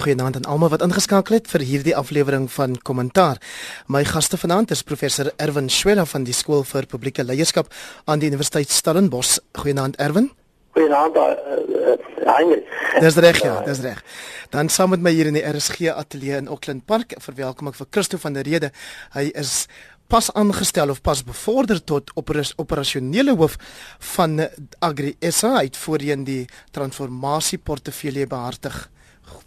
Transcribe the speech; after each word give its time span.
Goeienaand 0.00 0.36
aan 0.36 0.46
almal 0.48 0.70
wat 0.72 0.80
ingeskakel 0.80 1.34
het 1.36 1.48
vir 1.52 1.60
hierdie 1.60 1.92
aflewering 1.96 2.46
van 2.48 2.78
Kommentaar. 2.88 3.36
My 3.86 4.00
gaste 4.08 4.38
vanaand 4.40 4.70
is 4.72 4.80
professor 4.82 5.28
Erwin 5.36 5.68
Schwella 5.68 6.06
van 6.08 6.24
die 6.24 6.32
Skool 6.32 6.62
vir 6.64 6.86
Publieke 6.88 7.24
Leierskap 7.24 7.68
aan 8.08 8.22
die 8.22 8.30
Universiteit 8.30 8.72
Stellenbosch. 8.72 9.42
Goeienaand 9.60 9.98
Erwin. 10.00 10.30
Goeienaand 10.72 11.18
uh, 11.20 11.26
Heinrich. 12.24 12.70
Dis 13.04 13.18
reg 13.20 13.42
ja, 13.44 13.58
dis 13.66 13.82
reg. 13.84 14.00
Dan 14.54 14.72
saam 14.72 14.94
met 14.94 15.04
my 15.04 15.12
hier 15.12 15.28
in 15.28 15.36
die 15.36 15.44
RSG 15.44 15.90
ateljee 15.92 16.38
in 16.40 16.48
Auckland 16.48 16.86
Park, 16.88 17.12
verwelkom 17.20 17.68
ek 17.68 17.76
vir 17.82 17.88
Christo 17.90 18.20
van 18.22 18.38
der 18.38 18.48
Rede. 18.48 18.70
Hy 19.12 19.26
is 19.36 19.66
pas 20.08 20.30
aangestel 20.32 20.94
of 20.94 21.02
pas 21.04 21.20
bevorder 21.26 21.82
tot 21.84 22.08
operasionele 22.16 23.36
hoof 23.36 23.58
van 24.14 24.48
Agri 24.80 25.12
SA 25.28 25.58
uit 25.60 25.76
voorheen 25.76 26.24
die 26.24 26.46
transformasie 26.72 27.60
portefeulje 27.60 28.26
behartig. 28.32 28.80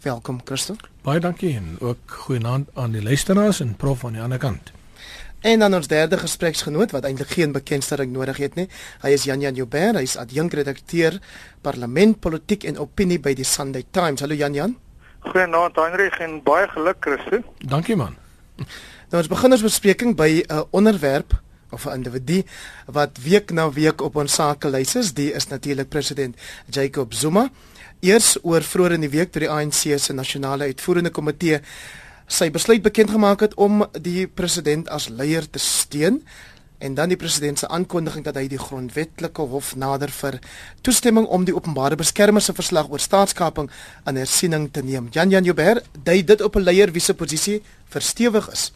Welkom 0.02 0.40
Christo. 0.44 0.76
Baie 1.02 1.20
dankie 1.20 1.56
en 1.56 1.76
ook 1.80 2.10
goeienaand 2.26 2.68
aan 2.74 2.92
die 2.92 3.02
luisteraars 3.02 3.60
en 3.60 3.76
prof 3.76 4.04
aan 4.04 4.12
die 4.12 4.22
ander 4.22 4.38
kant. 4.38 4.72
En 5.44 5.58
dan 5.58 5.74
ons 5.74 5.88
derde 5.88 6.18
gespreksgenoot 6.18 6.90
wat 6.90 7.04
eintlik 7.04 7.34
geen 7.36 7.52
bekendstelling 7.52 8.12
nodig 8.12 8.36
het 8.40 8.54
nie. 8.56 8.64
Hy 9.02 9.10
is 9.12 9.26
Jan 9.28 9.40
Jan 9.44 9.54
Joubert, 9.54 9.98
hy 9.98 10.06
is 10.06 10.16
adjunkredakteur 10.16 11.18
Parlement, 11.60 12.16
Politiek 12.20 12.64
en 12.64 12.78
Opinie 12.80 13.18
by 13.20 13.34
die 13.36 13.44
Sunday 13.44 13.84
Times. 13.90 14.24
Hallo 14.24 14.34
Jan 14.34 14.56
Jan. 14.56 14.76
Goeienaand 15.26 15.76
Heinrich 15.76 16.16
en 16.24 16.38
baie 16.44 16.68
geluk 16.72 17.00
Christo. 17.04 17.42
Dankie 17.60 17.96
man. 17.96 18.16
Nou 19.12 19.20
ons 19.20 19.28
begin 19.28 19.56
ons 19.56 19.66
bespreking 19.66 20.16
by 20.16 20.30
'n 20.40 20.52
uh, 20.52 20.62
onderwerp 20.70 21.36
of 21.70 21.84
'n 21.86 21.94
individu 22.00 22.42
wat 22.86 23.18
week 23.22 23.50
na 23.50 23.70
week 23.72 24.00
op 24.00 24.16
ons 24.16 24.34
sakelys 24.34 24.94
is. 24.94 25.12
Die 25.12 25.32
is 25.32 25.46
natuurlik 25.48 25.88
president 25.88 26.36
Jacob 26.70 27.12
Zuma 27.14 27.50
eers 28.04 28.36
oor 28.42 28.62
vroeër 28.62 28.98
in 28.98 29.06
die 29.06 29.12
week 29.12 29.32
toe 29.32 29.46
die 29.46 29.50
ANC 29.50 29.98
se 29.98 30.12
nasionale 30.12 30.68
uitvoerende 30.68 31.10
komitee 31.10 31.60
sy 32.28 32.50
besluit 32.52 32.82
bekend 32.84 33.10
gemaak 33.10 33.40
het 33.44 33.54
om 33.60 33.84
die 34.00 34.26
president 34.26 34.88
as 34.92 35.08
leier 35.08 35.44
te 35.50 35.60
steun 35.60 36.20
en 36.84 36.94
dan 36.94 37.08
die 37.08 37.16
president 37.16 37.58
se 37.58 37.68
aankondiging 37.68 38.24
dat 38.26 38.36
hy 38.36 38.44
die 38.50 38.60
grondwetlike 38.60 39.46
hof 39.48 39.72
nader 39.80 40.12
vir 40.12 40.38
toestemming 40.84 41.26
om 41.32 41.46
die 41.48 41.54
openbare 41.56 41.96
beskermer 41.96 42.44
se 42.44 42.52
verslag 42.56 42.90
oor 42.92 43.00
staatskaping 43.00 43.70
aan 44.04 44.20
hersiening 44.20 44.68
te 44.72 44.82
neem. 44.84 45.08
Jan 45.12 45.30
Jan 45.32 45.48
Joubert, 45.48 45.86
dui 46.04 46.20
dit 46.24 46.42
op 46.42 46.56
'n 46.56 46.66
leier 46.68 46.92
wie 46.92 47.00
se 47.00 47.14
posisie 47.14 47.62
verstewig 47.88 48.50
is? 48.52 48.72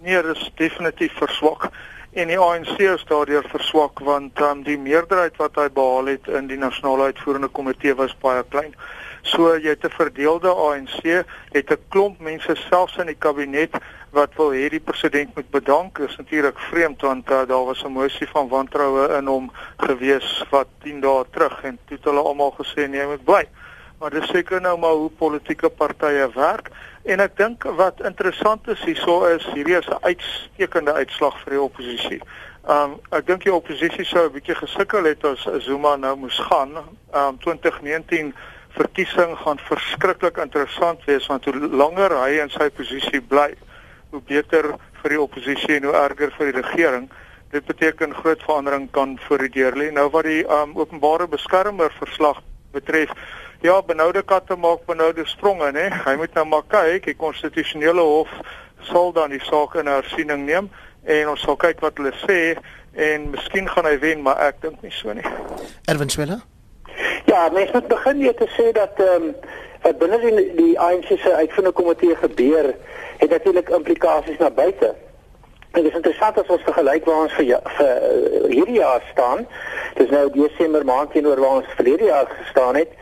Nee, 0.00 0.22
dit 0.22 0.36
is 0.36 0.50
definitief 0.56 1.12
verswak 1.16 1.70
en 2.18 2.30
die 2.32 2.38
ANC 2.38 2.80
is 2.82 3.04
daardeur 3.06 3.44
verswak 3.46 4.00
want 4.02 4.40
um, 4.42 4.64
die 4.66 4.78
meerderheid 4.78 5.36
wat 5.38 5.58
hy 5.60 5.68
behaal 5.74 6.08
het 6.10 6.26
in 6.34 6.48
die 6.50 6.58
nasionale 6.58 7.12
uitvoerende 7.12 7.50
komitee 7.54 7.94
was 7.94 8.14
baie 8.24 8.42
klein. 8.50 8.72
So 9.22 9.52
jy 9.54 9.76
het 9.76 9.84
'n 9.86 9.94
verdeelde 9.94 10.50
ANC, 10.50 11.24
het 11.52 11.70
'n 11.70 11.84
klomp 11.94 12.18
mense 12.20 12.56
selfs 12.56 12.96
in 12.96 13.06
die 13.06 13.18
kabinet 13.18 13.70
wat 14.10 14.34
wil 14.34 14.50
hê 14.50 14.68
die 14.68 14.80
president 14.80 15.34
moet 15.36 15.50
bedank. 15.50 15.98
Dit 15.98 16.10
is 16.10 16.16
natuurlik 16.16 16.58
vreemd 16.58 17.00
want 17.00 17.30
uh, 17.30 17.46
daar 17.46 17.64
was 17.64 17.84
'n 17.84 17.92
mosie 17.92 18.28
van 18.28 18.48
wantroue 18.48 19.16
in 19.18 19.26
hom 19.26 19.52
gewees 19.76 20.44
wat 20.50 20.66
10 20.82 21.00
dae 21.00 21.24
terug 21.30 21.62
en 21.62 21.78
toe 21.86 21.96
het 21.96 22.04
hulle 22.04 22.22
almal 22.22 22.54
gesê 22.58 22.88
nee, 22.88 23.00
hy 23.00 23.06
moet 23.06 23.24
bly. 23.24 23.46
Maar 23.98 24.10
dis 24.10 24.28
seker 24.30 24.60
nou 24.60 24.78
maar 24.78 24.94
hoe 24.94 25.10
politieke 25.10 25.68
partye 25.68 26.28
werk. 26.34 26.70
En 27.02 27.20
ek 27.20 27.36
dink 27.36 27.64
wat 27.78 28.02
interessant 28.06 28.68
is 28.68 28.82
hierso 28.86 29.24
is 29.26 29.46
hierdie 29.54 29.78
is 29.78 29.88
'n 29.88 30.02
uitstekende 30.02 30.92
uitslag 30.92 31.40
vir 31.42 31.50
die 31.50 31.62
oppositie. 31.62 32.20
Um 32.68 32.98
ek 33.10 33.26
dink 33.26 33.42
die 33.42 33.54
oppositie 33.54 34.04
sou 34.04 34.26
'n 34.26 34.32
bietjie 34.32 34.54
gesukkel 34.54 35.04
het 35.04 35.24
as 35.24 35.46
Zuma 35.64 35.96
nou 35.96 36.16
moes 36.16 36.38
gaan. 36.38 36.76
Um 37.14 37.38
2019 37.38 38.34
verkiesing 38.76 39.36
gaan 39.38 39.58
verskriklik 39.58 40.36
interessant 40.36 41.04
wees 41.04 41.26
want 41.26 41.44
hoe 41.44 41.54
langer 41.54 42.12
hy 42.22 42.38
in 42.42 42.50
sy 42.50 42.68
posisie 42.70 43.20
bly, 43.20 43.54
hoe 44.10 44.20
beter 44.20 44.74
vir 45.02 45.10
die 45.10 45.20
oppositie 45.20 45.76
en 45.76 45.84
hoe 45.84 45.94
erger 45.94 46.30
vir 46.38 46.52
die 46.52 46.60
regering. 46.60 47.10
Dit 47.50 47.64
beteken 47.64 48.14
groot 48.14 48.42
verandering 48.42 48.90
kan 48.90 49.18
voor 49.26 49.38
die 49.38 49.54
deur 49.58 49.72
lê. 49.72 49.90
Nou 49.90 50.10
wat 50.10 50.24
die 50.24 50.44
um 50.44 50.76
openbare 50.76 51.26
beskermer 51.28 51.90
verslag 51.98 52.42
betref, 52.72 53.10
Ja, 53.60 53.82
benoude 53.82 54.22
katte 54.22 54.56
maak 54.56 54.84
benoude 54.86 55.26
spronge, 55.26 55.72
né? 55.72 55.88
Hy 56.04 56.14
moet 56.16 56.34
nou 56.34 56.44
maar 56.46 56.62
kyk, 56.70 57.08
die 57.10 57.16
konstitusionele 57.18 58.04
hof 58.06 58.30
sal 58.86 59.10
dan 59.12 59.32
die 59.34 59.42
saak 59.42 59.74
in 59.80 59.90
hersiening 59.90 60.44
neem 60.46 60.68
en 61.10 61.32
ons 61.32 61.42
sal 61.42 61.58
kyk 61.58 61.82
wat 61.82 61.98
hulle 61.98 62.12
sê 62.22 62.38
en 62.94 63.30
miskien 63.32 63.66
gaan 63.68 63.88
hy 63.90 63.96
wen, 63.98 64.22
maar 64.22 64.38
ek 64.46 64.60
dink 64.62 64.78
nie 64.86 64.94
so 64.94 65.10
nie. 65.10 65.26
Erwin 65.90 66.14
Swela? 66.14 66.38
Ja, 67.26 67.48
mens 67.54 67.74
moet 67.74 67.90
begin 67.90 68.22
net 68.22 68.38
te 68.38 68.46
sê 68.54 68.70
dat 68.78 69.02
ehm 69.02 69.26
um, 69.26 69.98
binne 69.98 70.22
die, 70.22 70.46
die 70.54 70.72
ANC 70.78 71.10
se 71.10 71.34
uitvoerende 71.34 71.74
komitee 71.74 72.14
gebeur 72.22 72.70
het 73.18 73.30
natuurlik 73.30 73.74
implikasies 73.74 74.38
na 74.38 74.50
buite. 74.50 74.94
Dit 75.72 75.84
is 75.84 75.94
interessant 75.94 76.38
as 76.40 76.48
ons 76.48 76.62
vergelyk 76.64 77.04
waar 77.04 77.26
ons 77.26 77.34
vir, 77.36 77.50
vir 77.76 77.88
uh, 77.88 78.46
hierdie 78.48 78.78
jaar 78.78 79.02
staan. 79.10 79.44
Dis 79.98 80.10
nou 80.10 80.24
Desember 80.32 80.84
maand 80.88 81.12
teenoor 81.12 81.40
waar 81.42 81.60
ons 81.60 81.74
verlede 81.76 82.08
jaar 82.08 82.30
gestaan 82.38 82.78
het 82.80 82.94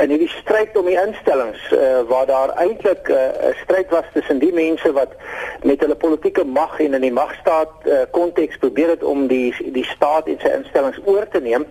in 0.00 0.08
hierdie 0.14 0.30
stryd 0.30 0.76
om 0.78 0.86
die 0.88 0.96
instellings 0.96 1.64
uh, 1.76 2.00
waar 2.08 2.24
daar 2.30 2.54
eintlik 2.62 3.10
eh, 3.12 3.16
'n 3.16 3.50
uh, 3.50 3.56
stryd 3.62 3.90
was 3.92 4.06
tussen 4.14 4.38
die 4.38 4.52
mense 4.52 4.92
wat 4.92 5.12
met 5.62 5.80
hulle 5.84 5.94
politieke 5.94 6.44
mag 6.44 6.78
en 6.80 6.94
in 6.94 7.04
die 7.04 7.12
magstaat 7.12 7.74
konteks 8.10 8.54
uh, 8.54 8.60
probeer 8.60 8.88
het 8.88 9.02
om 9.02 9.26
die 9.26 9.52
die 9.76 9.84
staat 9.84 10.26
en 10.26 10.38
sy 10.40 10.48
instellings 10.48 11.00
oor 11.04 11.28
te 11.28 11.40
neem 11.40 11.66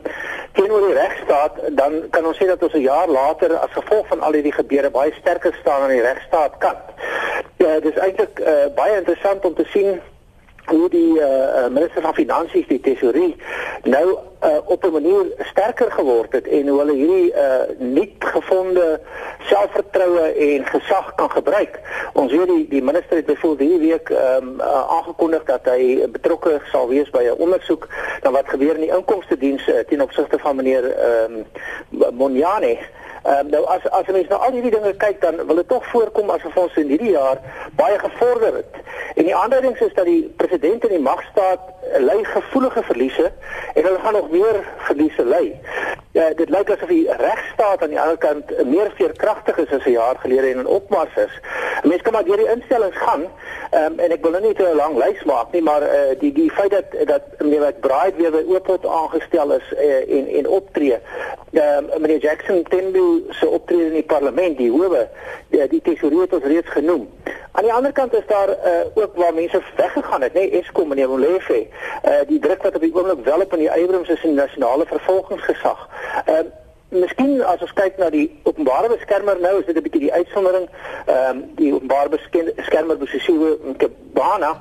teenoor 0.53 0.88
die 0.88 1.00
regstaat, 1.00 1.57
dan 1.72 1.94
kan 2.09 2.25
ons 2.25 2.38
sê 2.38 2.45
dat 2.45 2.63
ons 2.63 2.73
'n 2.73 2.85
jaar 2.85 3.07
later 3.07 3.57
as 3.57 3.72
gevolg 3.72 4.07
van 4.07 4.22
al 4.22 4.34
hierdie 4.34 4.57
gebeure 4.59 4.90
baie 4.90 5.13
sterker 5.19 5.56
staan 5.61 5.81
aan 5.81 5.95
die 5.95 6.07
regstaat 6.11 6.57
kant. 6.57 6.85
Ja, 7.57 7.79
dis 7.79 7.97
eintlik 7.97 8.40
uh, 8.40 8.67
baie 8.75 8.97
interessant 8.97 9.45
om 9.45 9.53
te 9.53 9.66
sien 9.73 10.01
hoe 10.66 10.89
die 10.89 11.19
uh, 11.19 11.67
minister 11.67 12.01
van 12.01 12.13
finansies 12.13 12.67
die 12.67 12.79
tesourier 12.79 13.33
nou 13.83 14.17
uh, 14.44 14.57
op 14.66 14.83
'n 14.83 14.91
manier 14.91 15.25
sterker 15.39 15.91
geword 15.91 16.31
het 16.31 16.47
en 16.47 16.67
hoe 16.67 16.79
hulle 16.79 16.95
hierdie 16.95 17.33
uh, 17.33 17.61
nuut 17.77 18.16
gevonde 18.19 18.99
selfvertroue 19.39 20.19
en 20.19 20.66
gesag 20.66 21.16
kan 21.16 21.31
gebruik. 21.31 21.79
Ons 22.13 22.31
weet 22.31 22.47
die 22.47 22.67
die 22.67 22.83
minister 22.83 23.16
het 23.16 23.25
byvoorbeeld 23.25 23.69
hierdie 23.69 23.89
week 23.89 24.09
um, 24.09 24.59
uh, 24.59 24.89
aangekondig 24.97 25.44
dat 25.44 25.66
hy 25.66 26.07
betrokke 26.11 26.61
sal 26.72 26.88
wees 26.88 27.09
by 27.09 27.23
'n 27.23 27.41
ondersoek 27.41 27.88
na 28.23 28.31
wat 28.31 28.49
gebeur 28.49 28.75
in 28.75 28.85
die 28.88 28.95
inkomste 28.95 29.38
diens 29.38 29.67
uh, 29.67 29.79
ten 29.79 30.01
opsigte 30.01 30.39
van 30.39 30.55
meneer 30.55 30.85
um, 31.09 31.45
Monjane. 32.13 32.78
Ehm 33.24 33.40
um, 33.40 33.50
nou 33.50 33.66
as 33.66 33.84
as 33.90 34.08
mense 34.08 34.30
nou 34.30 34.42
al 34.42 34.56
hierdie 34.56 34.72
dinge 34.74 34.94
kyk 34.98 35.20
dan 35.22 35.36
wil 35.46 35.56
dit 35.56 35.68
tog 35.68 35.84
voorkom 35.92 36.30
asof 36.34 36.56
ons 36.58 36.78
in 36.82 36.88
hierdie 36.90 37.12
jaar 37.12 37.38
baie 37.78 38.00
gevorder 38.00 38.56
het. 38.56 38.80
En 39.16 39.28
die 39.28 39.36
aanduiding 39.36 39.78
is 39.78 39.94
dat 39.94 40.06
die 40.06 40.34
president 40.38 40.84
in 40.84 40.96
die 40.96 41.06
magstaat 41.06 41.59
lei 42.00 42.24
gevoelige 42.25 42.84
verliese 42.84 43.31
en 43.74 43.84
hulle 43.84 44.00
gaan 44.00 44.13
nog 44.13 44.31
meer 44.31 44.63
verliese 44.78 45.25
lei. 45.25 45.59
Ja, 46.12 46.34
dit 46.35 46.50
lyk 46.50 46.69
asof 46.69 46.90
die 46.91 47.07
regstaat 47.18 47.81
aan 47.81 47.94
die 47.94 48.00
ander 48.00 48.18
kant 48.18 48.50
meer 48.68 48.91
veerkragtig 48.96 49.57
is 49.57 49.72
as 49.72 49.85
'n 49.85 49.91
jaar 49.91 50.18
gelede 50.19 50.52
en 50.52 50.59
in 50.59 50.68
opmars 50.68 51.16
is. 51.16 51.40
Mense 51.84 52.03
kan 52.03 52.13
maar 52.13 52.24
deur 52.24 52.38
die 52.38 52.52
instellings 52.52 52.97
gaan 52.97 53.24
um, 53.72 54.00
en 54.00 54.12
ek 54.12 54.22
wil 54.22 54.31
nou 54.31 54.44
nie 54.44 54.53
te 54.53 54.68
lank 54.75 54.97
lys 54.97 55.24
maak 55.24 55.52
nie, 55.52 55.62
maar 55.62 55.81
uh, 55.81 56.12
die 56.19 56.34
die 56.34 56.52
feit 56.52 56.72
dat 56.72 57.07
dat 57.07 57.24
meneer 57.40 57.62
McBride 57.62 58.18
weer 58.18 58.31
by 58.31 58.44
Oopot 58.47 58.85
aangestel 58.85 59.52
is 59.52 59.73
uh, 59.73 60.18
en 60.18 60.28
en 60.28 60.47
optree. 60.47 61.00
Um, 61.52 61.90
meneer 61.97 62.19
Jackson 62.19 62.63
Tenbu 62.63 63.23
se 63.29 63.47
optrede 63.47 63.85
in 63.85 64.00
die 64.00 64.03
parlement, 64.03 64.58
die 64.58 64.72
howe, 64.72 65.08
die, 65.50 65.68
die 65.68 65.81
tesourier 65.81 66.22
het 66.22 66.34
ons 66.34 66.44
reeds 66.44 66.69
genoem. 66.69 67.08
Aan 67.51 67.63
die 67.63 67.73
ander 67.73 67.91
kant 67.91 68.13
is 68.13 68.28
daar 68.28 68.50
uh, 68.50 68.56
ook 68.94 69.16
waar 69.16 69.34
mense 69.34 69.62
weggegaan 69.75 70.22
het, 70.22 70.34
nê, 70.34 70.39
nee, 70.39 70.62
Eskom 70.62 70.88
meneer 70.88 71.09
Molefe, 71.09 71.67
uh, 72.06 72.22
die 72.28 72.39
druk 72.39 72.63
wat 72.63 72.75
op 72.75 72.81
die 72.81 72.95
oomblik 72.95 73.25
wel 73.25 73.41
op 73.41 73.53
in 73.53 73.59
die 73.66 73.69
Eybrims 73.69 74.09
is 74.09 74.23
in 74.23 74.35
die 74.35 74.41
nasionale 74.44 74.85
vervolgingsgesag. 74.85 75.88
Ehm 76.25 76.35
uh, 76.35 76.59
Miskien 76.91 77.38
as 77.47 77.61
ons 77.63 77.72
kyk 77.72 77.95
na 78.01 78.09
die 78.11 78.25
openbare 78.44 78.90
beskermer 78.91 79.38
nou 79.40 79.53
is 79.59 79.66
dit 79.66 79.78
'n 79.78 79.84
bietjie 79.84 80.01
die 80.01 80.13
uitsondering. 80.13 80.67
Ehm 81.06 81.29
um, 81.29 81.38
die 81.56 81.73
openbare 81.73 82.09
beskermer 82.09 82.97
Bosisiwe 82.97 83.58
Nkebana 83.64 84.52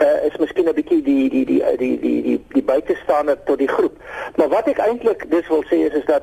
uh, 0.00 0.24
is 0.24 0.36
miskien 0.36 0.68
'n 0.68 0.74
bietjie 0.74 1.02
die 1.02 1.28
die 1.28 1.44
die 1.44 1.60
die 1.76 1.98
die 2.00 2.22
die 2.22 2.44
die 2.48 2.62
buitestander 2.62 3.36
tot 3.44 3.58
die 3.58 3.68
groep. 3.68 3.96
Maar 4.36 4.48
wat 4.48 4.68
ek 4.68 4.78
eintlik 4.78 5.30
dis 5.30 5.48
wil 5.48 5.62
sê 5.68 5.84
is 5.84 5.92
is 5.92 6.08
dat 6.08 6.22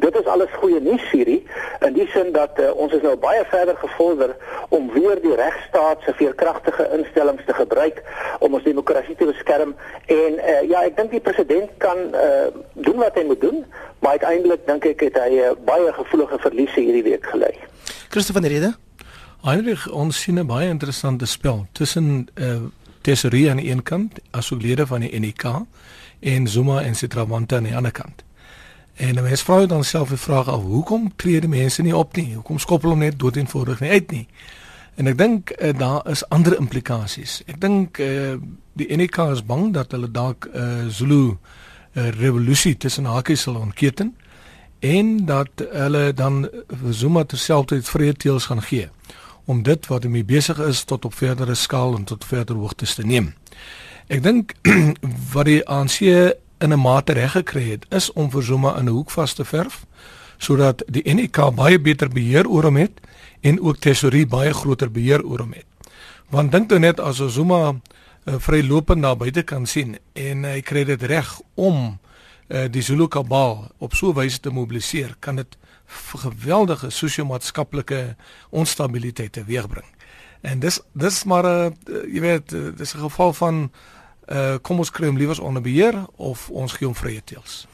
Dit 0.00 0.16
is 0.16 0.24
alles 0.24 0.48
goeie 0.56 0.80
nuus 0.80 1.04
hierdie 1.10 1.42
in 1.84 1.92
die 1.92 2.06
sin 2.14 2.32
dat 2.32 2.56
uh, 2.58 2.70
ons 2.80 2.92
is 2.96 3.02
nou 3.04 3.12
baie 3.20 3.44
verder 3.50 3.76
gevorder 3.76 4.36
om 4.72 4.88
weer 4.94 5.20
die 5.20 5.34
regstaat 5.36 6.00
se 6.06 6.14
veerkragtige 6.16 6.88
instellings 6.96 7.44
te 7.44 7.54
gebruik 7.54 8.00
om 8.40 8.54
ons 8.56 8.64
demokrasie 8.64 9.16
te 9.20 9.28
beskerm 9.28 9.74
en 10.06 10.38
uh, 10.40 10.62
ja 10.70 10.80
ek 10.88 10.96
dink 10.96 11.12
die 11.12 11.20
president 11.20 11.70
kan 11.84 12.00
uh, 12.16 12.48
doen 12.72 13.04
wat 13.04 13.20
hy 13.20 13.26
moet 13.28 13.44
doen 13.44 13.60
maar 14.00 14.16
uiteindelik 14.16 14.64
dink 14.66 14.88
ek 14.94 15.04
het 15.10 15.20
hy 15.20 15.42
uh, 15.44 15.52
baie 15.68 15.92
gevoelige 16.00 16.40
verliese 16.40 16.80
hierdie 16.80 17.04
week 17.10 17.28
gelei. 17.34 17.52
Christoffel 18.08 18.40
van 18.40 18.48
der 18.48 18.56
Rede. 18.56 18.72
Heinrich 19.44 19.84
ons 19.92 20.24
sien 20.24 20.40
'n 20.40 20.46
baie 20.46 20.68
interessante 20.68 21.26
spel 21.26 21.66
tussen 21.72 22.28
uh, 22.34 22.64
Tesorie 23.02 23.50
aan 23.50 23.60
die 23.60 23.70
een 23.70 23.82
kant 23.82 24.18
asook 24.30 24.62
lede 24.62 24.86
van 24.86 25.00
die 25.00 25.18
NEK 25.18 25.44
en 26.20 26.46
Zuma 26.46 26.82
en 26.82 26.94
Sitrawanta 26.94 27.56
aan 27.56 27.66
die 27.68 27.76
ander 27.76 27.90
kant. 27.90 28.24
En 28.96 29.14
'n 29.14 29.22
mens 29.22 29.42
vra 29.42 29.66
dan 29.66 29.84
self 29.84 30.08
die 30.08 30.16
vraag 30.16 30.48
af, 30.48 30.62
hoekom 30.62 31.12
tree 31.16 31.40
die 31.40 31.48
mense 31.48 31.82
nie 31.82 31.96
op 31.96 32.16
nie? 32.16 32.34
Hoekom 32.34 32.58
skop 32.58 32.82
hulle 32.82 32.96
net 32.96 33.18
dood 33.18 33.36
eenvoudig 33.36 33.80
nie 33.80 33.90
uit 33.90 34.10
nie? 34.10 34.26
En 34.94 35.06
ek 35.06 35.18
dink 35.18 35.50
uh, 35.50 35.72
daar 35.78 36.10
is 36.10 36.28
ander 36.28 36.56
implikasies. 36.58 37.42
Ek 37.46 37.60
dink 37.60 37.98
uh, 37.98 38.36
die 38.72 38.96
NK 38.96 39.16
is 39.32 39.44
bang 39.44 39.72
dat 39.72 39.92
hulle 39.92 40.10
dalk 40.10 40.48
'n 40.52 40.58
uh, 40.58 40.88
Zulu 40.88 41.36
uh, 41.92 42.08
revolusie 42.08 42.76
tussen 42.76 43.04
hakies 43.04 43.40
sal 43.40 43.54
ontketen 43.54 44.16
en 44.78 45.24
dat 45.26 45.48
hulle 45.70 46.12
dan 46.14 46.48
Zuma 46.90 47.24
terselfdertyd 47.24 47.88
vrye 47.88 48.12
teels 48.12 48.44
gaan 48.44 48.62
gee 48.62 48.90
om 49.44 49.62
dit 49.62 49.86
wat 49.86 50.04
hom 50.04 50.26
besig 50.26 50.58
is 50.58 50.84
tot 50.84 51.04
op 51.04 51.14
verdere 51.14 51.54
skaal 51.54 51.96
en 51.96 52.04
tot 52.04 52.24
verdere 52.24 52.58
hoogtes 52.58 52.94
te 52.94 53.06
neem. 53.06 53.34
Ek 54.06 54.22
dink 54.22 54.54
wat 55.34 55.46
die 55.46 55.62
ANC 55.66 55.98
in 56.62 56.72
'n 56.72 56.80
mate 56.80 57.12
reg 57.12 57.32
gekry 57.32 57.70
het 57.70 57.84
is 57.90 58.12
om 58.12 58.30
vir 58.30 58.42
Zuma 58.42 58.78
in 58.78 58.84
'n 58.84 58.94
hoek 58.94 59.10
vas 59.10 59.34
te 59.34 59.44
verf 59.44 59.84
sodat 60.38 60.82
die 60.86 61.02
NK 61.14 61.54
baie 61.54 61.80
beter 61.80 62.08
beheer 62.08 62.48
oor 62.48 62.62
hom 62.62 62.76
het 62.76 63.00
en 63.40 63.60
ook 63.60 63.78
tesorie 63.78 64.26
baie 64.26 64.52
groter 64.54 64.90
beheer 64.90 65.22
oor 65.24 65.38
hom 65.38 65.52
het. 65.52 65.66
Want 66.30 66.52
dink 66.52 66.70
nou 66.70 66.80
net 66.80 67.00
as 67.00 67.16
Zuma 67.16 67.74
uh, 68.24 68.34
vrylopend 68.38 69.00
na 69.00 69.14
buite 69.16 69.42
kan 69.42 69.66
sien 69.66 69.98
en 70.12 70.44
hy 70.44 70.60
kry 70.60 70.84
dit 70.84 71.02
reg 71.02 71.40
om 71.54 71.98
uh, 72.48 72.66
die 72.70 72.82
Zulu 72.82 73.08
kabal 73.08 73.70
op 73.78 73.94
so 73.94 74.10
'n 74.10 74.14
wyse 74.14 74.40
te 74.40 74.50
mobiliseer, 74.50 75.16
kan 75.20 75.36
dit 75.36 75.56
geweldige 76.16 76.90
sosio-maatskaplike 76.90 78.16
onstabiliteit 78.50 79.32
teweegbring. 79.32 79.86
En 80.40 80.58
dis 80.58 80.80
dis 80.92 81.24
maar 81.24 81.44
'n 81.44 81.76
uh, 81.86 82.14
jy 82.14 82.20
weet 82.20 82.48
dis 82.76 82.94
'n 82.94 82.98
geval 82.98 83.32
van 83.32 83.70
uh, 84.28 84.58
kom 84.62 84.78
ons 84.78 84.90
kry 84.90 85.06
hom 85.06 85.18
liewers 85.18 85.40
onder 85.40 85.62
beheer 85.62 86.04
of 86.16 86.50
ons 86.50 86.72
gee 86.72 86.86
hom 86.86 86.94
vrye 86.94 87.22
teels. 87.24 87.66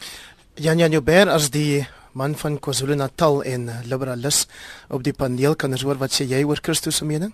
Jan 0.55 0.79
Jan 0.79 0.93
Joubert 0.93 1.29
as 1.29 1.51
die 1.51 1.87
man 2.13 2.35
van 2.35 2.59
KwaZulu-Natal 2.59 3.43
en 3.43 3.69
liberalis 3.87 4.47
op 4.89 5.05
die 5.07 5.15
paneel 5.15 5.55
kan 5.55 5.71
ons 5.73 5.85
hoor 5.87 6.01
wat 6.01 6.15
sê 6.15 6.27
jy 6.27 6.43
oor 6.45 6.59
Christus 6.63 6.99
se 6.99 7.07
mening? 7.07 7.33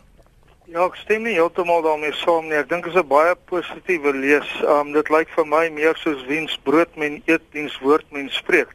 Ja, 0.75 0.87
ek 0.89 0.97
stem 0.99 1.23
nie 1.23 1.37
heeltemal 1.37 1.85
daarmee 1.85 2.13
saam 2.19 2.49
nie. 2.49 2.57
Ek 2.59 2.69
dink 2.69 2.85
dit 2.85 2.95
is 2.95 3.01
'n 3.01 3.09
baie 3.09 3.35
positiewe 3.51 4.13
lees. 4.13 4.49
Um 4.67 4.93
dit 4.93 5.09
lyk 5.09 5.29
vir 5.37 5.47
my 5.47 5.69
meer 5.71 5.95
soos 5.97 6.25
wiens 6.27 6.57
brood 6.65 6.91
men 6.97 7.23
eet, 7.27 7.43
diens 7.53 7.79
woord 7.79 8.05
men 8.11 8.29
spreek. 8.31 8.73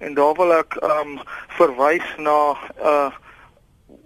En 0.00 0.14
daar 0.14 0.34
wil 0.34 0.52
ek 0.52 0.76
um 0.82 1.20
verwys 1.58 2.08
na 2.18 2.54
'n 2.54 2.56
uh, 2.80 3.10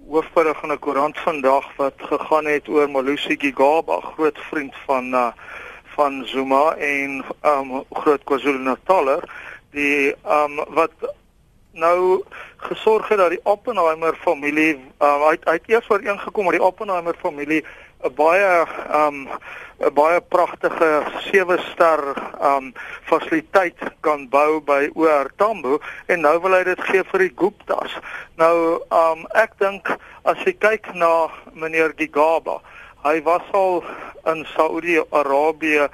hoofberig 0.08 0.62
in 0.62 0.72
'n 0.72 0.78
koerant 0.78 1.18
vandag 1.18 1.64
wat 1.76 1.94
gegaan 1.98 2.46
het 2.46 2.68
oor 2.68 2.90
Malusi 2.90 3.36
Gigaba, 3.38 4.00
groot 4.00 4.38
vriend 4.50 4.74
van 4.86 5.14
uh, 5.14 5.32
van 5.96 6.22
Zuma 6.28 6.74
en 6.76 7.24
um 7.42 7.84
groot 7.90 8.24
KwaZulu-Nataler 8.28 9.24
die 9.76 10.14
um 10.38 10.60
wat 10.76 10.92
nou 11.76 12.22
gesorg 12.68 13.08
het 13.08 13.18
dat 13.18 13.32
die 13.34 13.44
Oppenheimer 13.44 14.16
familie 14.20 14.76
uh, 15.00 15.26
uit 15.28 15.44
uit 15.44 15.68
eers 15.72 15.90
ooreengekom 15.90 16.48
met 16.48 16.56
die 16.58 16.64
Oppenheimer 16.64 17.16
familie 17.20 17.64
'n 18.04 18.14
baie 18.14 18.66
um 18.92 19.28
'n 19.80 19.92
baie 19.94 20.20
pragtige 20.20 20.90
sewe 21.28 21.58
ster 21.72 22.00
um 22.40 22.72
fasiliteit 23.08 23.78
kan 24.00 24.28
bou 24.28 24.60
by 24.60 24.90
OR 24.94 25.30
Tambo 25.36 25.78
en 26.06 26.20
nou 26.20 26.40
wil 26.40 26.56
hy 26.56 26.64
dit 26.64 26.80
gee 26.80 27.04
vir 27.04 27.18
die 27.18 27.34
Guptas. 27.36 27.98
Nou 28.36 28.80
um 28.90 29.26
ek 29.34 29.58
dink 29.58 29.96
as 30.24 30.38
jy 30.44 30.52
kyk 30.52 30.94
na 30.94 31.28
meneer 31.52 31.92
Gigaba, 31.96 32.60
hy 33.06 33.22
was 33.22 33.42
al 33.54 33.84
in 34.26 34.44
Saudi-Arabië 34.56 35.86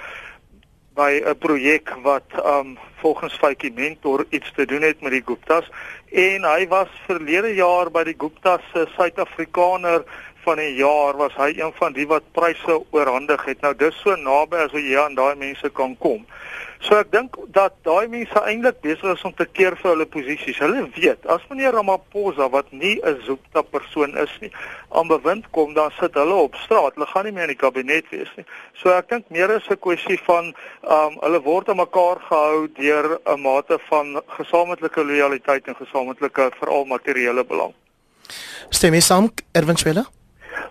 by 0.96 1.20
'n 1.24 1.38
projek 1.38 1.92
wat 2.02 2.28
um 2.44 2.78
volgens 3.02 3.34
Faitjie 3.34 3.72
Mentor 3.74 4.24
iets 4.30 4.52
te 4.54 4.64
doen 4.66 4.82
het 4.82 5.00
met 5.00 5.12
die 5.12 5.22
Guptas. 5.24 5.70
En 6.12 6.44
hy 6.44 6.68
was 6.68 6.88
verlede 7.06 7.54
jaar 7.54 7.90
by 7.90 8.04
die 8.04 8.16
Guptas 8.18 8.62
se 8.72 8.86
Suid-Afrikaner 8.96 10.04
van 10.44 10.56
die 10.56 10.74
jaar 10.74 11.16
was 11.16 11.34
hy 11.38 11.52
een 11.56 11.72
van 11.78 11.92
die 11.92 12.06
wat 12.10 12.24
pryse 12.36 12.78
oorhandig 12.90 13.44
het. 13.46 13.60
Nou 13.62 13.74
dis 13.78 13.96
so 14.02 14.16
naby 14.16 14.64
as 14.64 14.74
wat 14.74 14.82
jy 14.82 14.98
aan 14.98 15.14
daai 15.18 15.34
mense 15.38 15.70
kan 15.70 15.96
kom. 16.02 16.24
So 16.82 16.96
ek 16.98 17.12
dink 17.14 17.36
dat 17.54 17.76
daai 17.86 18.08
mense 18.10 18.40
eintlik 18.42 18.80
besig 18.82 19.06
is 19.12 19.22
om 19.22 19.34
te 19.38 19.46
keer 19.46 19.76
vir 19.78 19.92
hulle 19.92 20.06
posisies. 20.10 20.58
Hulle 20.58 20.88
weet 20.96 21.28
as 21.30 21.44
meneer 21.50 21.76
Ramaphosa 21.76 22.48
wat 22.50 22.72
nie 22.72 22.98
'n 22.98 23.20
Zupta 23.26 23.62
persoon 23.62 24.16
is 24.18 24.32
nie, 24.40 24.50
aan 24.90 25.06
bewind 25.06 25.46
kom 25.50 25.74
dan 25.74 25.90
sit 26.00 26.14
hulle 26.14 26.34
op 26.34 26.54
straat. 26.54 26.94
Hulle 26.94 27.06
gaan 27.06 27.24
nie 27.24 27.32
meer 27.32 27.48
in 27.48 27.54
die 27.54 27.62
kabinet 27.62 28.10
wees 28.10 28.32
nie. 28.36 28.46
So 28.74 28.90
ek 28.90 29.08
dink 29.08 29.30
meer 29.30 29.50
is 29.50 29.68
'n 29.70 29.78
kwessie 29.78 30.18
van 30.26 30.54
um 30.82 31.18
hulle 31.20 31.42
word 31.42 31.68
aan 31.68 31.76
mekaar 31.76 32.18
gehou 32.28 32.66
deur 32.74 33.20
'n 33.26 33.40
mate 33.40 33.78
van 33.88 34.20
gesamentlike 34.26 35.04
lojaliteit 35.04 35.68
en 35.68 35.76
gesamentlike 35.76 36.50
veral 36.58 36.84
materiële 36.84 37.44
belang. 37.44 37.74
Stem 38.70 38.94
jy 38.94 39.00
saam, 39.00 39.30
Erwin 39.52 39.76
Swela? 39.76 40.04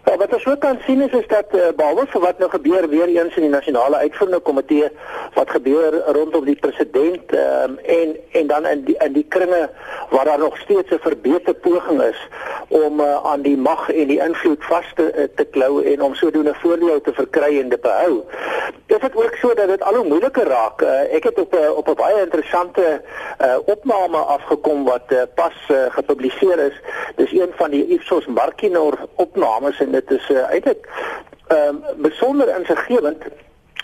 Ja, 0.06 0.18
wat 0.18 0.34
ons 0.34 0.46
ook 0.46 0.60
kan 0.60 0.80
sien 0.86 1.02
is 1.02 1.12
is 1.12 1.28
dat 1.28 1.46
uh, 1.52 1.70
behalwe 1.76 2.06
vir 2.08 2.22
wat 2.22 2.40
nou 2.40 2.50
gebeur 2.50 2.88
weer 2.90 3.08
eens 3.08 3.36
in 3.36 3.46
die 3.48 3.54
nasionale 3.54 3.96
uitvoerende 3.96 4.40
komitee 4.40 4.90
wat 5.34 5.50
gebeur 5.50 5.98
rondom 6.18 6.46
die 6.46 6.56
president 6.56 7.34
um, 7.34 7.78
en 7.78 8.16
en 8.32 8.48
dan 8.48 8.66
in 8.66 8.84
die 8.86 8.96
in 8.98 9.14
die 9.14 9.26
kringe 9.30 9.70
waar 10.10 10.26
daar 10.26 10.40
nog 10.40 10.58
steeds 10.58 10.92
'n 10.92 11.00
verbeter 11.02 11.54
poging 11.54 12.02
is 12.02 12.28
om 12.68 13.00
uh, 13.00 13.24
aan 13.24 13.42
die 13.42 13.58
mag 13.58 13.90
en 13.90 14.08
die 14.08 14.20
invloed 14.24 14.64
vas 14.64 14.86
te, 14.96 15.12
uh, 15.16 15.24
te 15.36 15.44
klou 15.44 15.84
en 15.84 16.02
om 16.02 16.16
sodoende 16.16 16.54
voordeel 16.54 17.02
te 17.02 17.14
verkry 17.14 17.60
en 17.60 17.70
te 17.70 17.78
behou. 17.78 18.24
Dit 18.86 19.16
ook 19.16 19.36
so 19.42 19.54
dat 19.54 19.68
dit 19.68 19.84
al 19.84 19.96
hoe 19.96 20.08
moeiliker 20.08 20.48
raak? 20.48 20.82
Uh, 20.82 21.14
ek 21.14 21.24
het 21.24 21.40
op 21.40 21.54
'n 21.54 21.70
op 21.76 21.88
'n 21.88 21.96
baie 21.96 22.22
interessante 22.22 23.02
uh, 23.42 23.58
opname 23.66 24.18
afgekom 24.18 24.84
wat 24.84 25.08
uh, 25.10 25.22
pas 25.36 25.54
uh, 25.72 25.78
gepubliseer 25.90 26.60
is. 26.60 26.82
Dis 27.16 27.32
een 27.32 27.52
van 27.56 27.70
die 27.72 27.88
Ipsos 27.88 28.26
Markinor 28.26 28.98
opnames 29.16 29.71
en 29.80 29.92
dit 29.92 30.12
is 30.12 30.30
uh, 30.30 30.50
eintlik 30.50 30.90
ehm 31.48 31.68
um, 31.68 31.84
besonder 31.98 32.56
insiggewend 32.58 33.24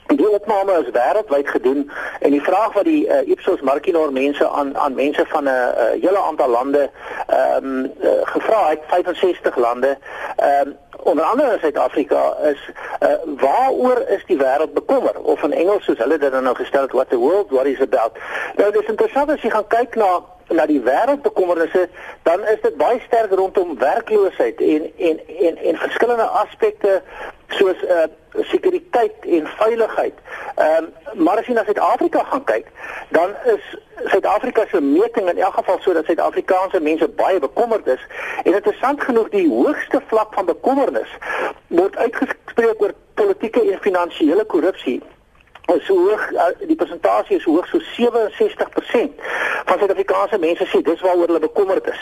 Die 0.07 0.29
opname 0.29 0.71
is 0.71 0.91
wêreldwyd 0.95 1.49
gedoen 1.49 1.91
en 2.19 2.31
die 2.31 2.41
vraag 2.41 2.73
wat 2.73 2.85
die 2.87 3.07
uh, 3.07 3.27
Ipsos 3.27 3.61
Markinor 3.61 4.11
mense 4.13 4.49
aan 4.49 4.77
aan 4.77 4.93
mense 4.95 5.25
van 5.27 5.43
'n 5.43 5.47
uh, 5.47 5.89
hele 6.01 6.17
aantal 6.17 6.49
lande 6.49 6.89
ehm 7.27 7.65
um, 7.65 7.91
uh, 8.01 8.09
gevra 8.23 8.69
het 8.69 8.79
65 8.87 9.55
lande 9.55 9.97
ehm 10.35 10.67
um, 10.67 10.77
onder 11.03 11.23
andere 11.23 11.53
in 11.53 11.59
Suid-Afrika 11.59 12.35
is 12.43 12.69
uh, 12.99 13.07
waaroor 13.37 13.99
is 14.07 14.25
die 14.25 14.37
wêreld 14.37 14.73
bekommer 14.73 15.19
of 15.21 15.43
in 15.43 15.53
Engels 15.53 15.83
soos 15.83 15.97
hulle 15.97 16.17
dit 16.17 16.41
nou 16.41 16.55
gestel 16.55 16.81
het 16.81 16.91
what 16.91 17.09
the 17.09 17.17
world 17.17 17.49
worries 17.49 17.79
about. 17.79 18.11
Nou 18.55 18.71
dis 18.71 18.85
interessant 18.85 19.29
as 19.29 19.41
jy 19.41 19.49
gaan 19.49 19.67
kyk 19.67 19.95
na 19.95 20.23
na 20.49 20.65
die 20.65 20.81
wêreldbekommernisse, 20.81 21.87
dan 22.23 22.45
is 22.47 22.61
dit 22.61 22.77
baie 22.77 22.99
sterk 23.05 23.31
rondom 23.31 23.77
werkloosheid 23.79 24.61
en 24.61 24.91
en 24.97 25.19
en 25.39 25.57
en 25.57 25.77
verskillende 25.77 26.29
aspekte 26.43 27.01
soos 27.47 27.83
uh 27.83 28.07
sekuriteit 28.37 29.13
en 29.21 29.47
veiligheid. 29.47 30.13
Ehm 30.55 30.83
um, 30.83 31.23
maar 31.23 31.37
as 31.37 31.45
jy 31.45 31.53
na 31.53 31.63
Suid-Afrika 31.63 32.23
gaan 32.23 32.43
kyk, 32.43 32.67
dan 33.09 33.33
is 33.53 33.63
Suid-Afrika 34.05 34.65
se 34.69 34.81
meting 34.81 35.29
in 35.29 35.37
elk 35.37 35.53
geval 35.53 35.79
sodat 35.81 36.05
Suid-Afrikaanse 36.05 36.79
mense 36.81 37.07
baie 37.07 37.39
bekommerd 37.39 37.87
is. 37.87 38.07
En 38.43 38.53
interessant 38.53 39.01
genoeg 39.01 39.29
die 39.29 39.49
hoogste 39.49 40.01
vlak 40.07 40.33
van 40.33 40.45
bekommernis 40.45 41.17
word 41.67 41.95
uitgespreek 41.95 42.81
oor 42.81 42.93
politieke 43.13 43.71
en 43.71 43.79
finansiële 43.81 44.45
korrupsie 44.45 45.01
is 45.75 45.87
hoog 45.87 46.31
uh, 46.31 46.47
die 46.67 46.75
persentasie 46.75 47.37
is 47.37 47.43
hoog 47.43 47.67
so 47.67 47.79
67% 47.79 49.25
van 49.67 49.79
Suid-Afrikaanse 49.79 50.39
mense 50.39 50.67
sê 50.71 50.81
dis 50.81 51.01
waaroor 51.03 51.27
hulle 51.27 51.43
bekommerd 51.43 51.89
is. 51.91 52.01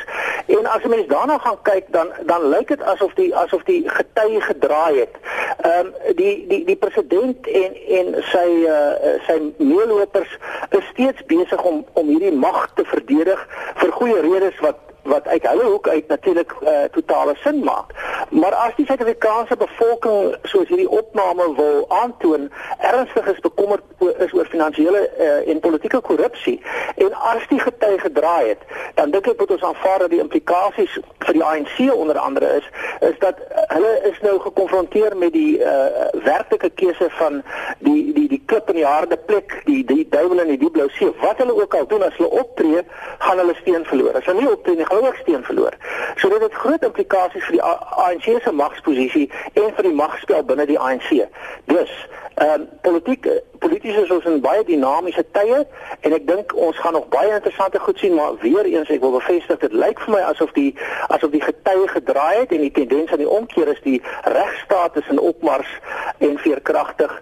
En 0.54 0.66
as 0.66 0.84
'n 0.84 0.90
mens 0.90 1.08
daarna 1.08 1.38
gaan 1.38 1.58
kyk 1.62 1.86
dan 1.90 2.12
dan 2.26 2.50
lyk 2.50 2.68
dit 2.68 2.82
asof 2.82 3.14
die 3.14 3.36
asof 3.36 3.64
die 3.64 3.90
gety 3.90 4.40
gedraai 4.40 5.00
het. 5.00 5.16
Ehm 5.62 5.86
um, 5.86 6.16
die 6.16 6.48
die 6.48 6.64
die 6.66 6.76
president 6.76 7.48
en 7.48 7.72
en 8.00 8.24
sy 8.32 8.50
uh, 8.70 9.18
sy 9.28 9.38
meelopers 9.58 10.38
is 10.70 10.86
steeds 10.92 11.26
besig 11.26 11.62
om 11.64 11.86
om 11.94 12.08
hierdie 12.08 12.38
mag 12.48 12.70
te 12.76 12.86
verdedig 12.86 13.48
vir 13.76 13.92
goeie 13.92 14.22
redes 14.22 14.60
wat 14.60 14.78
wat 15.06 15.28
uit 15.28 15.48
hulle 15.48 15.64
hoek 15.64 15.88
uit 15.88 16.08
natuurlik 16.08 16.54
uh, 16.62 16.84
totale 16.92 17.36
sin 17.44 17.64
maak. 17.64 17.94
Maar 18.30 18.54
as 18.54 18.76
die 18.76 18.86
Suid-Afrikaanse 18.86 19.58
bevolking 19.58 20.36
soos 20.44 20.68
hierdie 20.68 20.90
opname 20.90 21.48
wil 21.56 21.86
aantoon 21.90 22.50
ernstig 22.78 23.28
is 23.34 23.40
bekommerd 23.40 23.84
is 24.26 24.34
oor 24.34 24.50
finansiële 24.50 25.04
uh, 25.18 25.50
en 25.52 25.60
politieke 25.60 26.02
korrupsie 26.02 26.58
en 26.96 27.14
as 27.34 27.48
die 27.50 27.60
getuig 27.60 28.02
gedraai 28.02 28.48
het, 28.48 28.64
dan 28.96 29.12
dink 29.12 29.28
ek 29.28 29.40
moet 29.40 29.56
ons 29.58 29.68
aanvaar 29.70 30.06
dat 30.06 30.14
die 30.14 30.22
implikasies 30.24 30.98
vir 31.26 31.38
die 31.38 31.44
ANC 31.44 31.78
onder 31.94 32.18
andere 32.18 32.54
is 32.60 32.70
is 33.10 33.20
dat 33.20 33.40
hulle 33.74 33.94
is 34.10 34.20
nou 34.22 34.40
gekonfronteer 34.40 35.18
met 35.18 35.34
die 35.34 35.60
uh, 35.60 36.10
werklike 36.24 36.70
keuse 36.70 37.10
van 37.20 37.42
die 37.80 38.14
die 38.14 38.28
die 38.28 38.42
klip 38.46 38.70
in 38.70 38.80
die 38.80 38.86
harde 38.88 39.18
plek, 39.18 39.62
die 39.66 39.84
die 39.86 40.06
duiwel 40.10 40.44
in 40.44 40.54
die 40.54 40.60
diep 40.62 40.76
blou 40.78 40.88
see, 40.98 41.12
wat 41.22 41.40
hulle 41.42 41.56
ook 41.62 41.76
al 41.78 41.88
doen 41.92 42.06
as 42.06 42.16
hulle 42.20 42.32
optree, 42.42 42.84
gaan 43.26 43.42
hulle 43.42 43.56
steen 43.62 43.86
verloor. 43.90 44.18
As 44.20 44.28
hulle 44.30 44.44
nie 44.44 44.52
optree 44.52 44.80
nie, 44.80 44.88
ook 45.04 45.16
steen 45.16 45.44
verloor. 45.44 45.74
So 46.16 46.30
dit 46.30 46.42
het 46.42 46.54
groot 46.54 46.84
implikasies 46.84 47.46
vir 47.46 47.58
die 47.58 47.64
ANC 47.64 48.28
se 48.44 48.52
magsposisie 48.52 49.32
en 49.54 49.74
vir 49.75 49.90
die 49.90 49.96
magspel 49.96 50.44
binne 50.44 50.66
die 50.66 50.80
ANC. 50.80 51.25
Dus 51.66 51.92
Ehm 52.36 52.62
um, 52.62 52.70
politiek 52.82 53.28
polities 53.60 53.96
is 53.96 54.10
ons 54.12 54.25
in 54.28 54.42
baie 54.44 54.64
dinamiese 54.68 55.24
tye 55.32 55.62
en 56.00 56.16
ek 56.18 56.25
dink 56.28 56.54
ons 56.60 56.80
gaan 56.84 56.92
nog 56.98 57.06
baie 57.14 57.30
interessante 57.32 57.80
goed 57.80 58.00
sien 58.00 58.14
maar 58.14 58.34
weer 58.42 58.68
eens 58.68 58.90
ek 58.92 59.00
wil 59.00 59.14
bevestig 59.14 59.62
dit 59.62 59.72
lyk 59.72 60.02
vir 60.04 60.14
my 60.18 60.24
asof 60.32 60.52
die 60.58 60.74
asof 61.16 61.32
die 61.32 61.40
getye 61.46 61.88
gedraai 61.94 62.42
het 62.42 62.52
en 62.52 62.66
die 62.66 62.74
tendens 62.75 63.14
aan 63.16 63.24
die 63.24 63.30
omkeer 63.38 63.72
is 63.72 63.80
die 63.88 64.02
regstaat 64.36 65.00
is 65.00 65.08
in 65.16 65.24
opmars 65.30 65.72
en 66.18 66.36
veerkragtig 66.44 67.14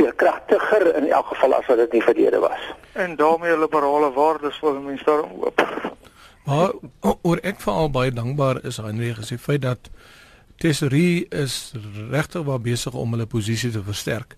veerkragtiger 0.00 0.90
in 0.96 1.06
elk 1.06 1.30
geval 1.36 1.54
as 1.60 1.70
wat 1.70 1.78
dit 1.84 1.94
in 1.94 2.00
die 2.00 2.08
verlede 2.08 2.42
was. 2.42 2.66
En 2.98 3.14
daarmee 3.16 3.58
liberale 3.58 4.10
waardes 4.18 4.58
vir 4.58 4.82
mense 4.82 5.06
daarom 5.06 5.38
hoop. 5.38 5.62
Maar 6.48 6.72
oor 7.28 7.40
ek 7.44 7.60
veral 7.60 7.90
baie 7.92 8.12
dankbaar 8.14 8.62
is 8.64 8.78
aan 8.80 9.00
die 9.02 9.12
gesê 9.12 9.36
feit 9.36 9.66
dat 9.66 9.90
Tesorie 10.58 11.26
is 11.28 11.74
regtig 12.10 12.46
waar 12.48 12.62
besig 12.64 12.94
om 12.96 13.12
hulle 13.12 13.26
posisie 13.28 13.70
te 13.70 13.82
versterk. 13.84 14.32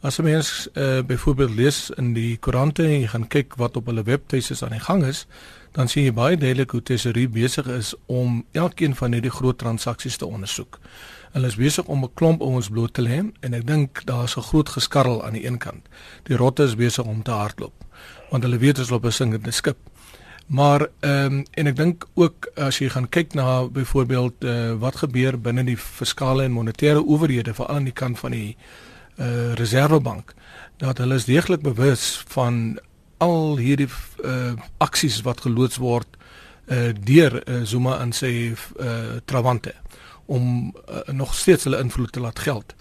As 0.00 0.18
'n 0.18 0.24
mens 0.24 0.68
uh, 0.74 1.02
byvoorbeeld 1.02 1.54
lees 1.54 1.90
in 1.90 2.12
die 2.14 2.36
koerante 2.36 2.84
en 2.84 3.00
jy 3.00 3.06
gaan 3.06 3.26
kyk 3.28 3.56
wat 3.56 3.76
op 3.76 3.86
hulle 3.86 4.02
webtuise 4.02 4.64
aan 4.64 4.76
die 4.78 4.86
gang 4.86 5.04
is, 5.04 5.26
dan 5.72 5.88
sien 5.88 6.04
jy 6.04 6.12
baie 6.12 6.36
duidelik 6.36 6.70
hoe 6.70 6.82
Tesorie 6.82 7.28
besig 7.28 7.66
is 7.66 7.94
om 8.06 8.44
elkeen 8.52 8.94
van 8.94 9.12
hierdie 9.12 9.34
groot 9.34 9.58
transaksies 9.58 10.16
te 10.16 10.26
ondersoek. 10.26 10.78
Hulle 11.32 11.46
is 11.46 11.56
besig 11.56 11.84
om 11.84 12.04
'n 12.04 12.14
klomp 12.14 12.40
ons 12.40 12.70
bloot 12.70 12.94
te 12.94 13.02
lê 13.02 13.18
en 13.40 13.54
ek 13.54 13.66
dink 13.66 14.02
daar's 14.06 14.36
'n 14.36 14.42
groot 14.42 14.68
geskarrel 14.68 15.24
aan 15.24 15.32
die 15.32 15.46
een 15.46 15.58
kant. 15.58 15.88
Die 16.22 16.36
rotte 16.36 16.62
is 16.62 16.76
besig 16.76 17.04
om 17.04 17.22
te 17.22 17.30
hardloop 17.30 17.74
want 18.30 18.42
hulle 18.42 18.58
weet 18.58 18.78
ons 18.78 18.90
loop 18.90 19.04
'n 19.04 19.12
sinkende 19.12 19.50
skip. 19.50 19.78
Maar 20.48 20.86
ehm 21.00 21.32
um, 21.32 21.44
en 21.50 21.66
ek 21.66 21.76
dink 21.76 22.04
ook 22.14 22.48
as 22.56 22.78
jy 22.80 22.88
gaan 22.88 23.08
kyk 23.08 23.34
na 23.36 23.66
byvoorbeeld 23.68 24.44
uh, 24.44 24.72
wat 24.80 24.96
gebeur 24.96 25.36
binne 25.40 25.64
die 25.64 25.76
fiskale 25.76 26.46
en 26.48 26.54
monetêre 26.56 27.02
owerhede 27.04 27.52
veral 27.54 27.76
aan 27.76 27.84
die 27.84 27.92
kant 27.92 28.18
van 28.18 28.32
die 28.32 28.56
uh, 29.20 29.52
Reservebank 29.60 30.32
dat 30.80 30.98
hulle 30.98 31.18
is 31.20 31.28
deeglik 31.28 31.60
bewus 31.60 32.24
van 32.32 32.78
al 33.18 33.58
hierdie 33.60 33.90
uh, 34.24 34.54
aksies 34.78 35.20
wat 35.26 35.44
geloods 35.44 35.76
word 35.76 36.16
uh, 36.16 36.94
deur 36.96 37.42
uh, 37.44 37.60
Zuma 37.68 37.98
en 38.00 38.14
sy 38.16 38.54
uh, 38.54 39.18
trawante 39.24 39.74
om 40.26 40.72
uh, 40.72 41.02
nog 41.12 41.34
steeds 41.34 41.68
hulle 41.68 41.82
invloed 41.82 42.12
te 42.12 42.24
laat 42.24 42.38
geld 42.38 42.74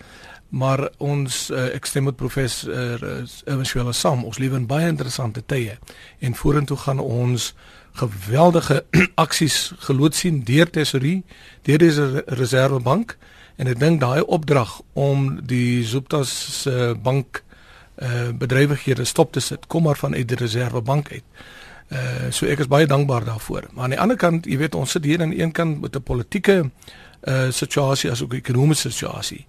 maar 0.50 0.90
ons 0.98 1.50
uh, 1.52 1.68
ek 1.76 1.86
stem 1.86 2.08
met 2.08 2.16
professor 2.16 3.04
eventueel 3.46 3.88
uh, 3.88 3.96
saam. 3.96 4.24
Ons 4.24 4.40
lewe 4.40 4.56
in 4.56 4.68
baie 4.68 4.88
interessante 4.88 5.44
tye. 5.46 5.78
En 6.20 6.36
vorentoe 6.36 6.78
gaan 6.78 7.00
ons 7.00 7.54
geweldige 7.98 8.86
aksies 9.26 9.74
geloods 9.88 10.20
sien 10.20 10.44
deur 10.46 10.70
tesorie 10.70 11.24
deur 11.68 11.82
die 11.82 11.92
reservebank. 12.40 13.18
En 13.58 13.68
ek 13.68 13.80
dink 13.82 14.02
daai 14.02 14.22
opdrag 14.22 14.80
om 14.94 15.40
die 15.50 15.84
Zuptas 15.84 16.32
se 16.62 16.74
uh, 16.74 16.92
bank 16.94 17.42
uh, 17.98 18.30
bedrywighede 18.38 19.06
stop 19.06 19.34
te 19.34 19.42
sit 19.42 19.66
kom 19.68 19.88
maar 19.90 19.98
van 19.98 20.14
uit 20.14 20.28
die 20.30 20.38
reservebank 20.38 21.12
uit. 21.12 21.26
Uh, 21.88 22.30
so 22.36 22.46
ek 22.46 22.62
is 22.66 22.70
baie 22.70 22.88
dankbaar 22.88 23.26
daarvoor. 23.26 23.70
Maar 23.74 23.88
aan 23.88 23.96
die 23.96 24.02
ander 24.06 24.20
kant 24.20 24.46
jy 24.46 24.60
weet 24.62 24.76
ons 24.76 24.92
sit 24.92 25.08
hier 25.08 25.24
aan 25.24 25.34
een 25.34 25.52
kant 25.52 25.82
met 25.82 25.96
'n 25.96 26.04
politieke 26.04 26.58
uh, 27.24 27.50
situasie 27.50 28.12
as 28.12 28.22
ook 28.22 28.34
'n 28.34 28.44
ekonomiese 28.44 28.92
situasie 28.92 29.46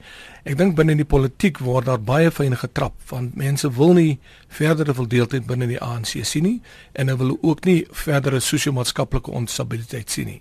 Ek 0.48 0.56
dink 0.56 0.78
binne 0.78 0.94
die 0.96 1.04
politiek 1.04 1.58
word 1.60 1.90
daar 1.90 1.98
baie 2.00 2.30
fyn 2.32 2.54
getrap 2.56 2.94
want 3.10 3.34
mense 3.36 3.68
wil 3.76 3.90
nie 3.92 4.14
verdere 4.56 4.94
verdeeldheid 4.96 5.44
binne 5.44 5.66
die 5.68 5.80
ANC 5.84 6.14
sien 6.24 6.46
nie 6.46 6.54
en 6.96 7.10
hulle 7.12 7.20
wil 7.20 7.34
ook 7.50 7.66
nie 7.68 7.82
verdere 8.04 8.40
sosio-maatskaplike 8.40 9.28
onstabiliteit 9.28 10.08
sien 10.08 10.30
nie. 10.32 10.38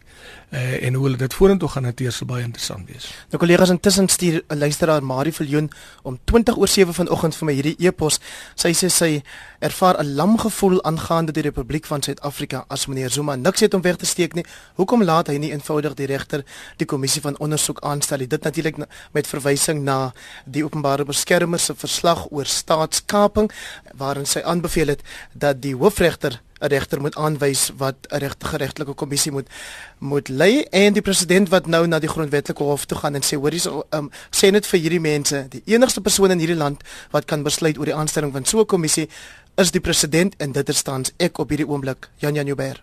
Uh, 0.48 0.78
en 0.88 0.96
hoe 0.96 1.12
dit 1.20 1.36
vorentoe 1.36 1.68
gaan 1.74 1.90
hanteer 1.90 2.16
sal 2.16 2.30
baie 2.30 2.46
interessant 2.46 2.88
wees. 2.88 3.10
Nou 3.34 3.42
kollegas 3.42 3.74
intussen 3.74 4.08
stuur 4.08 4.44
'n 4.48 4.58
luisteraar 4.58 5.04
Marie 5.04 5.34
Viljoen 5.34 5.68
om 6.04 6.20
20 6.24 6.58
oor 6.58 6.68
7 6.68 6.94
vanoggend 6.94 7.36
vir 7.36 7.46
my 7.46 7.54
hierdie 7.54 7.76
e-pos. 7.80 8.20
Sy 8.56 8.72
sê 8.72 8.90
sy 8.90 9.22
ervaar 9.60 10.00
'n 10.00 10.16
lam 10.16 10.38
gevoel 10.38 10.84
aangaande 10.84 11.32
die 11.34 11.44
Republiek 11.44 11.86
van 11.86 12.02
Suid-Afrika 12.02 12.64
as 12.70 12.88
meneer 12.88 13.10
Zuma 13.10 13.36
niks 13.36 13.60
het 13.60 13.74
om 13.74 13.82
weg 13.82 13.96
te 13.96 14.06
steek 14.06 14.34
nie. 14.34 14.46
Hoekom 14.76 15.04
laat 15.04 15.28
hy 15.28 15.38
nie 15.38 15.52
eenvoudig 15.52 15.94
die 15.94 16.06
regter 16.06 16.46
die 16.78 16.86
kommissie 16.86 17.22
van 17.22 17.38
ondersoek 17.40 17.80
aanstel 17.82 18.18
nie? 18.18 18.28
Dit 18.28 18.44
natuurlik 18.44 18.78
met 19.12 19.28
verwysing 19.28 19.84
na 19.84 19.97
die 20.46 20.64
openbare 20.66 21.06
beskermer 21.06 21.60
se 21.60 21.76
verslag 21.76 22.26
oor 22.32 22.46
staatskaping 22.46 23.52
waarin 23.98 24.26
sy 24.26 24.44
aanbeveel 24.44 24.96
het 24.96 25.02
dat 25.34 25.62
die 25.62 25.76
hoofregter 25.76 26.42
'n 26.60 26.68
regter 26.74 27.02
moet 27.02 27.16
aanwys 27.16 27.72
wat 27.78 27.96
'n 28.10 28.18
regte 28.18 28.58
regtelike 28.58 28.94
kommissie 28.94 29.32
moet 29.32 29.48
moet 30.00 30.30
lei 30.30 30.66
en 30.72 30.94
die 30.94 31.02
president 31.02 31.50
wat 31.50 31.68
nou 31.68 31.88
na 31.88 32.00
die 32.00 32.10
grondwetlike 32.10 32.64
hof 32.64 32.86
toe 32.86 32.98
gaan 32.98 33.16
en 33.16 33.22
sê 33.22 33.36
hoor 33.38 33.52
hier's 33.52 33.70
um, 33.92 34.10
sê 34.32 34.52
net 34.52 34.66
vir 34.66 34.80
hierdie 34.80 35.00
mense 35.00 35.46
die 35.50 35.62
enigste 35.66 36.02
persoon 36.02 36.32
in 36.32 36.40
hierdie 36.40 36.64
land 36.64 36.84
wat 37.12 37.26
kan 37.26 37.44
besluit 37.44 37.78
oor 37.78 37.86
die 37.86 38.00
aanstelling 38.02 38.34
van 38.34 38.46
so 38.46 38.60
'n 38.60 38.66
kommissie 38.66 39.10
is 39.58 39.72
die 39.72 39.82
president 39.82 40.36
en 40.38 40.52
dit 40.52 40.70
is 40.70 40.82
tans 40.82 41.14
ek 41.18 41.40
op 41.40 41.50
hierdie 41.50 41.68
oomblik 41.68 42.10
Jan 42.18 42.36
Jan 42.36 42.46
Joubert. 42.46 42.82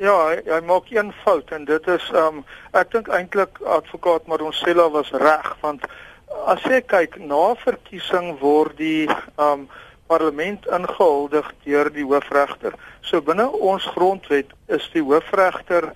Ja, 0.00 0.14
hy, 0.30 0.36
hy 0.48 0.60
maak 0.64 0.88
een 0.88 1.12
fout 1.24 1.50
en 1.52 1.64
dit 1.68 1.88
is 1.92 2.06
ehm 2.14 2.40
um, 2.40 2.44
ek 2.72 2.92
dink 2.92 3.08
eintlik 3.08 3.60
advokaat 3.64 4.26
Maronsela 4.26 4.88
was 4.90 5.10
reg 5.12 5.56
want 5.60 5.84
as 6.46 6.62
jy 6.62 6.80
kyk 6.86 7.18
na 7.18 7.54
verkiesing 7.64 8.36
word 8.40 8.76
die 8.78 9.08
um 9.38 9.68
parlement 10.10 10.64
ingehuldig 10.74 11.46
deur 11.64 11.90
die 11.94 12.04
hoofregter. 12.06 12.74
So 13.06 13.20
binne 13.22 13.46
ons 13.50 13.86
grondwet 13.94 14.50
is 14.66 14.86
die 14.94 15.02
hoofregter 15.06 15.92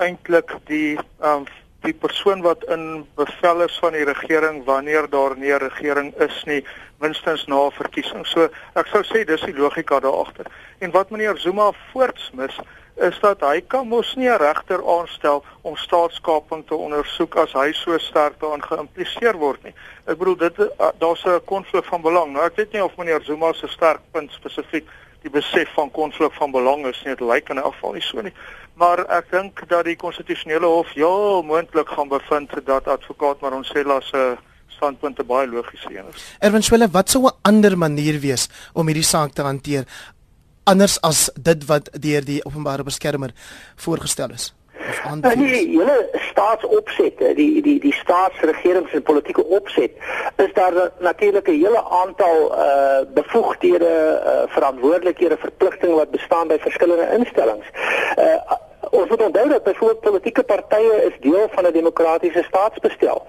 eintlik 0.00 0.54
die 0.70 0.96
um 1.20 1.44
die 1.84 1.94
persoon 1.96 2.42
wat 2.44 2.64
in 2.68 3.06
bevel 3.16 3.62
is 3.64 3.76
van 3.80 3.94
die 3.96 4.04
regering 4.04 4.64
wanneer 4.66 5.08
daar 5.08 5.36
nie 5.36 5.52
'n 5.52 5.64
regering 5.64 6.12
is 6.20 6.44
nie, 6.44 6.64
minstens 7.00 7.46
na 7.46 7.66
'n 7.66 7.72
verkiesing. 7.72 8.26
So 8.26 8.48
ek 8.74 8.86
sou 8.86 9.02
sê 9.02 9.24
dis 9.24 9.40
die 9.40 9.56
logika 9.56 10.00
daar 10.00 10.20
agter. 10.26 10.46
En 10.80 10.90
wat 10.90 11.10
meneer 11.10 11.36
Zuma 11.38 11.72
voortsmis 11.92 12.58
is 13.00 13.18
dat 13.20 13.40
hy 13.40 13.60
kan 13.72 13.88
mos 13.88 14.14
nie 14.16 14.28
'n 14.28 14.38
regter 14.38 14.80
aanstel 14.96 15.44
om 15.62 15.76
staatskaping 15.76 16.66
te 16.66 16.74
ondersoek 16.74 17.36
as 17.36 17.52
hy 17.52 17.72
so 17.72 17.98
sterk 17.98 18.40
daarin 18.40 18.62
geïmpliseer 18.62 19.36
word 19.36 19.62
nie. 19.64 19.74
Ek 20.06 20.18
bedoel 20.18 20.36
dit 20.36 20.58
eh, 20.58 20.88
daar's 20.98 21.24
'n 21.24 21.40
konflik 21.44 21.84
van 21.84 22.00
belang. 22.00 22.32
Nou 22.32 22.44
ek 22.44 22.56
weet 22.56 22.72
nie 22.72 22.84
of 22.84 22.96
meneer 22.96 23.22
Zuma 23.22 23.52
se 23.52 23.68
sterk 23.68 24.00
punt 24.12 24.30
spesifiek 24.32 24.86
die 25.22 25.30
besef 25.30 25.68
van 25.74 25.90
konflik 25.90 26.32
van 26.32 26.50
belang 26.50 26.86
is 26.86 27.02
nie. 27.04 27.14
Dit 27.14 27.28
lyk 27.28 27.48
in 27.48 27.58
'n 27.58 27.72
geval 27.72 27.92
nie 27.92 28.02
so 28.02 28.20
nie. 28.20 28.34
Maar 28.74 28.98
ek 29.08 29.30
dink 29.30 29.68
dat 29.68 29.84
die 29.84 29.96
konstitusionele 29.96 30.66
hof 30.66 30.92
ja 30.92 31.42
moontlik 31.42 31.88
gaan 31.88 32.08
bevind 32.08 32.50
dat 32.66 32.88
advokaat 32.88 33.40
Maronsela 33.40 34.00
se 34.00 34.36
standpunte 34.68 35.24
baie 35.24 35.48
logies 35.48 35.84
is. 35.90 36.36
Erwin 36.38 36.62
Swelle, 36.62 36.88
wat 36.88 37.10
sou 37.10 37.26
'n 37.26 37.36
ander 37.42 37.78
manier 37.78 38.20
wees 38.20 38.48
om 38.72 38.86
hierdie 38.86 39.04
saak 39.04 39.32
te 39.32 39.42
hanteer? 39.42 39.84
Anders 40.70 41.00
as 41.06 41.28
dit 41.50 41.66
wat 41.66 41.90
deur 42.06 42.24
die 42.24 42.40
openbare 42.44 42.86
beskermer 42.86 43.34
voorgestel 43.76 44.38
is 44.38 44.52
of. 45.04 45.20
Nou, 45.20 45.36
die 45.36 45.78
hele 45.78 46.08
staatsopset, 46.30 47.18
die 47.36 47.62
die 47.62 47.78
die 47.80 47.92
staatsregerings 47.92 48.92
en 48.92 49.02
politieke 49.02 49.44
opset 49.44 49.90
is 50.36 50.52
daar 50.54 50.90
natuurlik 50.98 51.48
'n 51.48 51.60
hele 51.64 51.82
aantal 52.02 52.36
uh 52.52 53.00
bevoegdhede, 53.14 54.22
uh, 54.24 54.42
verantwoordelikhede, 54.54 55.36
verpligtinge 55.36 55.94
wat 55.94 56.10
bestaan 56.10 56.48
by 56.48 56.58
verskillende 56.58 57.08
instellings. 57.18 57.66
Uh 58.18 58.68
ons 58.90 59.08
moet 59.08 59.22
onthou 59.22 59.48
dat 59.48 59.62
byvoorbeeld 59.62 60.00
politieke 60.00 60.42
partye 60.42 61.04
is 61.08 61.16
deel 61.20 61.48
van 61.50 61.66
'n 61.66 61.72
demokratiese 61.72 62.42
staatsbestel. 62.42 63.22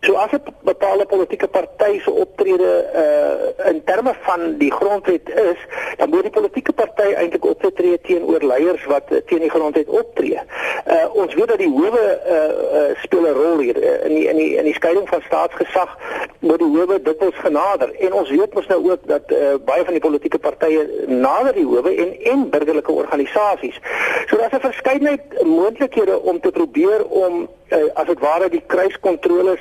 So 0.00 0.14
as 0.14 0.32
'n 0.32 0.42
bepaalde 0.62 1.06
politieke 1.06 1.48
party 1.48 2.00
se 2.00 2.10
optrede 2.10 2.72
uh 2.94 3.68
in 3.70 3.84
terme 3.84 4.14
van 4.20 4.56
die 4.58 4.72
grondwet 4.72 5.28
is, 5.28 5.58
dan 5.96 6.08
moet 6.08 6.22
die 6.22 6.30
politieke 6.30 6.72
party 6.72 7.12
eintlik 7.14 7.44
optree 7.44 8.00
teenoor 8.00 8.42
leiers 8.42 8.84
wat 8.84 9.02
uh, 9.10 9.18
teen 9.26 9.38
die 9.38 9.50
grondwet 9.50 9.88
optree. 9.88 10.40
Uh 10.86 11.14
ons 11.14 11.34
weet 11.34 11.48
dat 11.48 11.58
die 11.58 11.68
howe 11.68 12.20
uh, 12.26 12.34
uh 12.78 12.96
speel 13.02 13.26
'n 13.26 13.32
rol 13.32 13.58
hier 13.58 13.76
uh, 13.76 14.04
in 14.04 14.14
die 14.14 14.28
in 14.28 14.36
die 14.36 14.56
in 14.56 14.64
die 14.64 14.74
skeiding 14.74 15.08
van 15.08 15.22
staatsgesag 15.22 15.98
moet 16.38 16.58
die 16.58 16.76
howe 16.76 17.02
dikwels 17.02 17.36
genader 17.36 17.94
en 17.94 18.12
ons 18.12 18.30
weet 18.30 18.54
mos 18.54 18.66
nou 18.66 18.90
ook 18.90 19.00
dat 19.04 19.22
uh, 19.30 19.54
baie 19.64 19.84
van 19.84 19.92
die 19.92 20.02
politieke 20.02 20.38
partye 20.38 20.88
nader 21.06 21.52
die 21.52 21.66
howe 21.66 21.94
en 21.94 22.16
en 22.32 22.50
burgerlike 22.50 22.92
organisasies. 22.92 23.78
So 24.26 24.36
daar's 24.36 24.64
'n 24.64 24.72
verskeidenheid 25.00 25.42
moontlikhede 25.46 26.20
om 26.20 26.40
te 26.40 26.50
probeer 26.50 27.04
om 27.04 27.48
uh, 27.68 27.78
as 27.94 28.06
dit 28.06 28.18
ware 28.18 28.48
die 28.50 28.62
kruiskontroles 28.66 29.60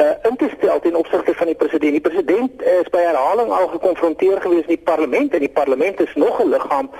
uh, 0.00 0.10
in 0.28 0.36
te 0.36 0.48
stel 0.56 0.80
ten 0.80 0.94
opsigte 0.94 1.34
van 1.34 1.46
die 1.46 1.54
president. 1.54 1.92
Die 1.92 2.00
president 2.00 2.62
is 2.62 2.88
by 2.90 3.02
herhaling 3.04 3.50
al 3.50 3.68
gekonfronteer 3.68 4.40
gewees 4.40 4.68
in 4.68 4.76
die 4.76 4.84
parlement 4.84 5.34
en 5.34 5.44
die 5.44 5.52
parlement 5.52 6.00
is 6.00 6.14
nog 6.14 6.40
'n 6.40 6.48
liggaam 6.48 6.90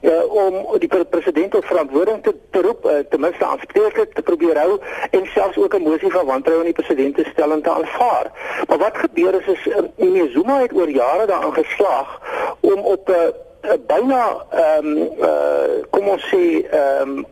uh, 0.00 0.24
om 0.44 0.78
die 0.78 0.88
president 1.10 1.50
tot 1.50 1.64
verantwoording 1.64 2.22
te, 2.22 2.34
te 2.50 2.60
roep, 2.60 2.84
uh, 2.84 2.98
ten 3.08 3.20
minste 3.20 3.44
aanspreeklik 3.44 4.14
te 4.14 4.22
probeer 4.22 4.58
hou 4.58 4.78
en 5.10 5.26
selfs 5.26 5.56
ook 5.56 5.74
'n 5.74 5.82
mosie 5.82 6.10
van 6.10 6.26
wantroue 6.26 6.58
aan 6.58 6.72
die 6.72 6.80
president 6.82 7.14
te 7.14 7.28
stel 7.32 7.52
en 7.52 7.62
te 7.62 7.70
aanvaar. 7.70 8.32
Maar 8.68 8.78
wat 8.78 8.96
gebeur 8.96 9.34
is 9.40 9.46
is 9.46 9.66
uh, 9.66 10.30
Zuma 10.32 10.60
het 10.60 10.72
oor 10.72 10.90
jare 10.90 11.26
daaraan 11.26 11.54
geslaag 11.54 12.20
om 12.60 12.78
op 12.78 13.08
'n 13.08 13.12
uh, 13.12 13.48
uh, 13.62 13.76
byna 13.86 14.24
ehm 14.50 14.86
um, 14.86 14.96
uh, 15.18 15.84
kom 15.90 16.08
ons 16.08 16.24
sê 16.30 16.44
ehm 16.70 17.18
um, 17.18 17.26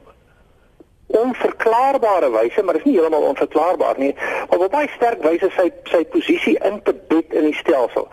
onverklaarbare 1.09 2.31
wyse, 2.31 2.63
maar 2.63 2.77
dit 2.77 2.83
is 2.83 2.89
nie 2.89 2.99
heeltemal 2.99 3.23
onverklaarbaar 3.23 3.95
nie, 3.97 4.15
maar 4.51 4.59
op 4.59 4.71
baie 4.71 4.89
sterk 4.93 5.23
wyse 5.25 5.49
sy 5.57 5.71
sy 5.89 6.03
posisie 6.13 6.59
in 6.69 6.83
te 6.85 6.93
bed 7.09 7.33
in 7.33 7.49
die 7.49 7.57
stelsel. 7.57 8.05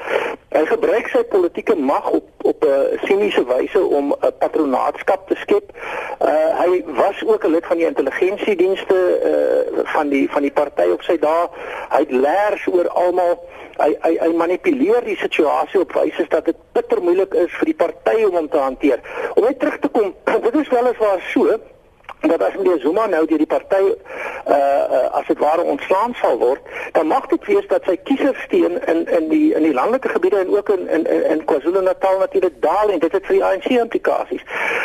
Hy 0.55 0.63
gebruik 0.69 1.09
sy 1.11 1.25
politieke 1.27 1.75
mag 1.75 2.07
op 2.09 2.45
op 2.45 2.63
'n 2.63 2.69
uh, 2.69 3.01
siniese 3.03 3.43
wyse 3.45 3.81
om 3.83 4.13
'n 4.13 4.31
patronaatskap 4.39 5.27
te 5.27 5.35
skep. 5.35 5.75
Uh 6.21 6.49
hy 6.61 6.83
was 6.85 7.25
ook 7.25 7.43
'n 7.43 7.51
lid 7.51 7.65
van 7.65 7.77
die 7.77 7.85
intelligensiedienste 7.85 8.99
uh 9.31 9.83
van 9.83 10.09
die 10.09 10.31
van 10.31 10.41
die 10.41 10.51
party 10.51 10.87
op 10.93 11.01
sy 11.01 11.17
dae. 11.19 11.47
Hy 11.89 11.99
het 11.99 12.11
leers 12.11 12.67
oor 12.67 12.89
almal 12.89 13.43
hy 13.77 13.91
hy 14.01 14.13
hy 14.21 14.31
manipuleer 14.37 15.03
die 15.05 15.17
situasie 15.19 15.81
op 15.81 15.93
wyse 15.97 16.25
dat 16.29 16.45
dit 16.45 16.57
bitter 16.77 17.01
moeilik 17.03 17.33
is 17.45 17.53
vir 17.59 17.71
die 17.71 17.79
party 17.83 18.23
om 18.27 18.37
hom 18.39 18.49
te 18.49 18.61
hanteer. 18.61 19.01
Om 19.35 19.47
net 19.47 19.59
terug 19.59 19.79
te 19.83 19.91
kom, 19.91 20.13
dit 20.47 20.61
is 20.61 20.69
wel 20.69 20.91
eens 20.91 21.03
so 22.25 22.37
dat 22.37 22.47
as 22.47 22.55
meneer 22.55 22.79
Zuma 22.79 23.05
nou 23.05 23.25
deur 23.25 23.37
die 23.37 23.47
party 23.47 23.81
uh, 23.85 24.55
uh 24.55 25.03
as 25.15 25.27
dit 25.27 25.39
ware 25.39 25.61
ontslaan 25.61 26.13
sal 26.21 26.37
word, 26.37 26.61
dan 26.91 27.07
mag 27.07 27.27
dit 27.27 27.45
wees 27.45 27.67
dat 27.67 27.83
sy 27.87 27.95
kiesersteen 28.03 28.79
in 28.91 29.05
in 29.17 29.29
die 29.29 29.53
in 29.53 29.63
die 29.63 29.73
landelike 29.73 30.09
gebiede 30.09 30.41
en 30.41 30.49
ook 30.57 30.69
in 30.69 30.87
in 30.89 31.05
in 31.05 31.45
KwaZulu-Natal 31.45 32.17
natuurlik 32.19 32.61
daal 32.61 32.89
en 32.89 32.99
dit 32.99 33.11
het 33.11 33.25
vir 33.25 33.35
die 33.35 33.43
ANC 33.43 33.65
implikasies. 33.65 34.43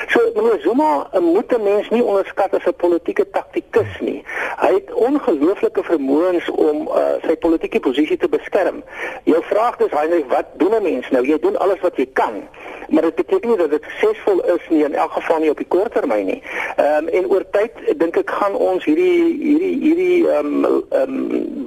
So 0.09 0.21
meneer 0.35 0.61
Zuma 0.61 1.09
uh, 1.13 1.21
moet 1.21 1.53
'n 1.57 1.63
mens 1.63 1.89
nie 1.89 2.05
onderskat 2.05 2.55
as 2.55 2.67
'n 2.67 2.77
politieke 2.77 3.31
taktikus 3.31 4.01
nie. 4.01 4.25
Hy 4.61 4.73
het 4.75 4.93
ongelooflike 4.93 5.83
vermoëns 5.83 6.51
om 6.51 6.89
uh 6.89 7.09
sy 7.27 7.37
politieke 7.37 7.81
posisie 7.81 8.17
te 8.17 8.29
beskerm. 8.29 8.83
Jou 9.25 9.43
vraag 9.43 9.79
is 9.79 9.91
Heinrich, 9.91 10.27
wat 10.29 10.47
doen 10.53 10.75
'n 10.75 10.83
mens 10.83 11.11
nou? 11.11 11.27
Jy 11.27 11.39
doen 11.39 11.57
alles 11.59 11.81
wat 11.81 11.97
jy 11.97 12.09
kan. 12.13 12.43
Maar 12.91 13.03
dit 13.03 13.15
beteken 13.15 13.49
nie 13.49 13.57
dat 13.57 13.71
dit 13.71 13.83
suksesvol 13.83 14.45
is 14.45 14.69
nie 14.69 14.85
in 14.85 14.95
elk 14.95 15.13
geval 15.13 15.39
nie 15.39 15.51
op 15.51 15.57
die 15.57 15.69
kort 15.69 15.93
termyn 15.93 16.27
nie. 16.27 16.43
Ehm 16.77 17.07
um, 17.07 17.09
en 17.09 17.30
oor 17.31 17.45
tyd 17.55 17.79
dink 18.01 18.17
ek 18.17 18.31
gaan 18.41 18.57
ons 18.59 18.85
hierdie 18.85 19.39
hierdie 19.39 19.75
hierdie 19.85 20.19
ehm 20.29 20.65
um, 20.67 20.83
um, 21.01 21.17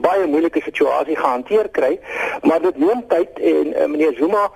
baie 0.04 0.28
moeilike 0.28 0.62
situasie 0.66 1.16
gehanteer 1.16 1.70
kry, 1.72 1.94
maar 2.44 2.60
dit 2.66 2.78
neem 2.84 3.06
tyd 3.08 3.40
en 3.40 3.72
uh, 3.72 3.88
meneer 3.88 4.18
Zuma 4.20 4.50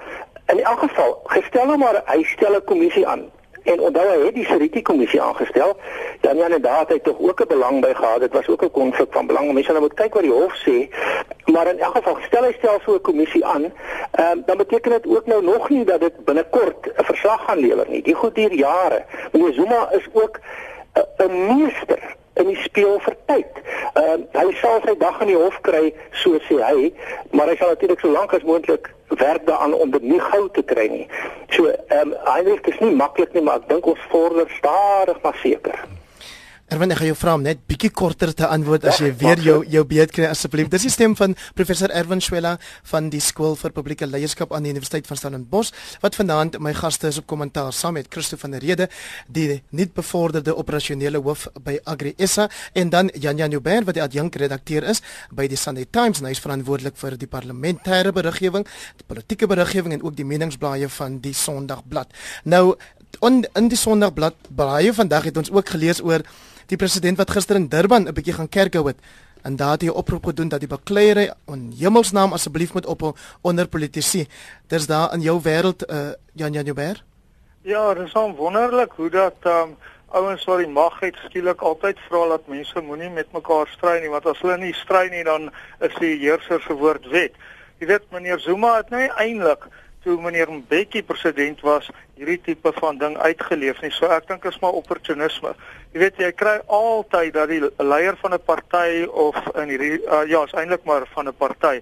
in 0.51 0.59
elk 0.59 0.83
geval 0.83 1.15
gestel 1.31 1.71
hom 1.71 1.83
maar 1.85 2.01
hy 2.11 2.23
stel 2.35 2.59
'n 2.59 2.67
kommissie 2.71 3.07
aan. 3.07 3.23
En 3.67 3.79
onthou 3.83 4.05
hy 4.07 4.19
het 4.25 4.35
die 4.35 4.45
Seriti 4.47 4.81
kommissie 4.81 5.21
aangestel. 5.21 5.75
Dan 6.21 6.37
ja 6.37 6.45
inderdaad 6.45 6.89
hy 6.89 6.99
tog 7.03 7.19
ook 7.19 7.41
'n 7.41 7.47
belang 7.47 7.81
by 7.81 7.93
gehad. 7.93 8.19
Dit 8.19 8.33
was 8.33 8.47
ook 8.47 8.63
'n 8.63 8.71
konflik 8.71 9.11
van 9.11 9.27
belang. 9.27 9.53
Mense 9.53 9.71
nou 9.71 9.81
moet 9.81 9.93
kyk 9.93 10.13
wat 10.13 10.23
die 10.23 10.31
hof 10.31 10.55
sê. 10.65 10.87
Maar 11.51 11.67
in 11.67 11.79
elk 11.79 11.95
geval 11.95 12.17
stel 12.27 12.43
hy 12.43 12.53
stel 12.57 12.79
so 12.85 12.93
'n 12.93 13.01
kommissie 13.01 13.45
aan 13.45 13.63
um, 13.63 14.43
dan 14.45 14.57
beteken 14.57 14.91
dit 14.91 15.07
ook 15.07 15.25
nou 15.25 15.43
nog 15.43 15.69
nie 15.69 15.83
dat 15.85 15.99
dit 15.99 16.25
binnekort 16.25 16.87
'n 16.87 17.03
verslag 17.03 17.43
gaan 17.45 17.59
lewer 17.59 17.85
nie. 17.89 18.01
Die 18.01 18.15
goed 18.15 18.35
duur 18.35 18.53
jare. 18.53 19.05
Meneer 19.31 19.53
Zuma 19.53 19.89
is 19.91 20.07
ook 20.13 20.39
'n 21.25 21.33
meester 21.47 22.01
in 22.33 22.47
die 22.47 22.61
speel 22.61 22.99
vir 22.99 23.15
tyd. 23.25 23.61
Ehm 23.93 24.21
uh, 24.21 24.41
hy 24.41 24.53
sal 24.61 24.81
sy 24.85 24.93
dag 25.01 25.21
in 25.21 25.31
die 25.33 25.39
hof 25.39 25.57
kry, 25.67 25.93
so 26.21 26.39
sê 26.49 26.59
hy, 26.61 26.91
maar 27.31 27.49
hy 27.49 27.57
sal 27.57 27.73
natuurlik 27.73 28.03
so 28.03 28.13
lank 28.13 28.33
as 28.33 28.45
moontlik 28.47 28.91
werk 29.17 29.45
daaraan 29.47 29.73
om 29.73 29.91
dit 29.91 30.01
nie 30.01 30.21
gou 30.21 30.43
te 30.53 30.63
kry 30.63 30.87
nie. 30.93 31.05
So 31.55 31.67
ehm 31.67 32.13
um, 32.13 32.15
eintlik 32.33 32.67
is 32.73 32.79
nie 32.79 32.93
maklik 32.95 33.33
nie, 33.33 33.41
maar 33.41 33.63
ek 33.63 33.69
dink 33.69 33.85
ons 33.93 34.09
vorder 34.13 34.49
stadig 34.59 35.21
maar 35.23 35.39
seker. 35.43 35.96
Erwin, 36.67 36.91
ek 36.91 36.99
gaan 36.99 37.07
jou 37.07 37.15
vra 37.15 37.33
om 37.37 37.43
net 37.45 37.61
bietjie 37.63 37.87
korter 37.95 38.33
te 38.35 38.43
antwoord 38.43 38.83
as 38.91 38.97
jy 38.99 39.13
weer 39.21 39.39
jou 39.39 39.61
jou 39.71 39.83
beurt 39.87 40.11
kry 40.11 40.25
asseblief. 40.27 40.67
Dis 40.67 40.83
die 40.83 40.91
stem 40.91 41.13
van 41.15 41.31
professor 41.55 41.93
Erwin 41.95 42.19
Swela 42.19 42.57
van 42.89 43.05
die 43.07 43.21
Skool 43.23 43.53
vir 43.55 43.71
Publieke 43.71 44.03
Leierskap 44.03 44.51
aan 44.51 44.67
die 44.67 44.73
Universiteit 44.73 45.07
van 45.07 45.15
Stellenbosch 45.15 45.71
wat 46.01 46.17
vanaand 46.19 46.57
my 46.59 46.73
gaste 46.75 47.07
is 47.07 47.21
op 47.21 47.27
kommentaar 47.31 47.71
saam 47.71 47.95
met 47.95 48.09
Christo 48.11 48.35
van 48.41 48.57
der 48.57 48.65
Rede, 48.65 48.89
die 49.31 49.61
nuut 49.71 49.93
bevorderde 49.95 50.57
operasionele 50.59 51.21
hoof 51.23 51.45
by 51.63 51.77
Agri 51.87 52.11
SA 52.27 52.49
en 52.75 52.91
dan 52.91 53.13
Janja 53.15 53.47
Newberg 53.47 53.87
wat 53.87 53.95
die 53.95 54.03
adjunk 54.03 54.35
redakteur 54.35 54.89
is 54.91 54.99
by 55.31 55.47
die 55.47 55.61
Sunday 55.61 55.87
Times 55.87 56.19
en 56.19 56.27
hy 56.27 56.35
is 56.35 56.43
verantwoordelik 56.43 56.99
vir 56.99 57.15
die 57.15 57.31
parlementêre 57.31 58.11
beriggewing, 58.11 58.67
die 58.99 59.07
politieke 59.07 59.47
beriggewing 59.47 59.95
en 59.95 60.03
ook 60.03 60.19
die 60.19 60.27
meningsblaaie 60.27 60.91
van 60.99 61.21
die 61.23 61.31
Sondagblad. 61.31 62.11
Nou 62.43 62.75
on, 63.23 63.45
in 63.55 63.71
die 63.71 63.79
Sondagblad 63.79 64.51
baie 64.51 64.91
vandag 64.91 65.31
het 65.31 65.39
ons 65.39 65.55
ook 65.55 65.77
gelees 65.77 66.03
oor 66.03 66.27
die 66.67 66.77
president 66.77 67.17
wat 67.17 67.31
gister 67.31 67.55
in 67.55 67.69
Durban 67.71 68.07
'n 68.07 68.13
bietjie 68.13 68.33
gaan 68.33 68.49
kerk 68.49 68.73
hou 68.73 68.87
het 68.87 68.99
en 69.43 69.55
daar 69.55 69.71
het 69.71 69.81
hy 69.81 69.89
oproep 69.89 70.25
gedoen 70.25 70.49
dat 70.49 70.59
die 70.59 70.67
bakleierery 70.67 71.31
in 71.47 71.71
hemelsnaam 71.79 72.33
asseblief 72.33 72.73
moet 72.73 72.85
ophou 72.85 73.13
onder 73.41 73.67
politici. 73.67 74.27
Dis 74.67 74.87
daar 74.87 75.13
in 75.13 75.21
jou 75.21 75.39
wêreld 75.43 75.85
uh 75.89 76.11
Jan 76.33 76.53
Jan 76.53 76.65
Joubert? 76.65 77.03
Ja, 77.61 77.93
dit 77.93 78.05
is 78.05 78.11
so 78.11 78.33
wonderlik 78.35 78.91
hoe 78.95 79.09
dat 79.09 79.35
um 79.43 79.77
ouens 80.07 80.43
wat 80.45 80.57
die 80.57 80.67
mag 80.67 80.99
het 80.99 81.15
skielik 81.25 81.61
altyd 81.61 81.99
vra 82.09 82.27
dat 82.27 82.47
mense 82.47 82.81
moenie 82.81 83.09
met 83.09 83.31
mekaar 83.31 83.67
stry 83.67 83.99
nie 83.99 84.09
want 84.09 84.25
as 84.25 84.39
hulle 84.39 84.57
nie 84.57 84.73
stry 84.73 85.07
nie 85.11 85.23
dan 85.23 85.49
is 85.79 85.95
die 85.99 86.15
heerser 86.19 86.61
se 86.61 86.73
woord 86.73 87.07
wet. 87.11 87.35
Jy 87.79 87.87
weet 87.87 88.11
meneer 88.11 88.39
Zuma 88.39 88.77
het 88.77 88.89
nou 88.89 89.03
eintlik 89.07 89.67
toe 90.07 90.21
meneer 90.23 90.47
Mbeki 90.51 91.01
president 91.03 91.59
was 91.67 91.89
hierdie 92.15 92.39
tipe 92.45 92.71
van 92.79 92.99
ding 93.01 93.17
uitgeleef 93.19 93.81
nie. 93.83 93.91
So 93.91 94.07
ek 94.13 94.29
dink 94.29 94.45
is 94.47 94.59
maar 94.63 94.77
opportunisme. 94.79 95.51
Jy 95.91 96.03
weet 96.05 96.21
jy 96.23 96.29
kry 96.31 96.55
altyd 96.71 97.33
dat 97.35 97.51
die 97.51 97.59
leier 97.83 98.15
van 98.21 98.37
'n 98.37 98.45
party 98.45 99.03
of 99.25 99.35
in 99.55 99.73
hierdie 99.73 99.99
uh, 100.05 100.23
ja, 100.31 100.45
is 100.47 100.55
eintlik 100.55 100.87
maar 100.87 101.03
van 101.15 101.27
'n 101.27 101.35
party. 101.35 101.81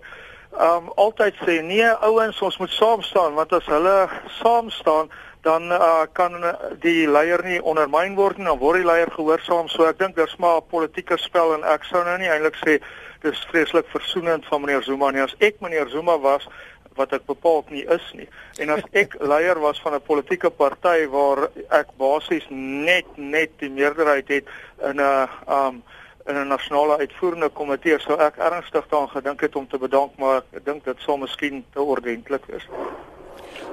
Um 0.58 0.90
altyd 0.96 1.38
sê 1.46 1.62
nee 1.62 1.92
ouens, 2.02 2.42
ons 2.42 2.58
moet 2.58 2.74
saam 2.74 3.02
staan 3.02 3.34
want 3.38 3.54
as 3.54 3.66
hulle 3.66 4.10
saam 4.42 4.70
staan 4.70 5.12
dan 5.46 5.70
uh, 5.72 6.10
kan 6.14 6.34
die 6.82 7.06
leier 7.08 7.44
nie 7.46 7.62
ondermyn 7.62 8.16
word 8.16 8.38
nie, 8.38 8.50
dan 8.50 8.58
word 8.58 8.82
die 8.82 8.90
leier 8.90 9.12
gehoorsaam. 9.14 9.68
So 9.70 9.86
ek 9.86 10.00
dink 10.00 10.16
dis 10.16 10.36
maar 10.42 10.58
'n 10.58 10.70
politieke 10.74 11.18
spel 11.18 11.54
en 11.54 11.64
ek 11.64 11.84
sou 11.84 12.02
nou 12.04 12.18
nie 12.18 12.30
eintlik 12.30 12.58
sê 12.66 12.82
dis 13.22 13.46
vreeslik 13.50 13.86
versoenend 13.94 14.46
van 14.50 14.62
meneer 14.62 14.84
Zuma 14.84 15.12
nie. 15.12 15.22
As 15.22 15.36
ek 15.40 15.62
meneer 15.62 15.90
Zuma 15.90 16.18
was, 16.20 16.48
wat 16.96 17.14
ek 17.14 17.26
bepaald 17.26 17.70
nie 17.70 17.84
is 17.92 18.06
nie. 18.14 18.28
En 18.60 18.70
as 18.70 18.84
ek 18.92 19.18
leier 19.32 19.60
was 19.60 19.82
van 19.82 19.96
'n 19.96 20.02
politieke 20.08 20.50
party 20.50 21.08
waar 21.08 21.50
ek 21.70 21.92
basies 21.98 22.46
net 22.50 23.06
net 23.16 23.52
die 23.60 23.70
meerderheid 23.70 24.28
het 24.28 24.46
in 24.82 25.02
'n 25.02 25.30
um 25.48 25.84
in 26.26 26.36
'n 26.36 26.48
nasionale 26.48 26.98
uitvoerende 26.98 27.50
komitee, 27.50 28.00
sou 28.00 28.18
ek 28.20 28.38
ernstig 28.38 28.88
daaraan 28.90 29.10
gedink 29.10 29.42
het 29.42 29.56
om 29.56 29.68
te 29.68 29.78
bedank, 29.78 30.18
maar 30.18 30.42
ek 30.52 30.66
dink 30.66 30.86
dit 30.86 30.98
sou 31.00 31.18
miskien 31.18 31.66
te 31.74 31.82
ordentlik 31.82 32.46
wees. 32.46 32.66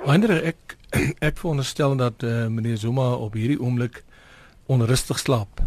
Wanneer 0.05 0.45
ek 0.45 0.77
ek 1.29 1.39
veronderstel 1.39 1.97
dat 1.97 2.23
uh, 2.23 2.47
meneer 2.47 2.77
Zuma 2.77 3.15
op 3.15 3.33
hierdie 3.33 3.61
oomblik 3.61 4.03
onrustig 4.67 5.19
slaap. 5.19 5.63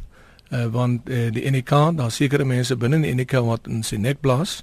Uh, 0.53 0.65
want 0.69 1.10
uh, 1.10 1.31
die 1.34 1.41
NK, 1.49 1.97
daar 1.97 2.12
sekerre 2.13 2.45
mense 2.45 2.75
binne 2.77 2.99
die 3.01 3.13
NK 3.15 3.39
wat 3.47 3.67
in 3.67 3.81
sy 3.84 3.97
nek 3.97 4.21
blaas. 4.21 4.60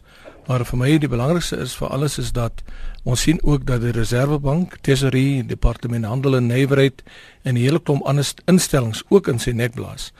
Maar 0.47 0.65
vir 0.67 0.79
my 0.79 0.91
die 0.99 1.11
belangrikste 1.11 1.59
is 1.63 1.75
vir 1.79 1.91
alles 1.95 2.19
is 2.19 2.33
dat 2.35 2.63
ons 3.07 3.23
sien 3.27 3.39
ook 3.43 3.67
dat 3.67 3.83
die 3.83 3.93
Reservebank, 3.95 4.79
Tesorie, 4.83 5.43
Departement 5.47 6.07
Handel 6.07 6.39
en 6.39 6.47
Nywerheid 6.47 7.03
en 7.43 7.55
'n 7.55 7.63
hele 7.63 7.81
klomp 7.81 8.03
ander 8.07 8.27
instellings 8.47 9.03
ook 9.09 9.29
in 9.29 9.39
sy 9.39 9.51
nek 9.51 9.75
blaas. 9.75 10.13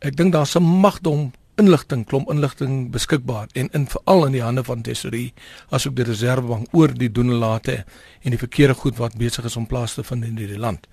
Ek 0.00 0.16
dink 0.16 0.32
daar's 0.32 0.56
'n 0.56 0.62
magdom 0.62 1.32
inligting, 1.56 2.06
klomp 2.06 2.30
inligting 2.30 2.90
beskikbaar 2.90 3.48
en 3.52 3.68
in 3.72 3.86
veral 3.86 4.26
in 4.26 4.32
die 4.32 4.42
hande 4.42 4.64
van 4.64 4.82
Tesorie 4.82 5.32
asook 5.70 5.96
die 5.96 6.04
Reservebank 6.04 6.68
oor 6.72 6.94
die 6.94 7.10
doen 7.12 7.30
en 7.30 7.40
late 7.42 7.84
en 8.22 8.30
die 8.30 8.40
verkeerde 8.40 8.74
goed 8.74 8.96
wat 8.96 9.16
besig 9.20 9.44
is 9.44 9.56
om 9.56 9.66
plaas 9.66 9.94
te 9.94 10.04
vind 10.04 10.24
in 10.24 10.36
hierdie 10.36 10.58
land. 10.58 10.88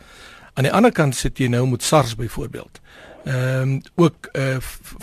Aan 0.53 0.67
die 0.67 0.73
ander 0.73 0.91
kant 0.91 1.15
sit 1.15 1.39
jy 1.39 1.47
nou 1.47 1.65
met 1.69 1.83
SARS 1.83 2.15
byvoorbeeld 2.15 2.81
ehm 3.23 3.61
um, 3.61 3.81
ook 3.95 4.29
uh, 4.31 4.55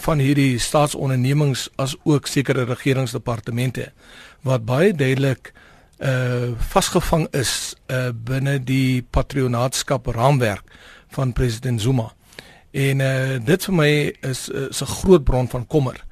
van 0.06 0.18
hierdie 0.18 0.58
staatsondernemings 0.58 1.68
as 1.76 1.96
ook 2.02 2.26
sekere 2.26 2.64
regeringsdepartemente 2.64 3.92
wat 4.40 4.64
baie 4.64 4.94
duidelik 4.94 5.52
uh 5.98 6.52
vasgevang 6.72 7.28
is 7.32 7.74
uh 7.86 8.08
binne 8.12 8.58
die 8.64 9.02
patronaatskap 9.10 10.06
raamwerk 10.06 10.64
van 11.08 11.32
president 11.32 11.80
Zuma. 11.80 12.12
En 12.70 13.00
uh 13.00 13.38
dit 13.44 13.64
vir 13.64 13.74
my 13.74 14.16
is 14.20 14.48
is 14.48 14.82
'n 14.82 14.92
groot 15.00 15.24
bron 15.24 15.48
van 15.48 15.66
kommer. 15.66 16.04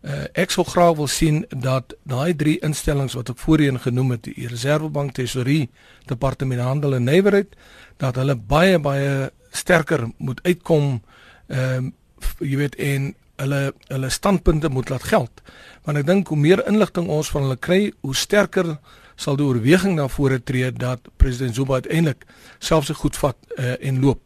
Uh 0.00 0.24
ek 0.32 0.50
sou 0.50 0.66
graag 0.66 0.96
wil 0.96 1.06
sien 1.06 1.46
dat 1.48 1.94
daai 2.04 2.36
drie 2.36 2.58
instellings 2.58 3.14
wat 3.14 3.28
ek 3.28 3.38
voorheen 3.38 3.80
genoem 3.80 4.10
het, 4.10 4.22
die 4.22 4.48
Reservebank, 4.48 5.12
Tesorie, 5.12 5.70
Departement 6.06 6.60
Handel 6.60 6.94
en 6.94 7.04
Nywerheid, 7.04 7.56
dat 7.96 8.16
hulle 8.16 8.36
baie 8.36 8.78
baie 8.78 9.32
sterker 9.50 10.08
moet 10.18 10.40
uitkom 10.42 10.92
uh 10.94 11.16
ehm 11.48 11.84
um, 11.84 11.94
jy 12.42 12.56
weet 12.58 12.74
en 12.82 13.12
hulle 13.38 13.60
hulle 13.88 14.10
standpunte 14.10 14.68
moet 14.68 14.88
laat 14.90 15.04
geld. 15.10 15.42
Want 15.86 15.98
ek 16.00 16.06
dink 16.06 16.30
hoe 16.32 16.38
meer 16.38 16.64
inligting 16.66 17.08
ons 17.08 17.30
van 17.30 17.46
hulle 17.46 17.56
kry, 17.56 17.92
hoe 18.02 18.14
sterker 18.16 18.76
sal 19.18 19.38
die 19.38 19.46
oorweging 19.46 19.96
na 19.98 20.08
vore 20.10 20.38
tree 20.42 20.70
dat 20.72 21.10
president 21.18 21.54
Zuma 21.54 21.80
uiteindelik 21.80 22.26
self 22.58 22.86
se 22.86 22.94
goed 22.94 23.16
vat 23.18 23.38
uh, 23.56 23.74
en 23.80 24.00
loop. 24.02 24.22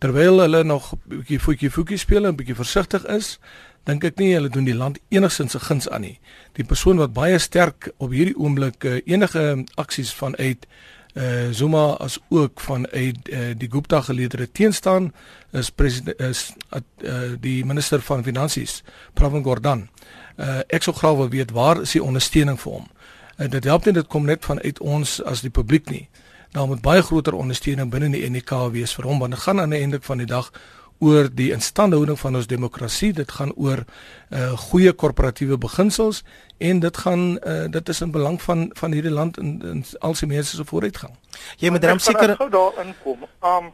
Terwyl 0.00 0.40
hulle 0.40 0.62
nog 0.64 0.92
'n 0.94 1.00
bietjie 1.08 1.40
voetjie 1.40 1.70
voetjie 1.70 1.98
speel 1.98 2.24
en 2.24 2.32
'n 2.32 2.36
bietjie 2.36 2.56
versigtig 2.56 3.04
is, 3.06 3.38
dink 3.84 4.04
ek 4.04 4.16
nie 4.16 4.34
hulle 4.34 4.48
doen 4.48 4.64
die 4.64 4.76
land 4.76 4.98
enigsins 5.08 5.52
se 5.52 5.60
guns 5.60 5.88
aan 5.88 6.00
nie. 6.00 6.18
Die 6.52 6.64
persoon 6.64 6.96
wat 6.96 7.12
baie 7.12 7.38
sterk 7.38 7.92
op 7.98 8.10
hierdie 8.10 8.36
oomblik 8.36 8.84
uh, 8.84 9.00
enige 9.04 9.64
aksies 9.76 10.12
vanuit 10.12 10.66
uh, 11.14 11.50
Zuma 11.50 11.96
as 11.98 12.18
ook 12.28 12.60
vanuit 12.60 13.28
uh, 13.28 13.50
die 13.56 13.70
Gupta 13.70 14.00
geleedere 14.00 14.48
teenstaan 14.52 15.12
is 15.52 15.70
president 15.70 16.20
is 16.20 16.52
uh, 16.72 17.34
die 17.40 17.64
minister 17.64 18.00
van 18.00 18.24
finansies 18.24 18.82
Pravin 19.14 19.42
Gordhan. 19.42 19.88
Uh, 20.36 20.60
ek 20.68 20.82
sou 20.86 20.94
graag 20.96 21.16
wil 21.16 21.28
weet 21.28 21.50
waar 21.50 21.82
is 21.82 21.96
die 21.96 22.02
ondersteuning 22.02 22.60
vir 22.60 22.72
hom? 22.72 22.88
En 23.36 23.50
dit 23.50 23.64
help 23.64 23.84
nie 23.84 23.94
dit 23.96 24.06
kom 24.06 24.26
net 24.28 24.44
vanuit 24.44 24.80
ons 24.80 25.18
as 25.24 25.40
die 25.40 25.50
publiek 25.50 25.90
nie. 25.90 26.08
Daar 26.52 26.66
moet 26.66 26.82
baie 26.82 27.02
groter 27.02 27.34
ondersteuning 27.38 27.90
binne 27.90 28.10
die 28.12 28.26
NK 28.30 28.70
wees 28.74 28.94
vir 28.96 29.06
hom 29.06 29.22
want 29.22 29.36
dit 29.36 29.42
gaan 29.42 29.60
aan 29.60 29.74
die 29.74 29.80
einde 29.80 30.00
van 30.02 30.18
die 30.18 30.28
dag 30.28 30.50
oor 31.00 31.28
die 31.32 31.50
instandhouding 31.52 32.18
van 32.20 32.36
ons 32.36 32.46
demokrasie. 32.46 33.12
Dit 33.16 33.32
gaan 33.32 33.52
oor 33.56 33.84
uh 34.30 34.52
goeie 34.70 34.92
korporatiewe 34.92 35.58
beginsels 35.58 36.22
en 36.58 36.80
dit 36.80 36.96
gaan 37.04 37.38
uh 37.40 37.66
dit 37.72 37.88
is 37.88 38.00
in 38.00 38.12
belang 38.14 38.40
van 38.42 38.68
van 38.78 38.92
hierdie 38.92 39.12
land 39.12 39.38
en, 39.38 39.56
en 39.72 39.84
al 40.00 40.14
sy 40.14 40.28
mense 40.30 40.56
se 40.56 40.64
vooruitgang. 40.64 41.16
Jy 41.58 41.70
moet 41.70 41.82
dan 41.82 42.00
seker 42.00 42.36
gou 42.36 42.50
daarin 42.52 42.94
kom. 43.02 43.26
Um 43.40 43.72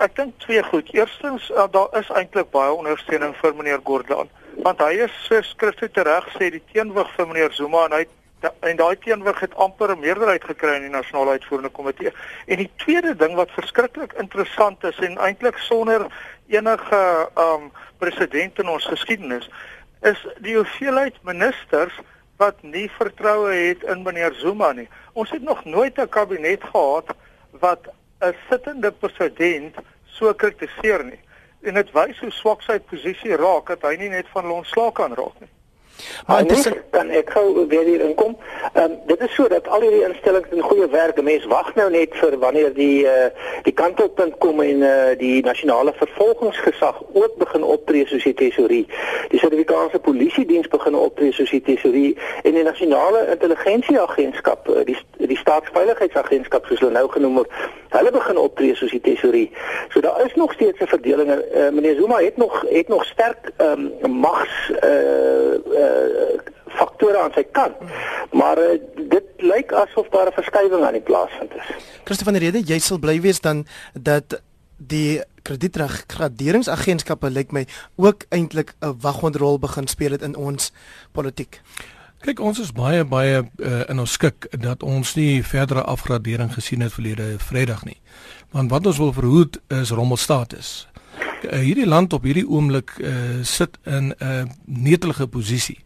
ek 0.00 0.16
dink 0.16 0.38
twee 0.38 0.62
goed. 0.62 0.90
Eerstens 0.94 1.50
uh, 1.50 1.66
daar 1.70 1.90
is 1.98 2.10
eintlik 2.14 2.50
baie 2.54 2.72
ondersteuning 2.72 3.34
vir 3.42 3.56
meneer 3.58 3.82
Gordhan 3.84 4.30
want 4.64 4.80
hy 4.82 5.04
is 5.04 5.14
so 5.26 5.38
skriftelik 5.46 6.00
reg 6.06 6.26
sê 6.34 6.50
die 6.50 6.62
teenwig 6.72 7.10
vir 7.16 7.28
meneer 7.30 7.52
Zuma 7.54 7.84
en 7.86 7.94
hy 7.98 8.04
Da, 8.40 8.52
en 8.60 8.76
daai 8.76 8.98
teenwig 8.98 9.40
het 9.40 9.54
amper 9.54 9.90
'n 9.90 10.00
meerderheid 10.00 10.44
gekry 10.44 10.74
in 10.74 10.82
die 10.82 10.90
nasionale 10.90 11.30
uitvoerende 11.30 11.68
komitee. 11.68 12.12
En 12.46 12.56
die 12.56 12.70
tweede 12.76 13.16
ding 13.16 13.34
wat 13.34 13.50
verskriklik 13.50 14.12
interessant 14.12 14.84
is 14.84 14.98
en 14.98 15.18
eintlik 15.18 15.56
sonder 15.58 16.06
enige 16.46 17.28
um 17.34 17.72
presedent 17.98 18.58
in 18.58 18.68
ons 18.68 18.84
geskiedenis 18.86 19.50
is 20.00 20.26
die 20.38 20.54
hoeveelheid 20.54 21.14
ministers 21.22 22.00
wat 22.36 22.62
nie 22.62 22.90
vertroue 22.90 23.52
het 23.52 23.82
in 23.82 24.02
meneer 24.02 24.34
Zuma 24.34 24.72
nie. 24.72 24.88
Ons 25.12 25.30
het 25.30 25.42
nog 25.42 25.64
nooit 25.64 25.98
'n 25.98 26.08
kabinet 26.08 26.62
gehad 26.64 27.14
wat 27.50 27.88
'n 28.20 28.34
sittende 28.50 28.92
president 28.92 29.74
so 30.04 30.34
kritiseer 30.34 31.04
nie. 31.04 31.20
En 31.62 31.74
dit 31.74 31.90
wys 31.92 32.18
hoe 32.18 32.30
swak 32.30 32.62
sy 32.62 32.78
posisie 32.78 33.36
raak 33.36 33.66
dat 33.66 33.82
hy 33.82 33.96
nie 33.96 34.08
net 34.08 34.26
van 34.28 34.50
ontslae 34.50 34.92
kan 34.92 35.14
raak 35.14 35.40
nie. 35.40 35.50
Maar 36.26 36.40
intussen 36.40 36.76
kan 36.90 37.10
ek 37.10 37.30
gou 37.30 37.66
weer 37.68 37.84
hier 37.84 38.00
inkom. 38.00 38.36
Ehm 38.72 38.84
um, 38.84 38.98
dit 39.06 39.20
is 39.20 39.34
so 39.34 39.48
dat 39.48 39.68
al 39.68 39.80
hierdie 39.80 40.04
instellings 40.04 40.48
in 40.50 40.62
goeie 40.62 40.88
werk. 40.88 41.22
Mens 41.22 41.46
wag 41.46 41.74
nou 41.74 41.90
net 41.90 42.14
vir 42.20 42.38
wanneer 42.38 42.74
die 42.74 43.04
uh, 43.04 43.30
die 43.62 43.72
kantelpunt 43.72 44.38
kom 44.38 44.60
en 44.62 44.82
uh, 44.82 45.18
die 45.18 45.42
nasionale 45.42 45.92
vervolgingsgesag 45.96 47.02
ook 47.12 47.36
begin 47.38 47.62
optree 47.62 48.06
soos 48.06 48.22
die 48.22 48.34
tesorie. 48.34 48.86
Die 49.28 49.38
Suid-Afrikaanse 49.38 49.98
Polisie 49.98 50.46
Diens 50.46 50.68
begin 50.68 50.94
optree 50.94 51.32
soos 51.32 51.50
die 51.50 51.62
tesorie 51.62 52.16
en 52.42 52.54
die 52.54 52.62
nasionale 52.62 53.26
intelligensieagentskap, 53.34 54.68
uh, 54.68 54.84
die 54.84 54.96
die 55.28 55.36
staatsveiligheidsagentskap 55.36 56.66
soos 56.66 56.80
hulle 56.80 56.94
nou 56.94 57.08
genoem 57.12 57.42
word, 57.42 57.58
hulle 57.92 58.12
begin 58.14 58.38
optree 58.40 58.74
soos 58.78 58.94
die 58.94 59.02
tesorie. 59.02 59.48
So 59.92 60.00
daar 60.00 60.22
is 60.24 60.34
nog 60.34 60.52
steeds 60.52 60.80
'n 60.80 60.86
verdeling. 60.86 61.30
Uh, 61.30 61.68
meneer 61.70 61.94
Zuma 61.94 62.22
het 62.22 62.36
nog 62.36 62.64
het 62.68 62.88
nog 62.88 63.04
sterk 63.04 63.50
ehm 63.56 63.88
um, 64.02 64.10
mags 64.10 64.70
uh, 64.70 65.54
uh 65.74 65.87
faktore 66.78 67.18
aan 67.18 67.32
sy 67.34 67.44
kant. 67.52 67.76
Maar 68.32 68.58
uh, 68.58 68.76
dit 69.14 69.24
lyk 69.36 69.72
asof 69.72 70.08
daar 70.08 70.28
'n 70.28 70.38
verskywing 70.40 70.84
aan 70.84 70.98
die 70.98 71.08
plaasvind 71.10 71.52
is. 71.54 71.68
Christoffel 72.04 72.32
van 72.32 72.32
der 72.32 72.42
Rede, 72.42 72.72
jy 72.72 72.78
sal 72.78 72.98
bly 72.98 73.20
wees 73.20 73.40
dan 73.40 73.66
dat 73.92 74.40
die 74.76 75.22
kredietgraderingsagentskappe 75.42 77.30
lyk 77.30 77.52
my 77.52 77.66
ook 77.96 78.24
eintlik 78.28 78.74
'n 78.80 78.96
waghondrol 79.00 79.58
begin 79.58 79.86
speel 79.86 80.10
het 80.10 80.22
in 80.22 80.36
ons 80.36 80.72
politiek. 81.12 81.60
Kyk, 82.18 82.40
ons 82.40 82.58
is 82.58 82.72
baie 82.72 83.04
baie 83.04 83.42
uh, 83.56 83.82
in 83.88 83.98
ons 83.98 84.12
skik 84.12 84.48
dat 84.50 84.82
ons 84.82 85.14
nie 85.14 85.44
verdere 85.44 85.82
afgradering 85.82 86.50
gesien 86.54 86.80
het 86.80 86.92
verlede 86.92 87.38
Vrydag 87.38 87.84
nie. 87.84 88.00
Want 88.50 88.70
wat 88.70 88.86
ons 88.86 88.98
wil 88.98 89.12
verhoed 89.12 89.60
is 89.68 89.90
rommelstatus. 89.90 90.88
Uh, 91.42 91.60
hierdie 91.62 91.86
land 91.86 92.12
op 92.12 92.24
hierdie 92.26 92.46
oomblik 92.48 92.96
uh, 92.98 93.12
sit 93.46 93.78
in 93.84 94.10
'n 94.10 94.14
uh, 94.22 94.42
netelige 94.64 95.26
posisie. 95.26 95.78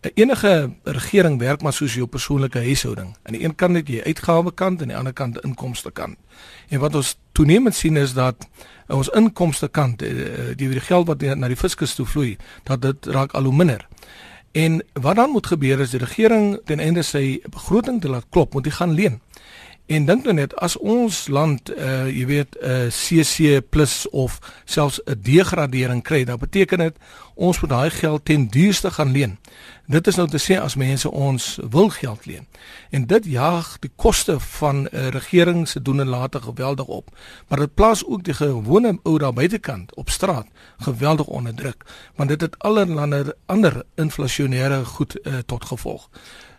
Uh, 0.00 0.10
enige 0.14 0.72
regering 0.82 1.38
werk 1.38 1.62
maar 1.62 1.72
soos 1.72 1.94
jou 1.94 2.06
persoonlike 2.06 2.58
huishouding. 2.58 3.16
Aan 3.22 3.32
die 3.32 3.44
een 3.44 3.54
kant 3.54 3.76
het 3.76 3.88
jy 3.88 4.00
uitgawe 4.02 4.54
kant 4.54 4.80
en 4.80 4.82
aan 4.82 4.88
die 4.88 4.96
ander 4.96 5.12
kant 5.12 5.40
inkomste 5.44 5.90
kant. 5.90 6.16
En 6.68 6.80
wat 6.80 6.94
ons 6.94 7.18
toenemend 7.32 7.74
sien 7.74 7.96
is 7.96 8.12
dat 8.12 8.48
uh, 8.88 8.96
ons 8.96 9.08
inkomste 9.08 9.68
kant 9.68 10.02
uh, 10.02 10.08
die 10.56 10.68
die 10.68 10.80
geld 10.80 11.06
wat 11.06 11.20
na 11.20 11.48
die 11.48 11.56
fiskus 11.56 11.94
toe 11.94 12.06
vloei, 12.06 12.36
dat 12.62 12.82
dit 12.82 13.06
raak 13.06 13.32
al 13.32 13.44
hoe 13.44 13.56
minder. 13.56 13.86
En 14.52 14.82
wat 14.92 15.16
dan 15.16 15.30
moet 15.30 15.46
gebeur 15.46 15.80
is 15.80 15.90
die 15.90 16.00
regering 16.00 16.60
ten 16.64 16.80
einde 16.80 17.02
sy 17.02 17.40
begroting 17.50 18.00
te 18.00 18.08
laat 18.08 18.24
klop, 18.30 18.54
moet 18.54 18.64
hy 18.64 18.72
gaan 18.72 18.94
leen. 18.94 19.20
En 19.86 20.04
dink 20.04 20.24
nou 20.26 20.34
net 20.34 20.54
as 20.58 20.74
ons 20.82 21.16
land 21.30 21.70
uh 21.70 22.08
jy 22.10 22.24
weet 22.26 22.56
'n 22.58 22.90
uh, 22.90 22.90
CC+ 22.90 23.62
of 24.10 24.38
selfs 24.64 25.00
'n 25.04 25.20
degradering 25.22 26.02
kry, 26.02 26.24
dan 26.24 26.38
beteken 26.38 26.78
dit 26.78 26.96
ons 27.34 27.60
moet 27.60 27.70
daai 27.70 27.90
geld 27.90 28.24
ten 28.24 28.46
duurste 28.48 28.90
gaan 28.90 29.12
leen. 29.12 29.38
Dit 29.86 30.06
is 30.06 30.16
nou 30.16 30.28
te 30.28 30.38
sê 30.38 30.58
as 30.58 30.74
mense 30.74 31.10
ons 31.10 31.58
wil 31.70 31.88
geld 31.88 32.26
leen. 32.26 32.46
En 32.90 33.06
dit 33.06 33.24
jaag 33.24 33.76
die 33.78 33.90
koste 33.96 34.40
van 34.40 34.82
'n 34.82 34.88
uh, 34.92 35.08
regering 35.08 35.68
se 35.68 35.82
doen 35.82 36.00
en 36.00 36.08
late 36.08 36.40
geweldig 36.40 36.86
op. 36.86 37.16
Maar 37.48 37.58
dit 37.58 37.74
plaas 37.74 38.04
ook 38.04 38.24
die 38.24 38.34
gewone 38.34 38.98
ou 39.02 39.18
daar 39.18 39.32
buitekant 39.32 39.94
op 39.94 40.10
straat 40.10 40.46
geweldig 40.78 41.26
onder 41.26 41.54
druk, 41.54 41.84
want 42.16 42.28
dit 42.28 42.40
het 42.40 42.58
allerlei 42.58 43.32
ander 43.46 43.82
inflasionêre 43.94 44.84
goed 44.84 45.18
uh, 45.22 45.38
tot 45.46 45.64
gevolg. 45.64 46.10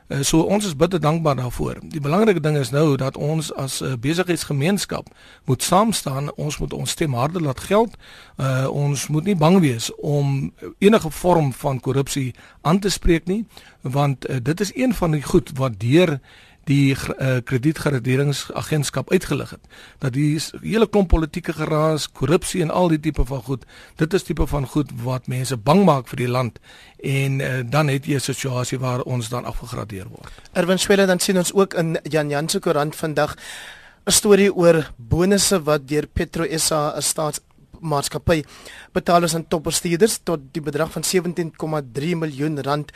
Uh, 0.08 0.22
so 0.22 0.42
ons 0.42 0.66
is 0.66 0.76
bitter 0.76 1.00
dankbaar 1.00 1.36
daarvoor. 1.36 1.80
Die 1.82 2.00
belangrike 2.00 2.40
ding 2.40 2.58
is 2.58 2.70
nou 2.72 2.96
dat 2.96 3.18
ons 3.18 3.54
as 3.54 3.82
'n 3.82 3.86
uh, 3.86 3.94
besigheidsgemeenskap 4.00 5.08
moet 5.46 5.64
saam 5.64 5.92
staan. 5.92 6.34
Ons 6.36 6.58
moet 6.58 6.74
ons 6.74 6.90
stem 6.90 7.14
harder 7.14 7.42
laat 7.42 7.60
geld. 7.60 7.98
Uh, 8.38 8.68
ons 8.72 9.08
moet 9.08 9.24
nie 9.24 9.36
bang 9.36 9.60
wees 9.60 9.96
om 9.96 10.54
enige 10.78 11.12
vorm 11.12 11.54
van 11.54 11.80
korrupsie 11.80 12.34
aan 12.62 12.80
te 12.80 12.90
spreek 12.90 13.26
nie, 13.26 13.46
want 13.82 14.30
uh, 14.30 14.36
dit 14.42 14.60
is 14.60 14.76
een 14.76 14.94
van 14.94 15.12
die 15.12 15.22
goed 15.22 15.52
wat 15.54 15.80
deur 15.80 16.20
die 16.68 16.94
uh, 16.94 17.38
kredietgraderingsagentskap 17.48 19.12
uitgelig 19.12 19.56
het 19.56 19.64
dat 20.04 20.14
die 20.14 20.36
hele 20.62 20.88
klomp 20.88 21.10
politieke 21.14 21.56
geraas, 21.56 22.10
korrupsie 22.12 22.62
en 22.66 22.72
al 22.72 22.92
die 22.92 23.00
tipe 23.00 23.26
van 23.26 23.42
goed, 23.48 23.64
dit 23.96 24.14
is 24.14 24.28
tipe 24.28 24.48
van 24.48 24.68
goed 24.68 24.92
wat 25.04 25.28
mense 25.32 25.58
bang 25.58 25.86
maak 25.88 26.12
vir 26.12 26.24
die 26.26 26.32
land 26.32 26.60
en 27.04 27.40
uh, 27.40 27.64
dan 27.64 27.88
het 27.88 28.06
jy 28.06 28.20
'n 28.20 28.28
situasie 28.28 28.80
waar 28.80 29.02
ons 29.02 29.30
dan 29.30 29.46
afgegradeer 29.46 30.08
word. 30.10 30.32
Erwin 30.54 30.80
Swela 30.80 31.06
dan 31.06 31.20
sien 31.20 31.38
ons 31.38 31.54
ook 31.54 31.74
in 31.74 31.98
Jan 32.04 32.30
Jan 32.30 32.50
se 32.50 32.60
koerant 32.60 32.96
vandag 32.96 33.36
'n 34.06 34.12
storie 34.12 34.54
oor 34.54 34.92
bonusse 34.98 35.64
wat 35.64 35.88
deur 35.88 36.08
Petro 36.08 36.46
SA 36.58 36.96
'n 36.96 37.02
staats 37.02 37.40
maatskappy 37.80 38.44
betaal 38.94 39.24
is 39.24 39.36
aan 39.36 39.48
topbestuurders 39.48 40.20
tot 40.24 40.40
die 40.52 40.62
bedrag 40.62 40.92
van 40.92 41.04
17,3 41.04 42.16
miljoen 42.16 42.62
rand 42.62 42.92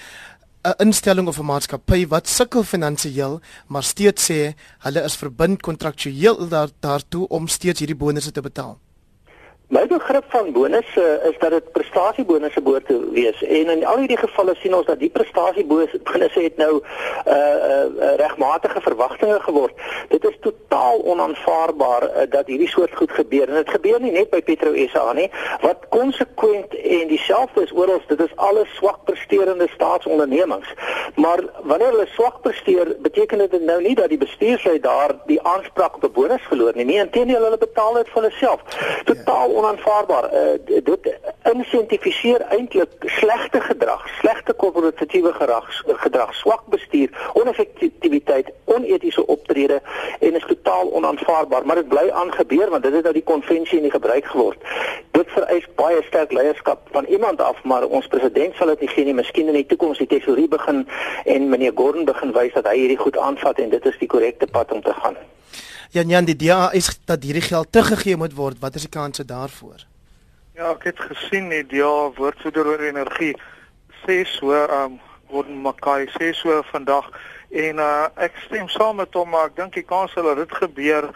'n 0.64 0.74
instelling 0.78 1.28
of 1.28 1.40
'n 1.40 1.46
maatskappy 1.46 2.08
wat 2.08 2.28
sukkel 2.28 2.64
finansiëel, 2.64 3.42
maar 3.68 3.84
steeds 3.84 4.30
sê 4.30 4.54
hulle 4.86 5.02
is 5.04 5.16
verbind 5.16 5.62
kontraktueel 5.62 6.48
daar, 6.48 6.70
daartoe 6.80 7.28
om 7.28 7.48
steeds 7.48 7.80
hierdie 7.80 7.98
bonusse 7.98 8.32
te 8.32 8.42
betaal. 8.42 8.78
My 9.72 9.88
begrip 9.88 10.24
van 10.28 10.52
bonusse 10.52 11.22
is 11.30 11.38
dat 11.40 11.50
dit 11.50 11.72
prestasiebonusse 11.72 12.62
behoort 12.62 12.86
te 12.86 13.10
wees 13.12 13.44
en 13.44 13.70
in 13.70 13.86
al 13.86 14.02
hierdie 14.02 14.18
gevalle 14.20 14.52
sien 14.60 14.74
ons 14.76 14.86
dat 14.86 15.00
die 15.00 15.10
prestasiebonusse 15.10 16.42
het 16.44 16.58
nou 16.60 16.74
uh, 16.82 17.36
uh 17.36 18.10
regmatige 18.20 18.82
verwagtinge 18.82 19.38
geword. 19.40 19.74
Dit 20.10 20.28
is 20.28 20.36
totaal 20.42 21.00
onaanvaarbaar 21.14 22.04
uh, 22.04 22.26
dat 22.30 22.52
hierdie 22.52 22.68
soort 22.68 22.96
goed 22.96 23.12
gebeur 23.12 23.48
en 23.48 23.62
dit 23.62 23.70
gebeur 23.70 24.02
nie 24.04 24.12
net 24.12 24.30
by 24.34 24.42
Petro 24.44 24.74
SA 24.92 25.14
nie. 25.16 25.30
Wat 25.64 25.88
konsekwent 25.96 26.76
en 26.76 27.08
dieselfde 27.08 27.64
is 27.64 27.72
oral, 27.72 28.04
dit 28.12 28.26
is 28.28 28.36
alles 28.36 28.76
swak 28.76 29.00
presterende 29.08 29.70
staatsondernemings. 29.72 30.68
Maar 31.16 31.46
wanneer 31.64 31.96
hulle 31.96 32.10
swak 32.12 32.42
presteer, 32.44 32.92
beteken 33.08 33.48
dit 33.48 33.58
nou 33.64 33.80
nie 33.88 33.96
dat 33.96 34.12
die 34.12 34.20
bestuurslid 34.20 34.84
daar 34.84 35.16
die 35.32 35.40
aanspraak 35.42 35.96
op 35.96 36.04
'n 36.04 36.12
bonus 36.20 36.44
verloor 36.52 36.76
nie. 36.76 36.86
Nee, 36.86 37.00
inteendeel 37.08 37.44
hulle 37.44 37.58
betaal 37.58 37.94
dit 37.94 38.08
vir 38.12 38.22
hulle 38.22 38.36
self. 38.36 38.60
Totaal 39.06 39.60
onaanvaarbaar. 39.62 40.30
Uh, 40.34 40.82
dit 40.84 41.10
insentifiseer 41.52 42.42
eintlik 42.42 42.90
slegte 43.06 43.62
gedrag, 43.62 44.04
slegte 44.20 44.54
korporatiewe 44.54 45.34
gedrag, 45.34 45.70
gedrag, 46.04 46.34
swak 46.36 46.66
bestuur, 46.74 47.10
oneffektiwiteit, 47.34 48.52
onetiese 48.66 49.26
optrede 49.26 49.82
en 50.20 50.36
is 50.36 50.46
totaal 50.48 50.92
onaanvaarbaar, 50.94 51.66
maar 51.66 51.82
dit 51.82 51.88
bly 51.88 52.10
aangebeur 52.10 52.70
want 52.70 52.84
dit 52.84 52.94
het 52.94 53.04
nou 53.04 53.14
die 53.14 53.24
konvensie 53.24 53.78
in 53.78 53.88
die 53.90 53.92
gebruik 53.92 54.26
geword. 54.26 54.70
Dit 55.12 55.30
vereis 55.36 55.68
baie 55.76 56.04
sterk 56.08 56.32
leierskap 56.32 56.88
van 56.92 57.06
iemand 57.06 57.42
af, 57.42 57.64
maar 57.64 57.86
ons 57.86 58.08
president 58.08 58.56
sal 58.56 58.74
dit 58.74 58.86
nie 58.86 58.94
gee 58.94 59.06
nie. 59.06 59.18
Miskien 59.18 59.52
in 59.52 59.60
die 59.60 59.66
toekoms 59.66 60.02
die 60.02 60.08
tesorie 60.08 60.48
begin 60.48 60.88
en 61.26 61.50
meneer 61.50 61.76
Gordon 61.76 62.06
begin 62.06 62.34
wys 62.38 62.54
dat 62.58 62.70
hy 62.70 62.78
hierdie 62.84 63.02
goed 63.02 63.18
aanvat 63.18 63.60
en 63.60 63.70
dit 63.70 63.86
is 63.86 64.00
die 64.00 64.10
korrekte 64.10 64.48
pad 64.52 64.72
om 64.72 64.82
te 64.82 64.94
gaan. 65.04 65.20
Jan 65.92 66.08
Jan 66.08 66.26
die 66.26 66.36
DA 66.40 66.70
is 66.72 66.88
dat 67.06 67.24
hierdie 67.24 67.44
geld 67.44 67.72
teruggegee 67.72 68.16
moet 68.16 68.34
word. 68.34 68.60
Wat 68.60 68.76
is 68.76 68.86
die 68.88 68.92
kanse 68.92 69.26
daarvoor? 69.28 69.84
Ja, 70.56 70.70
ek 70.72 70.86
het 70.88 71.00
gesien 71.00 71.50
die 71.52 71.66
DA 71.68 72.12
woordvoerder 72.16 72.70
oor 72.74 72.84
energie 72.86 73.34
sê 74.06 74.22
so 74.28 74.56
um 74.56 75.00
Gordon 75.28 75.60
Mackay 75.66 76.08
sê 76.16 76.32
so 76.36 76.62
vandag 76.72 77.10
en 77.52 77.84
uh, 77.84 78.08
ek 78.16 78.40
stem 78.46 78.72
saam 78.72 79.02
met 79.02 79.20
hom 79.20 79.34
maar 79.36 79.52
ek 79.52 79.58
dink 79.60 79.76
die 79.76 79.86
kans 79.88 80.16
dat 80.16 80.40
dit 80.40 80.56
gebeur 80.62 81.10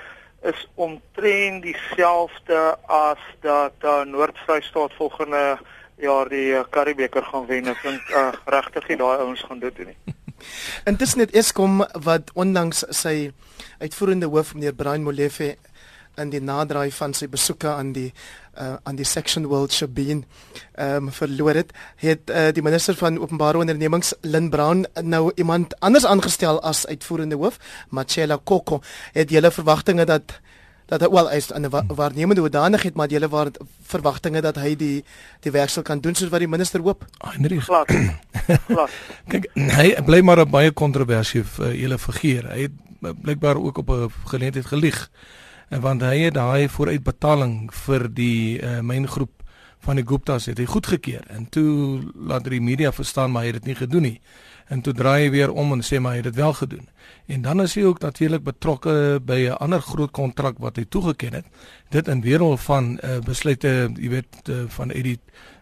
is 0.44 0.68
omtrent 0.76 1.64
dieselfde 1.64 2.60
as 2.92 3.24
dat 3.48 3.88
uh, 3.88 4.04
Noord-Vrystaat 4.12 4.94
volgende 5.00 5.58
jaar 6.04 6.30
die 6.30 6.52
uh, 6.52 6.66
Karibeker 6.70 7.24
gaan 7.32 7.48
wen. 7.48 7.72
Ek 7.72 7.80
dink 7.84 8.12
uh, 8.12 8.30
regtig 8.52 8.92
nie 8.92 9.00
daai 9.00 9.24
ouens 9.24 9.48
gaan 9.48 9.64
dit 9.64 9.80
doen 9.80 9.94
nie. 9.96 10.16
Intussen 10.86 11.20
het 11.20 11.36
Eskom 11.36 11.86
wat 12.04 12.32
onlangs 12.34 12.84
sy 12.90 13.32
uitvoerende 13.80 14.26
hoof 14.26 14.54
meneer 14.54 14.74
Brian 14.74 15.04
Molefe 15.04 15.56
in 16.22 16.32
die 16.32 16.42
naderdraai 16.42 16.92
van 16.96 17.14
sy 17.14 17.28
besoeke 17.32 17.70
aan 17.70 17.92
die 17.96 18.12
uh, 18.56 18.76
aan 18.88 18.96
die 18.96 19.06
Section 19.06 19.48
World 19.52 19.76
ehm 19.76 20.36
um, 20.78 21.12
verloor 21.12 21.56
het, 21.56 21.74
het 21.96 22.30
uh, 22.30 22.52
die 22.54 22.64
minister 22.64 22.96
van 22.96 23.20
openbare 23.20 23.58
ondernemings 23.58 24.14
Lynn 24.22 24.50
Brown 24.50 24.86
nou 25.02 25.32
iemand 25.36 25.80
anders 25.80 26.06
aangestel 26.06 26.62
as 26.62 26.86
uitvoerende 26.88 27.36
hoof, 27.36 27.60
Machela 27.90 28.40
Koko. 28.44 28.82
Het 29.14 29.30
julle 29.30 29.52
verwagtinge 29.52 30.06
dat 30.06 30.40
dat 30.86 31.02
hy 31.02 31.10
wel 31.10 31.32
is 31.32 31.50
'n 31.54 31.70
waarnemende 31.96 32.42
hoedanigheid 32.42 32.96
maar 32.96 33.08
julle 33.08 33.30
waar 33.30 33.50
verwagtinge 33.82 34.42
dat 34.42 34.56
hy 34.56 34.76
die 34.76 35.04
die 35.40 35.52
werk 35.52 35.70
sal 35.70 35.84
kan 35.84 36.00
doen 36.00 36.16
soos 36.16 36.30
wat 36.30 36.40
die 36.40 36.48
minister 36.48 36.82
hoop. 36.82 37.06
Heinrich. 37.18 37.68
Kyk, 39.32 39.50
hy 39.54 39.96
bly 40.06 40.22
maar 40.22 40.40
'n 40.40 40.50
baie 40.50 40.72
kontroversie 40.72 41.44
vir 41.44 41.68
uh, 41.68 41.82
julle 41.82 41.98
figuur. 41.98 42.50
Hy 42.52 42.62
het 42.62 42.76
blykbaar 43.22 43.58
ook 43.58 43.78
op 43.78 43.90
'n 43.90 44.12
geleentheid 44.26 44.66
gelieg. 44.66 45.10
En 45.70 45.82
want 45.82 46.02
hy 46.02 46.18
het 46.20 46.34
daai 46.34 46.70
vooruitbetaling 46.70 47.74
vir 47.74 48.14
die 48.14 48.62
uh, 48.62 48.80
myngroep 48.82 49.36
van 49.86 49.96
die 49.96 50.06
Guptas 50.08 50.46
het 50.50 50.58
hy 50.58 50.66
goedgekeur 50.66 51.26
en 51.30 51.50
toe 51.50 52.02
laat 52.16 52.48
die 52.50 52.62
media 52.62 52.92
verstaan 52.92 53.32
maar 53.32 53.46
hy 53.46 53.54
het 53.54 53.62
dit 53.62 53.66
nie 53.66 53.76
gedoen 53.76 54.02
nie 54.02 54.22
en 54.68 54.82
toe 54.82 54.94
draai 54.94 55.24
hy 55.24 55.30
weer 55.30 55.52
om 55.52 55.72
en 55.72 55.84
sê 55.86 56.00
maar 56.00 56.16
hy 56.16 56.24
het 56.24 56.30
dit 56.32 56.36
wel 56.36 56.54
gedoen. 56.54 56.88
En 57.26 57.42
dan 57.42 57.62
is 57.62 57.76
hy 57.76 57.84
ook 57.84 58.00
natuurlik 58.00 58.44
betrokke 58.44 59.20
by 59.26 59.40
'n 59.50 59.58
ander 59.62 59.82
groot 59.82 60.12
kontrak 60.12 60.58
wat 60.58 60.76
hy 60.76 60.86
toegeken 60.90 61.34
het. 61.34 61.46
Dit 61.90 62.08
in 62.08 62.22
weerhol 62.22 62.58
van 62.58 63.00
uh, 63.04 63.20
besluite, 63.20 63.92
jy 63.96 64.10
weet, 64.10 64.50
uh, 64.50 64.64
van 64.68 64.92
Eddie 64.92 65.20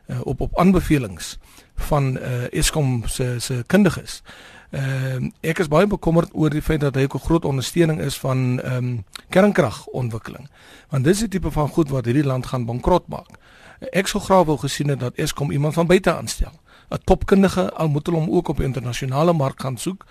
uh, 0.08 0.20
op 0.24 0.42
op 0.42 0.60
aanbevelings 0.60 1.38
van 1.76 2.18
uh, 2.18 2.52
Eskom 2.52 3.04
se 3.08 3.36
se 3.40 3.64
kundiges. 3.68 4.24
Ehm 4.70 5.24
uh, 5.24 5.30
ek 5.42 5.60
is 5.60 5.68
baie 5.68 5.88
bekommerd 5.88 6.30
oor 6.34 6.50
die 6.50 6.62
feit 6.62 6.80
dat 6.82 6.96
hy 6.96 7.04
'n 7.06 7.20
groot 7.20 7.46
ondersteuning 7.46 8.02
is 8.02 8.18
van 8.18 8.60
ehm 8.62 8.76
um, 8.76 9.06
kernkragontwikkeling. 9.30 10.50
Want 10.90 11.04
dis 11.04 11.20
die 11.20 11.28
tipe 11.28 11.52
van 11.52 11.70
goed 11.70 11.90
wat 11.90 12.06
hierdie 12.06 12.26
land 12.26 12.46
gaan 12.46 12.66
bankrot 12.66 13.08
maak. 13.08 13.38
Ek 13.92 14.08
sou 14.08 14.24
graag 14.24 14.46
wou 14.46 14.58
gesien 14.58 14.88
het 14.88 15.00
dat 15.00 15.16
Eskom 15.16 15.52
iemand 15.52 15.74
van 15.74 15.88
buite 15.88 16.16
aanstel. 16.16 16.52
'n 16.94 17.02
topkundige 17.04 17.72
al 17.72 17.90
moet 17.90 18.06
hulle 18.06 18.20
hom 18.20 18.32
ook 18.32 18.48
op 18.48 18.58
die 18.58 18.66
internasionale 18.66 19.34
mark 19.34 19.62
gaan 19.62 19.78
soek. 19.78 20.06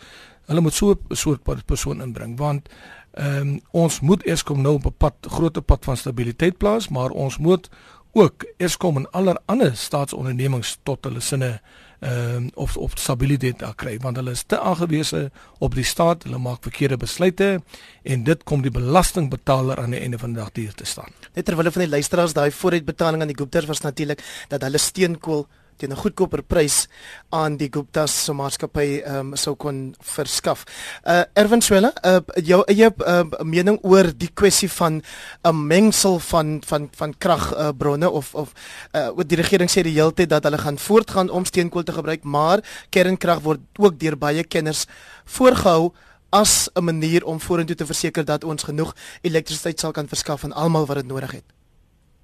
Hulle 0.46 0.60
moet 0.60 0.74
so 0.74 0.90
'n 0.90 1.16
soort 1.16 1.42
persoon 1.64 2.02
inbring 2.02 2.38
want 2.38 2.68
ehm 3.12 3.36
um, 3.36 3.60
ons 3.70 4.00
moet 4.00 4.24
Eskom 4.24 4.62
nou 4.62 4.74
op 4.74 4.86
'n 4.86 4.94
pad 4.96 5.14
groot 5.20 5.64
pad 5.64 5.84
van 5.84 5.96
stabiliteit 5.96 6.56
plaas, 6.58 6.88
maar 6.88 7.10
ons 7.10 7.38
moet 7.38 7.68
ook 8.12 8.44
Eskom 8.56 8.96
en 8.96 9.10
aller 9.10 9.38
ander 9.44 9.76
staatsondernemings 9.76 10.78
tot 10.82 11.04
hulle 11.04 11.20
sinne 11.20 11.60
ehm 12.00 12.36
um, 12.36 12.50
of 12.54 12.76
of 12.76 12.92
stabiliteit 12.94 13.58
daar 13.58 13.74
kry 13.74 13.98
want 13.98 14.16
hulle 14.16 14.30
is 14.30 14.42
te 14.42 14.58
aangewese 14.58 15.30
op 15.58 15.74
die 15.74 15.84
staat, 15.84 16.22
hulle 16.22 16.38
maak 16.38 16.62
verkeerde 16.62 16.96
besluite 16.96 17.62
en 18.02 18.24
dit 18.24 18.42
kom 18.42 18.62
die 18.62 18.70
belastingbetaler 18.70 19.78
aan 19.78 19.90
die 19.90 20.00
einde 20.00 20.18
van 20.18 20.32
die 20.32 20.42
dag 20.42 20.52
duur 20.52 20.74
te 20.74 20.84
staan. 20.84 21.12
Net 21.34 21.44
terwyl 21.44 21.70
van 21.70 21.82
die 21.82 21.90
luisteraars 21.90 22.32
daai 22.32 22.50
vooruitbetaling 22.50 23.20
aan 23.22 23.28
die 23.28 23.38
Guptas 23.38 23.64
was 23.64 23.80
natuurlik 23.80 24.24
dat 24.48 24.62
hulle 24.62 24.78
steenkool 24.78 25.46
teen 25.82 25.92
'n 25.92 25.98
goedkoper 25.98 26.42
prys 26.42 26.86
aan 27.30 27.56
die 27.58 27.68
Guptas 27.70 28.14
se 28.24 28.32
maatskappy 28.32 29.02
um, 29.06 29.34
sou 29.36 29.54
kon 29.56 29.94
verskaf. 30.00 30.64
Uh 31.04 31.24
Erwin 31.34 31.62
Swela, 31.62 31.92
uh 32.06 32.20
jou 32.42 32.62
eie 32.66 32.90
uh, 32.90 33.24
mening 33.42 33.78
oor 33.82 34.12
die 34.14 34.30
kwessie 34.34 34.70
van 34.70 35.02
'n 35.44 35.66
mengsel 35.66 36.18
van 36.18 36.62
van 36.66 36.88
van 36.96 37.14
kragbronne 37.18 38.06
uh, 38.06 38.12
of 38.12 38.34
of 38.34 38.52
uh 38.94 39.10
wat 39.16 39.28
die 39.28 39.40
regering 39.40 39.70
sê 39.70 39.82
die 39.82 39.98
hele 39.98 40.14
tyd 40.14 40.30
dat 40.30 40.44
hulle 40.44 40.58
gaan 40.58 40.78
voortgaan 40.78 41.30
om 41.30 41.44
steenkool 41.44 41.82
te 41.82 41.92
gebruik, 41.92 42.24
maar 42.24 42.62
kernkrag 42.90 43.40
word 43.42 43.60
ook 43.78 43.98
deur 43.98 44.16
baie 44.16 44.44
kenners 44.44 44.86
voorgehou 45.24 45.92
as 46.30 46.68
'n 46.74 46.84
manier 46.84 47.24
om 47.24 47.40
vorentoe 47.40 47.76
te 47.76 47.86
verseker 47.86 48.24
dat 48.24 48.44
ons 48.44 48.62
genoeg 48.62 48.94
elektrisiteit 49.20 49.80
sal 49.80 49.92
kan 49.92 50.08
verskaf 50.08 50.44
aan 50.44 50.52
almal 50.52 50.86
wat 50.86 50.96
dit 50.96 51.06
nodig 51.06 51.30
het. 51.30 51.51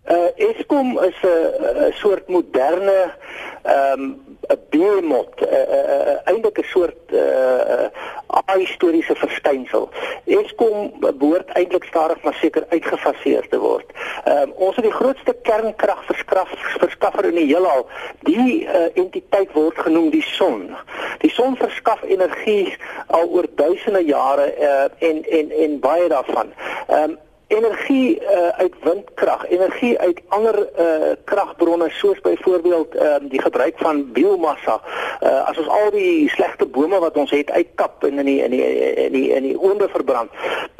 Uh 0.08 0.48
Eskom 0.48 0.98
is 1.04 1.18
'n 1.22 1.92
soort 1.92 2.28
moderne 2.28 3.12
ehm 3.62 4.00
um, 4.00 4.36
'n 4.48 4.60
beemot, 4.70 5.34
'n 5.40 5.44
uh, 5.44 6.16
eintlik 6.24 6.58
'n 6.58 6.64
soort 6.64 7.12
uh 7.12 7.86
ahistoriese 8.44 9.14
verskynsel. 9.14 9.88
Eskom 10.24 10.92
behoort 11.00 11.48
eintlik 11.48 11.84
stadig 11.84 12.22
maar 12.22 12.34
seker 12.40 12.64
uitgefaseer 12.68 13.48
te 13.48 13.58
word. 13.58 13.92
Ehm 14.24 14.36
um, 14.42 14.52
ons 14.56 14.76
het 14.76 14.84
die 14.84 14.98
grootste 15.00 15.36
kernkragverskaffer 15.42 17.24
in 17.24 17.34
die 17.34 17.46
heelal. 17.52 17.86
Die 18.20 18.64
uh, 18.64 18.88
entiteit 18.94 19.52
word 19.52 19.78
genoem 19.78 20.10
die 20.10 20.24
son. 20.24 20.76
Die 21.18 21.30
son 21.30 21.56
verskaf 21.56 22.02
energie 22.02 22.76
al 23.06 23.28
oor 23.28 23.46
duisende 23.54 24.04
jare 24.04 24.54
uh, 24.58 25.08
en 25.08 25.24
en 25.38 25.50
en 25.50 25.80
baie 25.80 26.08
daarvan. 26.08 26.52
Ehm 26.88 27.02
um, 27.02 27.18
energie 27.48 28.20
uh, 28.20 28.48
uit 28.48 28.74
windkrag, 28.82 29.48
energie 29.48 29.98
uit 29.98 30.20
ander 30.28 30.58
uh, 30.58 31.12
kragbronne 31.24 31.90
soos 31.90 32.20
byvoorbeeld 32.20 32.94
um, 32.94 33.28
die 33.28 33.40
gebruik 33.40 33.78
van 33.78 34.12
biomassa. 34.12 34.80
Uh, 35.20 35.44
as 35.48 35.58
ons 35.58 35.68
al 35.68 35.90
die 35.90 36.28
slegte 36.28 36.66
bome 36.66 36.98
wat 37.00 37.16
ons 37.16 37.30
het 37.30 37.50
uitkap 37.50 38.04
en 38.04 38.18
in 38.18 38.28
die 38.28 38.40
in 38.44 38.50
die 38.50 38.64
in 39.06 39.12
die 39.12 39.28
in 39.32 39.48
die 39.48 39.56
oonde 39.60 39.88
verbrand. 39.88 40.30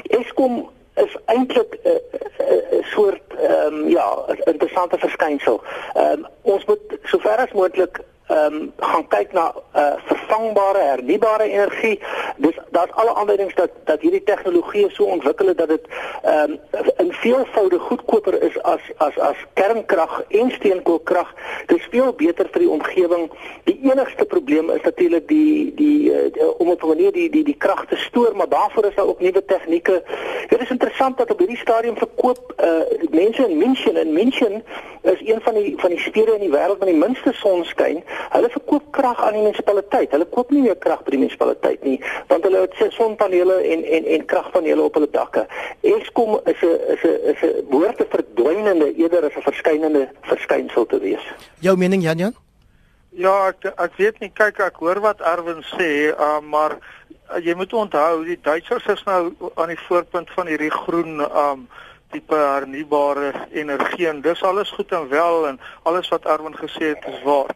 Eskom 0.03 0.69
is 0.95 1.17
eintlik 1.25 1.79
'n 1.83 1.89
uh, 1.89 1.95
uh, 1.95 2.85
soort 2.93 3.23
ehm 3.39 3.75
um, 3.75 3.89
ja, 3.89 4.09
interessante 4.45 4.99
verskynsel. 4.99 5.63
Ehm 5.95 6.13
um, 6.13 6.27
ons 6.43 6.65
moet 6.65 6.99
sover 7.03 7.37
as 7.37 7.53
moontlik 7.53 8.01
ehm 8.29 8.55
um, 8.55 8.73
gaan 8.77 9.09
kyk 9.09 9.33
na 9.33 9.55
uh, 9.77 9.93
vervangbare 10.05 10.79
hernubare 10.79 11.49
energie. 11.51 12.01
Dis 12.39 12.59
daar's 12.71 12.93
alle 12.93 13.15
aanduidings 13.15 13.55
dat 13.55 13.71
dat 13.85 14.01
hierdie 14.01 14.23
tegnologie 14.23 14.87
so 14.91 15.05
ontwikkel 15.05 15.55
dat 15.55 15.69
dit 15.69 15.87
ehm 16.23 16.51
um, 16.51 16.59
in 16.97 17.13
veelvoude 17.13 17.79
goedkoper 17.79 18.43
is 18.43 18.63
as 18.63 18.81
as 18.97 19.19
as 19.19 19.37
kernkrag 19.55 20.23
en 20.29 20.51
steenkoolkrag. 20.51 21.35
Dit 21.67 21.79
is 21.79 21.89
veel 21.91 22.13
beter 22.13 22.49
vir 22.53 22.61
die 22.61 22.71
omgewing. 22.71 23.31
Die 23.65 23.79
enigste 23.83 24.25
probleem 24.25 24.71
is 24.71 24.83
natuurlik 24.83 25.29
die 25.29 25.75
die, 25.75 26.31
die 26.31 26.59
om 26.59 26.71
op 26.71 26.83
'n 26.83 26.87
manier 26.87 27.13
die 27.13 27.31
die 27.31 27.45
die 27.45 27.57
krag 27.59 27.87
te 27.87 27.97
stoor, 27.97 28.37
maar 28.37 28.49
daarvoor 28.49 28.85
is 28.85 28.95
daar 28.95 29.07
ook 29.07 29.21
nuwe 29.21 29.45
tegnieke. 29.45 30.03
Dit 30.49 30.61
is 30.61 30.71
interessant 30.71 31.19
dat 31.19 31.31
op 31.31 31.39
hierdie 31.39 31.57
stadium 31.57 31.97
verkoop 31.97 32.55
uh, 32.65 33.09
mense 33.11 33.49
in 33.49 33.59
München 33.59 33.97
en 33.97 34.13
München 34.13 34.65
is 35.03 35.21
een 35.25 35.41
van 35.41 35.55
die 35.55 35.75
van 35.77 35.91
die 35.91 35.99
stede 35.99 36.33
in 36.35 36.41
die 36.41 36.51
wêreld 36.51 36.79
met 36.79 36.89
die 36.89 36.99
minste 36.99 37.33
sonskyn. 37.33 38.03
Hulle 38.31 38.49
verkoop 38.49 38.83
krag 38.91 39.23
aan 39.23 39.33
die 39.33 39.43
munisipaliteit. 39.43 40.11
Hulle 40.11 40.25
koop 40.25 40.51
nie 40.51 40.63
meer 40.63 40.77
krag 40.77 41.03
by 41.05 41.15
die 41.15 41.21
munisipaliteit 41.23 41.85
nie, 41.85 41.99
want 42.29 42.45
hulle 42.45 42.61
het 42.61 42.93
sonpanele 42.93 43.55
en 43.55 43.85
en 43.85 44.05
en 44.05 44.25
kragpanele 44.25 44.83
op 44.83 44.95
hulle 44.95 45.09
dakke. 45.11 45.47
Eskom 45.81 46.41
is 46.45 46.61
'n 46.63 46.79
is 46.95 47.03
'n 47.03 47.19
is 47.33 47.41
'n 47.43 47.67
behoorte 47.71 48.07
verdwynende 48.09 48.95
eerder 48.95 49.25
as 49.25 49.37
'n 49.37 49.43
verskynende 49.51 50.09
verskynsel 50.21 50.87
te 50.87 50.99
wees. 50.99 51.25
Jou 51.61 51.77
mening 51.77 52.03
Jan 52.03 52.19
Jan? 52.19 52.35
Ja, 53.11 53.49
ek 53.49 53.73
ek 53.77 53.97
weet 53.97 54.19
nie 54.19 54.31
kyk 54.35 54.59
ek 54.61 54.77
hoor 54.77 55.01
wat 55.01 55.21
Erwin 55.21 55.63
sê, 55.63 56.13
uh, 56.13 56.41
maar 56.41 56.77
uh, 57.31 57.45
jy 57.45 57.55
moet 57.55 57.73
onthou 57.73 58.25
die 58.25 58.39
Duitsers 58.43 58.87
is 58.87 59.03
nou 59.05 59.33
aan 59.55 59.69
die 59.69 59.81
voorpunt 59.89 60.31
van 60.31 60.47
hierdie 60.47 60.71
groen 60.71 61.21
um 61.21 61.69
tipe 62.11 62.35
hernubare 62.35 63.33
energie 63.53 64.09
en 64.09 64.21
dis 64.21 64.43
alles 64.43 64.71
goed 64.71 64.93
en 64.93 65.09
wel 65.09 65.49
en 65.49 65.61
alles 65.83 66.09
wat 66.09 66.25
Erwin 66.25 66.57
gesê 66.57 66.95
het 66.95 67.05
is 67.07 67.23
waar 67.23 67.53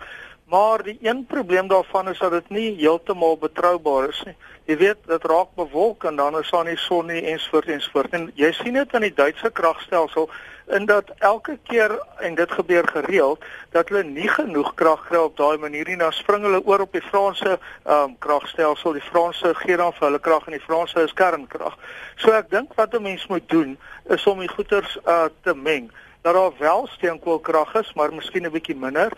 Maar 0.52 0.82
die 0.82 0.98
een 1.00 1.26
probleem 1.26 1.68
daarvan 1.68 2.08
is 2.08 2.18
dat 2.18 2.30
dit 2.30 2.48
nie 2.48 2.76
heeltemal 2.76 3.38
betroubaar 3.38 4.08
is 4.08 4.22
nie. 4.26 4.34
Jy 4.64 4.76
weet, 4.76 4.98
dit 5.06 5.24
raak 5.24 5.54
bewolk 5.56 6.04
en 6.04 6.16
dan 6.16 6.36
is 6.38 6.50
daar 6.52 6.66
nie 6.68 6.76
son 6.76 7.08
nie 7.08 7.22
ensvoort 7.32 7.70
ensvoort. 7.72 8.12
En 8.12 8.26
jy 8.36 8.50
sien 8.52 8.76
dit 8.76 8.92
in 8.98 9.06
die 9.06 9.14
Duitse 9.14 9.50
kragstelsel 9.50 10.28
in 10.76 10.84
dat 10.86 11.08
elke 11.18 11.56
keer 11.70 11.96
en 12.28 12.36
dit 12.36 12.52
gebeur 12.52 12.88
gereeld 12.88 13.48
dat 13.72 13.88
hulle 13.88 14.04
nie 14.04 14.28
genoeg 14.28 14.74
krag 14.74 15.08
kry 15.08 15.24
op 15.24 15.40
daai 15.40 15.56
manier 15.56 15.88
nie, 15.88 15.96
dan 15.96 16.12
spring 16.12 16.44
hulle 16.44 16.60
oor 16.68 16.84
op 16.84 16.92
die 16.92 17.06
Franse 17.08 17.56
ehm 17.56 18.12
um, 18.12 18.14
kragstelsel. 18.18 18.92
Die 19.00 19.08
Franse 19.08 19.56
gee 19.64 19.80
dan 19.80 19.96
vir 19.96 20.10
hulle 20.10 20.20
krag 20.20 20.46
en 20.46 20.60
die 20.60 20.66
Franse 20.68 21.08
is 21.08 21.16
kernkrag. 21.16 21.80
So 22.20 22.36
ek 22.36 22.52
dink 22.52 22.76
wat 22.76 22.92
'n 22.92 23.08
mens 23.08 23.26
moet 23.26 23.48
doen 23.48 23.78
is 24.04 24.26
om 24.26 24.44
die 24.44 24.52
goeters 24.52 24.98
uh, 25.06 25.32
te 25.42 25.54
meng. 25.54 25.90
Dat 26.22 26.34
daar 26.34 26.52
wel 26.58 26.86
steenkoolkrag 26.92 27.74
is, 27.74 27.92
maar 27.94 28.12
miskien 28.12 28.44
'n 28.44 28.52
bietjie 28.52 28.76
minder. 28.76 29.12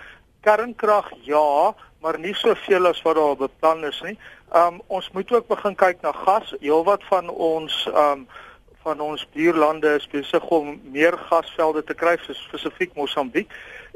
Kernkrag 0.45 1.09
ja, 1.25 1.75
maar 2.05 2.19
nie 2.21 2.35
soveel 2.37 2.87
as 2.87 3.03
wat 3.03 3.17
daar 3.17 3.37
beplan 3.37 3.85
is 3.89 4.01
nie. 4.05 4.19
Um 4.53 4.83
ons 4.93 5.11
moet 5.17 5.31
ook 5.33 5.47
begin 5.49 5.75
kyk 5.75 6.03
na 6.05 6.13
gas. 6.13 6.53
Heelwat 6.61 7.05
van 7.09 7.31
ons 7.33 7.85
um 7.89 8.27
van 8.85 9.01
ons 9.01 9.23
buurlande 9.33 9.95
is 9.97 10.05
besig 10.13 10.45
om 10.53 10.75
meer 10.93 11.15
gasvelde 11.31 11.81
te 11.89 11.95
kry, 11.97 12.19
spesifiek 12.21 12.93
Mosambiek. 12.95 13.53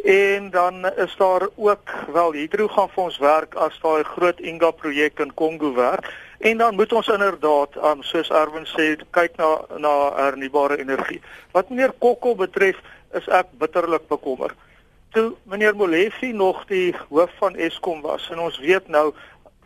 En 0.09 0.49
dan 0.51 0.87
is 0.97 1.17
daar 1.19 1.45
ook 1.57 1.93
wel 2.13 2.33
hydro 2.33 2.69
gaan 2.73 2.89
vir 2.95 3.03
ons 3.03 3.19
werk 3.21 3.59
as 3.67 3.77
daai 3.83 4.05
groot 4.15 4.41
Inga 4.41 4.71
projek 4.71 5.21
in 5.21 5.35
Kongo 5.35 5.75
werk. 5.77 6.09
En 6.41 6.57
dan 6.63 6.79
moet 6.81 6.93
ons 6.93 7.11
inderdaad, 7.13 7.77
um, 7.91 8.01
soos 8.03 8.31
Erwin 8.31 8.65
sê, 8.73 8.95
kyk 9.13 9.37
na 9.37 9.51
na 9.77 9.93
hernubare 10.17 10.81
energie. 10.81 11.21
Wat 11.53 11.69
meneer 11.69 11.93
Kokko 11.99 12.33
betref, 12.41 12.81
is 13.13 13.29
ek 13.29 13.53
bitterlik 13.61 14.09
bekommerd 14.09 14.57
toe 15.11 15.33
meneer 15.43 15.77
Molefe 15.77 16.33
nog 16.33 16.65
die 16.69 16.95
hoof 17.09 17.31
van 17.41 17.57
Eskom 17.57 18.01
was 18.03 18.29
en 18.31 18.41
ons 18.45 18.59
weet 18.59 18.89
nou 18.89 19.13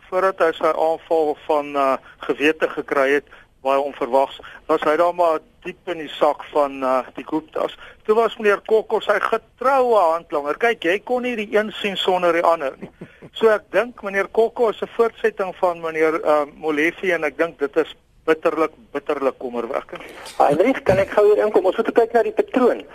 voordat 0.09 0.43
hy 0.45 0.51
sy 0.57 0.71
aanval 0.71 1.33
van 1.47 1.71
uh, 1.75 1.87
gewete 2.27 2.69
gekry 2.75 3.07
het 3.17 3.31
baie 3.63 3.79
onverwags 3.79 4.39
was 4.67 4.83
hy 4.87 4.95
daar 4.99 5.15
maar 5.15 5.41
diep 5.63 5.91
in 5.91 6.03
die 6.03 6.11
sak 6.11 6.43
van 6.51 6.83
uh, 6.83 6.99
die 7.17 7.25
Guptas 7.27 7.75
toe 8.07 8.15
was 8.19 8.37
meneer 8.39 8.61
Kokko 8.67 9.01
sy 9.03 9.17
getroue 9.23 9.99
handlanger 10.11 10.59
kyk 10.61 10.87
jy 10.89 10.99
kon 11.07 11.27
nie 11.27 11.35
die 11.39 11.49
een 11.55 11.71
sien 11.79 11.99
sonder 11.99 12.35
die 12.35 12.45
ander 12.47 12.77
nie 12.79 12.91
so 13.33 13.51
ek 13.51 13.67
dink 13.75 14.03
meneer 14.05 14.31
Kokko 14.31 14.69
is 14.71 14.81
'n 14.81 14.91
voortsetting 14.95 15.55
van 15.59 15.81
meneer 15.81 16.21
uh, 16.21 16.43
Molefe 16.55 17.13
en 17.13 17.23
ek 17.23 17.37
dink 17.37 17.59
dit 17.59 17.83
is 17.83 17.95
bitterlik 18.23 18.71
bitterlik 18.91 19.35
kommerwekkend. 19.37 20.03
Heinrich, 20.37 20.79
kan 20.87 20.97
ek 20.97 21.09
gou 21.11 21.25
hier 21.27 21.43
inkom? 21.43 21.65
Ons 21.65 21.75
moet 21.75 21.91
kyk 21.91 22.13
na 22.15 22.21
die 22.23 22.31
patroon 22.31 22.85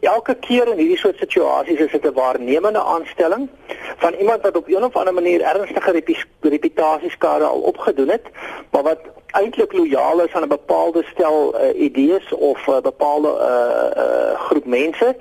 elke 0.00 0.34
keer 0.34 0.68
in 0.68 0.78
hierdie 0.78 0.98
soort 0.98 1.18
situasies 1.18 1.78
is 1.78 1.90
dit 1.90 2.04
'n 2.04 2.12
waarnemende 2.12 2.82
aanstelling 2.82 3.48
van 3.96 4.14
iemand 4.14 4.42
wat 4.42 4.56
op 4.56 4.68
'n 4.68 4.84
of 4.84 4.96
ander 4.96 5.14
manier 5.14 5.40
ernstige 5.40 6.02
reputasieskade 6.40 7.44
al 7.44 7.60
opgedoen 7.60 8.08
het, 8.08 8.24
maar 8.70 8.82
wat 8.82 9.00
eintlik 9.26 9.72
lojaal 9.72 10.20
is 10.20 10.32
aan 10.32 10.42
'n 10.42 10.48
bepaalde 10.48 11.04
stel 11.12 11.54
uh, 11.54 11.80
idees 11.80 12.32
of 12.32 12.66
'n 12.66 12.70
uh, 12.70 12.80
bepaalde 12.80 13.28
uh, 13.28 14.02
uh, 14.02 14.40
groep 14.40 14.64
mense. 14.64 15.16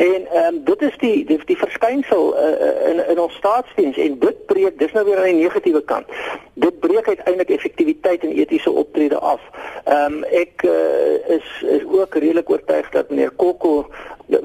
En 0.00 0.26
ehm 0.32 0.54
um, 0.54 0.64
dit 0.64 0.82
is 0.82 0.94
die 0.98 1.24
die, 1.24 1.40
die 1.44 1.56
verskynsel 1.56 2.36
uh, 2.36 2.90
in 2.90 3.08
in 3.08 3.18
ons 3.20 3.34
staatsdiens 3.34 3.96
en 3.96 4.18
dit 4.18 4.46
breek 4.46 4.78
dis 4.78 4.92
nou 4.96 5.04
weer 5.04 5.18
aan 5.18 5.28
die 5.28 5.42
negatiewe 5.42 5.82
kant. 5.84 6.06
Dit 6.54 6.78
breek 6.80 7.08
uiteindelik 7.08 7.50
effektiwiteit 7.56 8.24
en 8.24 8.32
etiese 8.32 8.70
optrede 8.70 9.18
af. 9.18 9.40
Ehm 9.84 10.14
um, 10.14 10.24
ek 10.24 10.64
uh, 10.64 11.36
is 11.36 11.50
is 11.76 11.84
ook 11.84 12.14
redelik 12.14 12.50
oortuig 12.50 12.88
dat 12.96 13.10
meneer 13.10 13.30
Kokko 13.30 13.90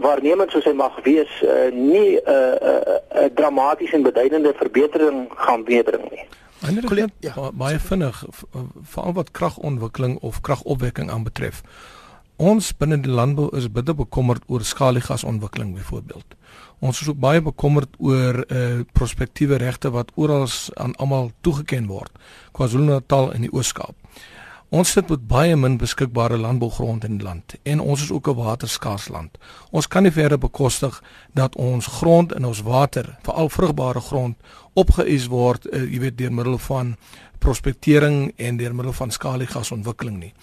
waarnemend 0.04 0.52
soos 0.52 0.68
hy 0.68 0.76
mag 0.76 1.00
wees 1.08 1.32
uh, 1.42 1.72
nie 1.72 2.20
'n 2.20 2.28
uh, 2.28 2.56
uh, 2.72 3.00
uh, 3.16 3.26
dramatiese 3.40 3.96
en 3.96 4.04
beduidende 4.04 4.54
verbetering 4.56 5.28
gaan 5.36 5.64
meebring 5.64 6.12
nie. 6.12 6.26
Ander 6.68 7.10
ja, 7.20 7.52
baie 7.54 7.80
vinnig 7.80 8.24
veral 8.84 9.14
wat 9.14 9.32
kragontwikkeling 9.32 10.20
of 10.20 10.42
kragopwekking 10.42 11.12
aanbetref. 11.12 11.62
Ons 12.36 12.74
binne 12.76 12.98
die 13.00 13.12
landbou 13.12 13.48
is 13.56 13.70
bitter 13.72 13.96
bekommerd 13.96 14.44
oor 14.52 14.64
skaliegasontwikkeling 14.68 15.70
byvoorbeeld. 15.78 16.36
Ons 16.84 17.00
is 17.02 17.08
ook 17.08 17.20
baie 17.20 17.42
bekommerd 17.42 17.96
oor 17.98 18.44
uh 18.52 18.84
prospektiewe 18.92 19.56
regte 19.56 19.90
wat 19.90 20.12
oral 20.16 20.48
aan 20.76 20.96
almal 21.00 21.32
toegeken 21.42 21.88
word. 21.88 22.12
KwaZulu-Natal 22.52 23.32
en 23.34 23.48
die 23.48 23.52
Oos-Kaap. 23.54 23.96
Ons 24.70 24.92
sit 24.92 25.08
met 25.10 25.28
baie 25.28 25.56
min 25.56 25.78
beskikbare 25.78 26.38
landbougrond 26.38 27.06
in 27.08 27.18
die 27.18 27.24
land 27.24 27.56
en 27.64 27.80
ons 27.80 28.02
is 28.04 28.12
ook 28.12 28.28
'n 28.28 28.36
waterskaars 28.36 29.08
land. 29.08 29.38
Ons 29.72 29.88
kan 29.88 30.04
nie 30.04 30.12
verder 30.12 30.38
bekostig 30.38 31.04
dat 31.34 31.56
ons 31.56 31.88
grond 31.88 32.34
en 32.34 32.46
ons 32.46 32.62
water, 32.62 33.18
veral 33.22 33.50
vrugbare 33.50 34.02
grond, 34.02 34.36
opgeëis 34.74 35.28
word, 35.28 35.68
uh, 35.72 35.92
jy 35.94 36.00
weet 36.00 36.18
deur 36.18 36.34
middel 36.34 36.58
van 36.58 36.98
prospektering 37.40 38.34
en 38.36 38.58
deur 38.58 38.76
middel 38.76 38.94
van 38.94 39.12
skaliegasontwikkeling 39.12 40.20
nie. 40.20 40.34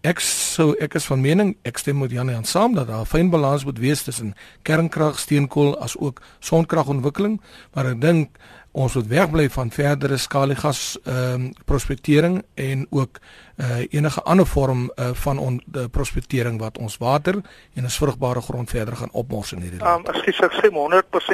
Ek 0.00 0.16
sou 0.24 0.70
ek 0.80 0.94
is 0.96 1.04
van 1.10 1.20
mening 1.20 1.50
ek 1.68 1.76
stem 1.76 1.98
met 2.00 2.12
Janie 2.14 2.32
aan 2.32 2.46
saam 2.48 2.72
dat 2.72 2.86
daar 2.88 3.04
'n 3.04 3.10
fyn 3.12 3.28
balans 3.30 3.64
moet 3.64 3.78
wees 3.78 4.02
tussen 4.02 4.34
kernkrag, 4.62 5.18
steenkool 5.18 5.76
as 5.78 5.96
ook 5.96 6.22
sonkragontwikkeling, 6.40 7.40
maar 7.74 7.86
ek 7.86 8.00
dink 8.00 8.28
ons 8.72 8.94
moet 8.94 9.06
wegbly 9.06 9.48
van 9.50 9.70
verdere 9.70 10.16
skaliegas 10.16 10.98
ehm 11.04 11.34
um, 11.34 11.52
prospektering 11.64 12.44
en 12.54 12.86
ook 12.90 13.18
uh, 13.56 13.80
enige 13.90 14.22
ander 14.22 14.46
vorm 14.46 14.92
uh, 14.96 15.10
van 15.12 15.38
on, 15.38 15.62
de 15.66 15.88
prospektering 15.88 16.60
wat 16.60 16.78
ons 16.78 16.96
water 16.96 17.34
en 17.74 17.82
ons 17.82 17.98
vrugbare 17.98 18.40
grond 18.40 18.70
verder 18.70 18.96
gaan 18.96 19.12
opmors 19.12 19.52
in 19.52 19.60
hierdie 19.60 19.80
land. 19.80 20.08
Ehm 20.08 20.08
um, 20.08 20.14
ekskuus 20.14 20.40
ek 20.40 20.54
sê 20.62 20.70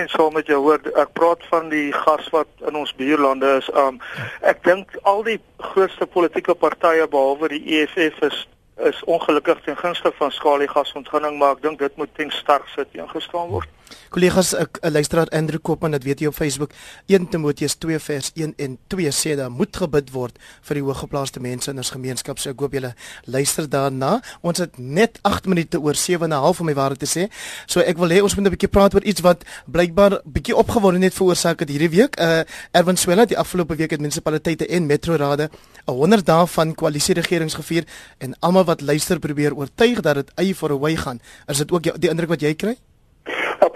100% 0.07 0.11
saam 0.11 0.33
met 0.33 0.46
jou 0.46 0.61
hoor. 0.62 0.81
Ek 0.96 1.12
praat 1.12 1.44
van 1.50 1.68
die 1.68 1.92
gas 1.92 2.29
wat 2.33 2.48
in 2.66 2.74
ons 2.74 2.94
buurlande 2.94 3.57
is. 3.61 3.70
Ehm 3.70 3.87
um, 3.87 4.00
ek 4.40 4.64
dink 4.64 4.98
al 5.02 5.22
die 5.22 5.40
grootste 5.59 6.07
politieke 6.07 6.55
partye 6.55 7.07
behalwe 7.09 7.48
die 7.48 7.64
EFF 7.79 8.22
is 8.22 8.46
is 8.76 9.04
ongelukkig 9.04 9.60
ten 9.60 9.76
gunste 9.76 10.12
van 10.16 10.30
skaliegasontginning, 10.30 11.38
maar 11.38 11.56
ek 11.56 11.62
dink 11.62 11.78
dit 11.78 11.96
moet 11.96 12.12
ten 12.14 12.30
sterkste 12.30 12.86
teengestaan 12.92 13.48
word. 13.48 13.68
Kollegas, 14.11 14.55
ek 14.55 14.79
luisteraar 14.83 15.29
Andrew 15.35 15.61
Kopman, 15.62 15.92
dit 15.96 16.05
weet 16.05 16.20
jy 16.20 16.31
op 16.31 16.35
Facebook, 16.35 16.72
1 17.07 17.29
Timoteus 17.31 17.75
2 17.83 17.99
vers 17.99 18.31
1 18.35 18.55
en 18.57 18.79
2 18.92 19.12
sê 19.12 19.35
daar 19.37 19.51
moet 19.51 19.77
gebid 19.77 20.12
word 20.14 20.38
vir 20.68 20.81
die 20.81 20.85
hooggeplaaste 20.87 21.40
mense 21.40 21.70
in 21.70 21.83
ons 21.83 21.90
gemeenskap. 21.94 22.38
So 22.38 22.51
ek 22.51 22.61
hoop 22.61 22.77
julle 22.77 22.94
luister 23.25 23.68
daarna. 23.70 24.20
Ons 24.46 24.62
het 24.64 24.79
net 24.79 25.18
8 25.22 25.46
minute 25.51 25.81
oor 25.81 25.94
7 25.94 26.25
en 26.25 26.33
'n 26.33 26.42
half 26.42 26.61
om 26.61 26.66
my 26.66 26.75
waarheid 26.75 26.99
te 26.99 27.07
sê. 27.07 27.29
So 27.66 27.81
ek 27.81 27.99
wil 27.99 28.09
hê 28.09 28.22
ons 28.22 28.35
moet 28.35 28.46
'n 28.46 28.51
bietjie 28.51 28.68
praat 28.68 28.94
oor 28.94 29.03
iets 29.03 29.20
wat 29.20 29.44
blykbaar 29.66 30.20
bietjie 30.25 30.57
opgewonde 30.57 30.99
net 30.99 31.14
veroorsaak 31.14 31.61
het 31.61 31.68
hierdie 31.68 31.90
week. 31.90 32.20
Uh 32.20 32.44
Erwin 32.72 32.96
Swela, 32.96 33.25
die 33.25 33.38
afgelope 33.38 33.77
week 33.77 33.90
het 33.90 34.01
munisipaliteite 34.01 34.66
en 34.66 34.87
metrorade 34.87 35.51
'n 35.87 35.92
100 35.92 36.27
dae 36.27 36.46
van 36.46 36.75
koalisie 36.75 37.14
regerings 37.14 37.55
gevier 37.55 37.85
en 38.18 38.35
almal 38.40 38.64
wat 38.64 38.81
luister 38.81 39.18
probeer 39.18 39.55
oortuig 39.55 40.01
dat 40.01 40.14
dit 40.14 40.31
eie 40.35 40.55
a 40.62 40.79
way 40.79 40.96
gaan. 40.96 41.20
Is 41.46 41.59
dit 41.59 41.72
ook 41.72 42.01
die 42.01 42.11
indruk 42.11 42.29
wat 42.29 42.40
jy 42.40 42.55
kry? 42.55 42.77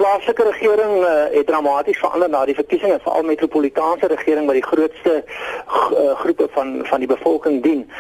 'n 0.01 0.03
plaaslike 0.03 0.43
regering 0.43 1.05
uh, 1.05 1.25
het 1.31 1.47
dramaties 1.47 1.99
verander 1.99 2.29
na 2.29 2.45
die 2.45 2.55
verkiesing 2.55 2.93
en 2.93 3.01
veral 3.01 3.23
metropolitaanse 3.23 4.07
regering 4.07 4.47
wat 4.47 4.57
die 4.57 4.71
grootste 4.71 5.25
uh, 5.25 6.17
groepe 6.23 6.49
van 6.51 6.81
van 6.83 6.99
die 6.99 7.09
bevolking 7.09 7.63
dien. 7.63 7.91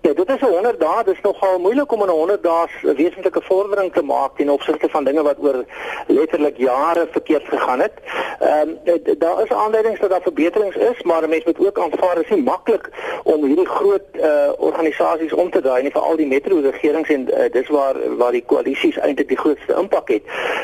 Ja, 0.00 0.12
dit 0.12 0.28
is 0.28 0.40
'n 0.40 0.44
100 0.44 0.80
dae, 0.80 1.04
dit 1.04 1.14
is 1.14 1.20
nogal 1.20 1.58
moeilik 1.58 1.92
om 1.92 2.00
in 2.00 2.08
'n 2.08 2.10
100 2.10 2.42
dae 2.42 2.66
'n 2.82 2.94
wesentlike 2.94 3.42
vordering 3.42 3.92
te 3.92 4.02
maak 4.02 4.36
ten 4.36 4.48
opsigte 4.48 4.88
van 4.88 5.04
dinge 5.04 5.22
wat 5.22 5.36
oor 5.38 5.64
letterlik 6.06 6.56
jare 6.56 7.08
verkeerd 7.10 7.44
gegaan 7.48 7.80
het. 7.80 7.92
Ehm 8.40 8.68
um, 8.84 9.18
daar 9.18 9.42
is 9.42 9.52
aanduidings 9.52 10.00
dat 10.00 10.10
daar 10.10 10.22
verbeterings 10.22 10.76
is, 10.76 11.02
maar 11.02 11.28
mense 11.28 11.46
moet 11.46 11.66
ook 11.66 11.78
aanvaar 11.78 12.14
dit 12.14 12.24
is 12.24 12.30
nie 12.30 12.42
maklik 12.42 12.90
om 13.24 13.44
hierdie 13.44 13.68
groot 13.68 14.02
uh, 14.12 14.52
organisasies 14.56 15.32
om 15.32 15.50
te 15.50 15.60
draai 15.60 15.82
nie 15.82 15.92
vir 15.92 16.02
al 16.02 16.16
die 16.16 16.26
metro 16.26 16.60
regerings 16.60 17.08
en 17.08 17.28
uh, 17.28 17.52
dis 17.52 17.68
waar 17.68 18.16
waar 18.16 18.32
die 18.32 18.44
koalisies 18.46 18.96
eintlik 18.96 19.28
die 19.28 19.38
grootste 19.38 19.74
impak 19.74 20.08
het. 20.08 20.22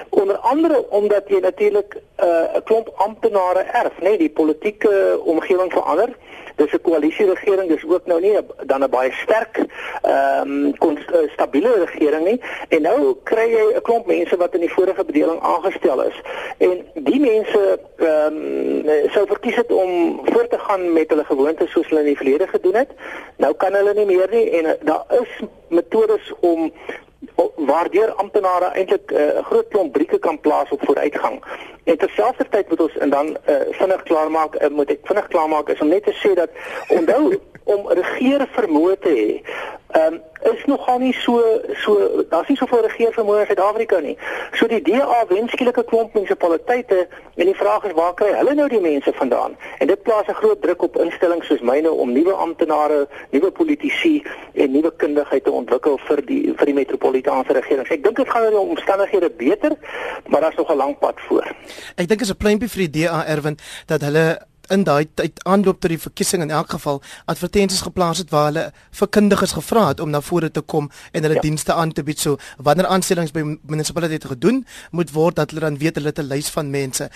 Onder 0.08 0.36
andere 0.36 0.85
omdat 0.88 1.28
jy 1.28 1.40
natuurlik 1.40 1.96
'n 1.96 2.24
uh, 2.24 2.60
klomp 2.64 2.88
amptenare 2.96 3.62
erf, 3.72 3.92
nê, 3.98 4.02
nee, 4.08 4.18
die 4.18 4.30
politieke 4.30 5.20
omgewing 5.24 5.72
verander. 5.72 6.16
Dis 6.56 6.72
'n 6.72 6.80
koalisieregering 6.80 7.68
dis 7.68 7.84
ook 7.84 8.06
nou 8.06 8.20
nie 8.20 8.36
dan 8.66 8.82
'n 8.82 8.90
baie 8.90 9.12
sterk 9.12 9.64
ehm 10.02 10.74
um, 10.80 10.98
stabiele 11.32 11.84
regering 11.84 12.24
nie. 12.24 12.40
En 12.68 12.82
nou 12.82 13.16
kry 13.22 13.50
jy 13.50 13.74
'n 13.74 13.82
klomp 13.82 14.06
mense 14.06 14.36
wat 14.36 14.54
in 14.54 14.60
die 14.60 14.72
vorige 14.72 15.04
bedeling 15.04 15.40
aangestel 15.40 16.02
is. 16.02 16.20
En 16.58 16.86
die 16.94 17.20
mense 17.20 17.78
ehm 17.96 18.36
um, 18.88 19.10
sou 19.10 19.26
verkies 19.26 19.56
het 19.56 19.72
om 19.72 20.20
voort 20.24 20.50
te 20.50 20.58
gaan 20.58 20.92
met 20.92 21.08
hulle 21.08 21.24
gewoontes 21.24 21.70
soos 21.70 21.88
hulle 21.88 22.00
in 22.00 22.06
die 22.06 22.16
verlede 22.16 22.46
gedoen 22.46 22.74
het. 22.74 22.90
Nou 23.36 23.54
kan 23.54 23.72
hulle 23.72 23.94
nie 23.94 24.06
meer 24.06 24.28
nie 24.30 24.50
en 24.50 24.64
uh, 24.64 24.72
daar 24.80 25.04
is 25.20 25.40
metodes 25.68 26.32
om 26.40 26.72
waardeur 27.56 28.12
amptenare 28.14 28.64
eintlik 28.64 29.10
eh, 29.10 29.20
'n 29.20 29.38
uh, 29.38 29.44
groot 29.44 29.68
klomp 29.68 29.92
brieke 29.92 30.18
kan 30.18 30.40
plaas 30.40 30.70
op 30.70 30.84
vooruitgang. 30.84 31.42
En 31.84 31.98
terselfdertyd 31.98 32.68
moet 32.68 32.80
ons 32.80 32.96
en 32.96 33.10
dan 33.10 33.26
uh, 33.26 33.54
vinnig 33.70 34.02
klaarmaak, 34.02 34.62
uh, 34.62 34.68
moet 34.68 34.90
ek 34.90 34.98
vinnig 35.02 35.28
klaarmaak 35.28 35.68
is 35.68 35.80
om 35.80 35.88
net 35.88 36.04
te 36.04 36.14
sê 36.22 36.34
dat 36.34 36.50
onthou 36.88 37.40
om 37.66 37.88
regeer 37.98 38.46
vermoë 38.54 38.98
te 39.02 39.14
hê 39.20 39.30
ehm 39.96 40.14
um, 40.14 40.20
is 40.52 40.64
nogal 40.66 40.98
nie 40.98 41.12
so 41.12 41.42
so 41.82 42.24
daar's 42.30 42.48
nie 42.48 42.56
soveel 42.56 42.82
regeervermoë 42.86 43.40
in 43.40 43.46
Suid-Afrika 43.46 43.98
nie. 44.00 44.14
So 44.58 44.66
die 44.70 44.82
DA 44.82 45.20
wen 45.28 45.48
skielik 45.48 45.78
'n 45.78 45.88
klomp 45.90 46.14
munisipaliteite 46.14 47.08
en 47.34 47.46
die 47.46 47.54
vraag 47.54 47.84
is 47.84 47.94
waar 47.98 48.14
kry 48.14 48.32
hulle 48.34 48.54
nou 48.54 48.68
die 48.68 48.80
mense 48.80 49.12
vandaan? 49.12 49.56
En 49.78 49.86
dit 49.86 50.02
plaas 50.02 50.26
'n 50.28 50.38
groot 50.40 50.62
druk 50.62 50.82
op 50.82 50.96
instellings 50.96 51.46
soos 51.46 51.60
myne 51.60 51.90
om 51.90 52.12
nuwe 52.12 52.32
amptenare, 52.32 53.08
nuwe 53.30 53.50
politici 53.50 54.22
en 54.54 54.70
nuwe 54.70 54.92
kundigheid 54.96 55.44
te 55.44 55.50
ontwikkel 55.50 55.98
vir 55.98 56.26
die 56.26 56.52
vir 56.56 56.66
die 56.66 56.74
metropolitaanse 56.74 57.52
regering. 57.52 57.88
Ek 57.88 58.02
dink 58.02 58.16
dit 58.16 58.28
gaan 58.28 58.52
oor 58.52 58.68
omstandighede 58.68 59.30
beter, 59.30 59.72
maar 60.26 60.40
daar's 60.40 60.56
nog 60.56 60.70
'n 60.70 60.76
lang 60.76 60.98
pad 60.98 61.14
voor. 61.28 61.54
Ek 61.96 62.08
dink 62.08 62.20
is 62.20 62.30
'n 62.30 62.36
pleintjie 62.36 62.68
vir 62.68 62.88
die 62.88 63.02
DA 63.02 63.24
Erwin 63.26 63.58
dat 63.86 64.00
hulle 64.00 64.38
in 64.70 64.84
daai 64.84 65.06
tyd 65.14 65.40
aanloop 65.44 65.80
tot 65.80 65.90
die 65.90 66.00
verkiesing 66.00 66.42
in 66.42 66.50
elk 66.50 66.70
geval 66.70 67.02
advertensies 67.26 67.82
geplaas 67.86 68.18
het 68.18 68.30
waar 68.30 68.48
hulle 68.50 68.64
vir 69.00 69.08
kundiges 69.08 69.52
gevra 69.52 69.88
het 69.88 70.00
om 70.00 70.10
na 70.10 70.20
vore 70.20 70.50
te 70.50 70.60
kom 70.60 70.90
en 71.12 71.22
hulle 71.22 71.34
ja. 71.34 71.40
dienste 71.40 71.74
aan 71.74 71.92
te 71.92 72.02
bied 72.02 72.20
so 72.20 72.38
wanneer 72.58 72.86
aanstellings 72.86 73.32
by 73.32 73.44
munisipaliteite 73.44 74.28
gedoen 74.28 74.64
moet 74.90 75.12
word 75.12 75.36
dat 75.36 75.50
hulle 75.50 75.64
dan 75.66 75.78
weet 75.78 76.00
hulle 76.00 76.12
het 76.12 76.18
'n 76.18 76.28
lys 76.28 76.50
van 76.50 76.70
mense. 76.70 77.10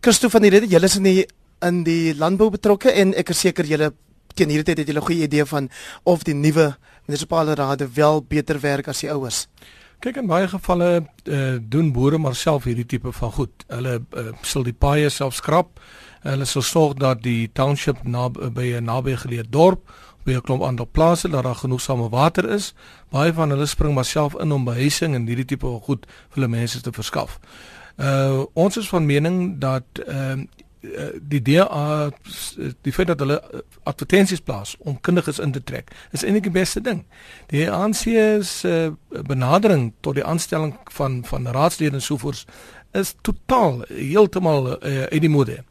Christo 0.00 0.28
van 0.28 0.42
die 0.42 0.50
rede 0.50 0.66
julle 0.66 0.84
is 0.84 0.96
in 0.96 1.02
die 1.02 1.26
in 1.62 1.84
die 1.84 2.14
landbou 2.14 2.50
betrokke 2.50 2.90
en 2.90 3.14
ek 3.14 3.30
is 3.30 3.40
seker 3.40 3.64
julle 3.64 3.92
teen 4.34 4.50
hierdie 4.50 4.64
tyd 4.64 4.78
het 4.78 4.88
julle 4.88 5.00
'n 5.00 5.06
goeie 5.06 5.24
idee 5.24 5.44
van 5.44 5.70
of 6.04 6.22
die 6.22 6.34
nuwe 6.34 6.76
munisipale 7.06 7.54
rade 7.54 7.88
wel 7.94 8.22
beter 8.22 8.60
werk 8.60 8.88
as 8.88 9.00
die 9.00 9.10
ouers. 9.10 9.46
Kyk 10.00 10.16
in 10.16 10.26
baie 10.26 10.48
gevalle 10.48 11.06
uh, 11.24 11.56
doen 11.60 11.92
boere 11.92 12.18
maar 12.18 12.34
self 12.34 12.64
hierdie 12.64 12.86
tipe 12.86 13.12
van 13.12 13.32
goed. 13.32 13.64
Hulle 13.68 14.02
uh, 14.12 14.32
sal 14.42 14.62
die 14.62 14.76
paaie 14.76 15.08
self 15.08 15.34
skrap 15.34 15.80
Hulle 16.24 16.46
sal 16.48 16.64
sorg 16.64 16.96
dat 17.00 17.22
die 17.22 17.50
township 17.52 18.02
na 18.08 18.28
by 18.32 18.74
'n 18.78 18.84
naby 18.84 19.16
geleë 19.16 19.44
dorp 19.50 19.84
by 20.24 20.32
'n 20.32 20.40
klomp 20.40 20.62
ander 20.62 20.86
plase 20.86 21.28
dat 21.28 21.44
daar 21.44 21.54
genoegsame 21.54 22.08
water 22.08 22.50
is. 22.50 22.74
Baie 23.10 23.32
van 23.32 23.50
hulle 23.50 23.66
spring 23.66 23.94
maar 23.94 24.04
self 24.04 24.34
in 24.40 24.52
om 24.52 24.64
behuising 24.64 25.14
en 25.14 25.26
hierdie 25.26 25.44
tipe 25.44 25.66
van 25.66 25.80
goed 25.80 26.06
vir 26.06 26.34
hulle 26.34 26.48
mense 26.48 26.80
te 26.80 26.92
verskaf. 26.92 27.38
Uh 27.96 28.44
ons 28.54 28.76
is 28.76 28.88
van 28.88 29.06
mening 29.06 29.58
dat 29.58 29.84
ehm 30.06 30.40
uh, 30.40 30.46
die 31.20 31.42
DA 31.42 32.10
die 32.82 32.92
feit 32.92 33.06
dat 33.06 33.18
hulle 33.18 33.64
advertensies 33.82 34.40
plaas 34.40 34.76
om 34.78 35.00
kundiges 35.00 35.38
in 35.38 35.52
te 35.52 35.62
trek 35.62 35.90
is 36.12 36.22
eintlik 36.22 36.42
die 36.42 36.60
beste 36.60 36.80
ding. 36.80 37.04
Die 37.46 37.70
ANC 37.70 38.04
se 38.44 38.92
uh, 38.92 39.22
benadering 39.22 39.92
tot 40.00 40.14
die 40.14 40.24
aanstelling 40.24 40.74
van 40.84 41.24
van 41.24 41.46
raadslede 41.46 41.94
en 41.96 42.02
sovoorts 42.02 42.44
is 42.92 43.14
totaal 43.20 43.82
heeltemal 43.88 44.66
uh, 44.72 45.02
uit 45.02 45.20
die 45.20 45.30
mode 45.30 45.62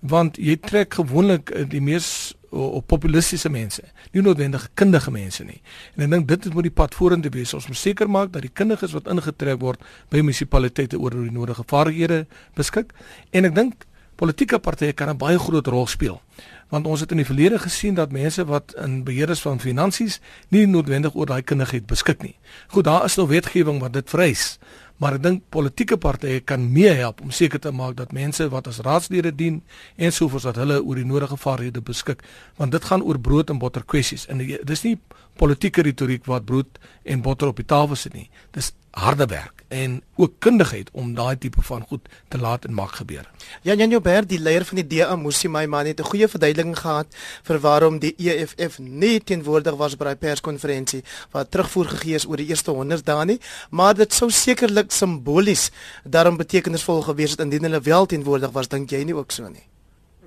want 0.00 0.36
jy 0.40 0.56
trek 0.56 0.94
gewoonlik 0.94 1.50
eh, 1.50 1.64
die 1.68 1.80
mees 1.80 2.34
op 2.50 2.86
populistiese 2.90 3.50
mense, 3.50 3.82
nie 4.10 4.22
noodwendig 4.22 4.64
kundige 4.74 5.12
mense 5.14 5.44
nie. 5.46 5.60
En 5.94 6.02
ek 6.02 6.10
dink 6.10 6.26
dit 6.28 6.54
moet 6.54 6.66
die 6.66 6.74
pad 6.74 6.96
vorentoe 6.98 7.30
wees. 7.30 7.52
Ons 7.54 7.68
moet 7.70 7.78
seker 7.78 8.10
maak 8.10 8.32
dat 8.34 8.42
die 8.42 8.50
kundiges 8.50 8.94
wat 8.96 9.06
ingetrek 9.12 9.60
word 9.62 9.84
by 10.10 10.24
munisipaliteite 10.24 10.98
oor 10.98 11.14
die 11.14 11.30
nodige 11.30 11.62
vaardighede 11.70 12.24
beskik. 12.58 12.90
En 13.30 13.46
ek 13.46 13.54
dink 13.54 13.86
politieke 14.20 14.58
partye 14.58 14.92
kan 14.92 15.08
'n 15.08 15.16
baie 15.16 15.38
groot 15.38 15.66
rol 15.66 15.86
speel. 15.86 16.20
Want 16.68 16.86
ons 16.86 17.00
het 17.00 17.10
in 17.10 17.16
die 17.16 17.26
verlede 17.26 17.58
gesien 17.58 17.94
dat 17.94 18.12
mense 18.12 18.44
wat 18.44 18.74
in 18.76 19.04
beheer 19.04 19.30
is 19.30 19.40
van 19.40 19.60
finansies 19.60 20.20
nie 20.48 20.66
noodwendig 20.66 21.14
oor 21.14 21.26
daai 21.26 21.42
kundigheid 21.42 21.86
beskik 21.86 22.22
nie. 22.22 22.36
Goed, 22.68 22.84
daar 22.84 23.04
is 23.04 23.16
nog 23.16 23.28
wetgewing 23.28 23.80
wat 23.80 23.92
dit 23.92 24.10
vereis 24.10 24.58
maar 25.00 25.16
ek 25.16 25.22
dink 25.24 25.44
politieke 25.48 25.96
partye 25.96 26.42
kan 26.44 26.66
meehelp 26.72 27.22
om 27.24 27.32
seker 27.32 27.60
te 27.60 27.72
maak 27.72 27.96
dat 27.96 28.12
mense 28.12 28.48
wat 28.52 28.68
as 28.68 28.82
raadslede 28.84 29.32
dien 29.34 29.62
en 29.96 30.12
sovoorts 30.12 30.44
dat 30.50 30.60
hulle 30.60 30.76
oor 30.82 31.00
die 31.00 31.08
nodige 31.08 31.38
vaardighede 31.40 31.80
beskik. 31.80 32.24
Want 32.60 32.76
dit 32.76 32.84
gaan 32.84 33.02
oor 33.02 33.18
brood 33.18 33.50
en 33.50 33.58
botter 33.58 33.84
kwessies. 33.84 34.26
En 34.28 34.42
dis 34.44 34.84
nie 34.84 34.98
politieke 35.40 35.82
retoriek 35.82 36.28
wat 36.28 36.44
brood 36.44 36.78
en 37.02 37.24
botter 37.24 37.48
op 37.48 37.56
die 37.56 37.68
tafel 37.68 37.96
sit 37.96 38.12
nie. 38.12 38.28
Dis 38.52 38.74
harde 38.90 39.26
werk 39.26 39.60
en 39.68 40.00
ook 40.16 40.32
kundigheid 40.38 40.88
om 40.92 41.12
daai 41.14 41.38
tipe 41.38 41.62
van 41.62 41.84
goed 41.88 42.08
te 42.28 42.38
laat 42.38 42.64
en 42.64 42.74
maak 42.74 42.96
gebeur. 42.98 43.30
Jan 43.62 43.78
Jan 43.78 43.90
Joubert, 43.90 44.28
die 44.28 44.40
leier 44.40 44.64
van 44.66 44.80
die 44.80 44.86
DA 44.86 45.14
moes 45.16 45.44
my 45.46 45.66
man 45.66 45.86
het 45.86 46.00
'n 46.00 46.10
goeie 46.10 46.28
verduideliking 46.28 46.78
gehad 46.78 47.06
vir 47.42 47.58
waarom 47.60 47.98
die 47.98 48.14
EFF 48.18 48.78
nie 48.78 49.20
teenwoordig 49.20 49.76
was 49.76 49.96
by 49.96 50.04
die 50.04 50.16
perskonferensie 50.16 51.04
wat 51.30 51.50
terugvoer 51.50 51.86
gegee 51.86 52.14
is 52.14 52.26
oor 52.26 52.36
die 52.36 52.48
eerste 52.48 52.70
100 52.70 53.06
dae 53.06 53.24
nie, 53.24 53.40
maar 53.70 53.94
dit 53.94 54.12
sou 54.12 54.30
sekerlik 54.30 54.89
simbolies 54.92 55.70
daarom 56.04 56.36
betekenisvol 56.40 57.02
gewees 57.08 57.36
het 57.36 57.44
indien 57.46 57.68
hulle 57.68 57.80
wel 57.80 58.06
teenwoordig 58.06 58.52
was, 58.52 58.68
dink 58.68 58.90
jy 58.90 59.04
nie 59.04 59.16
ook 59.16 59.32
so 59.32 59.48
nie? 59.48 59.64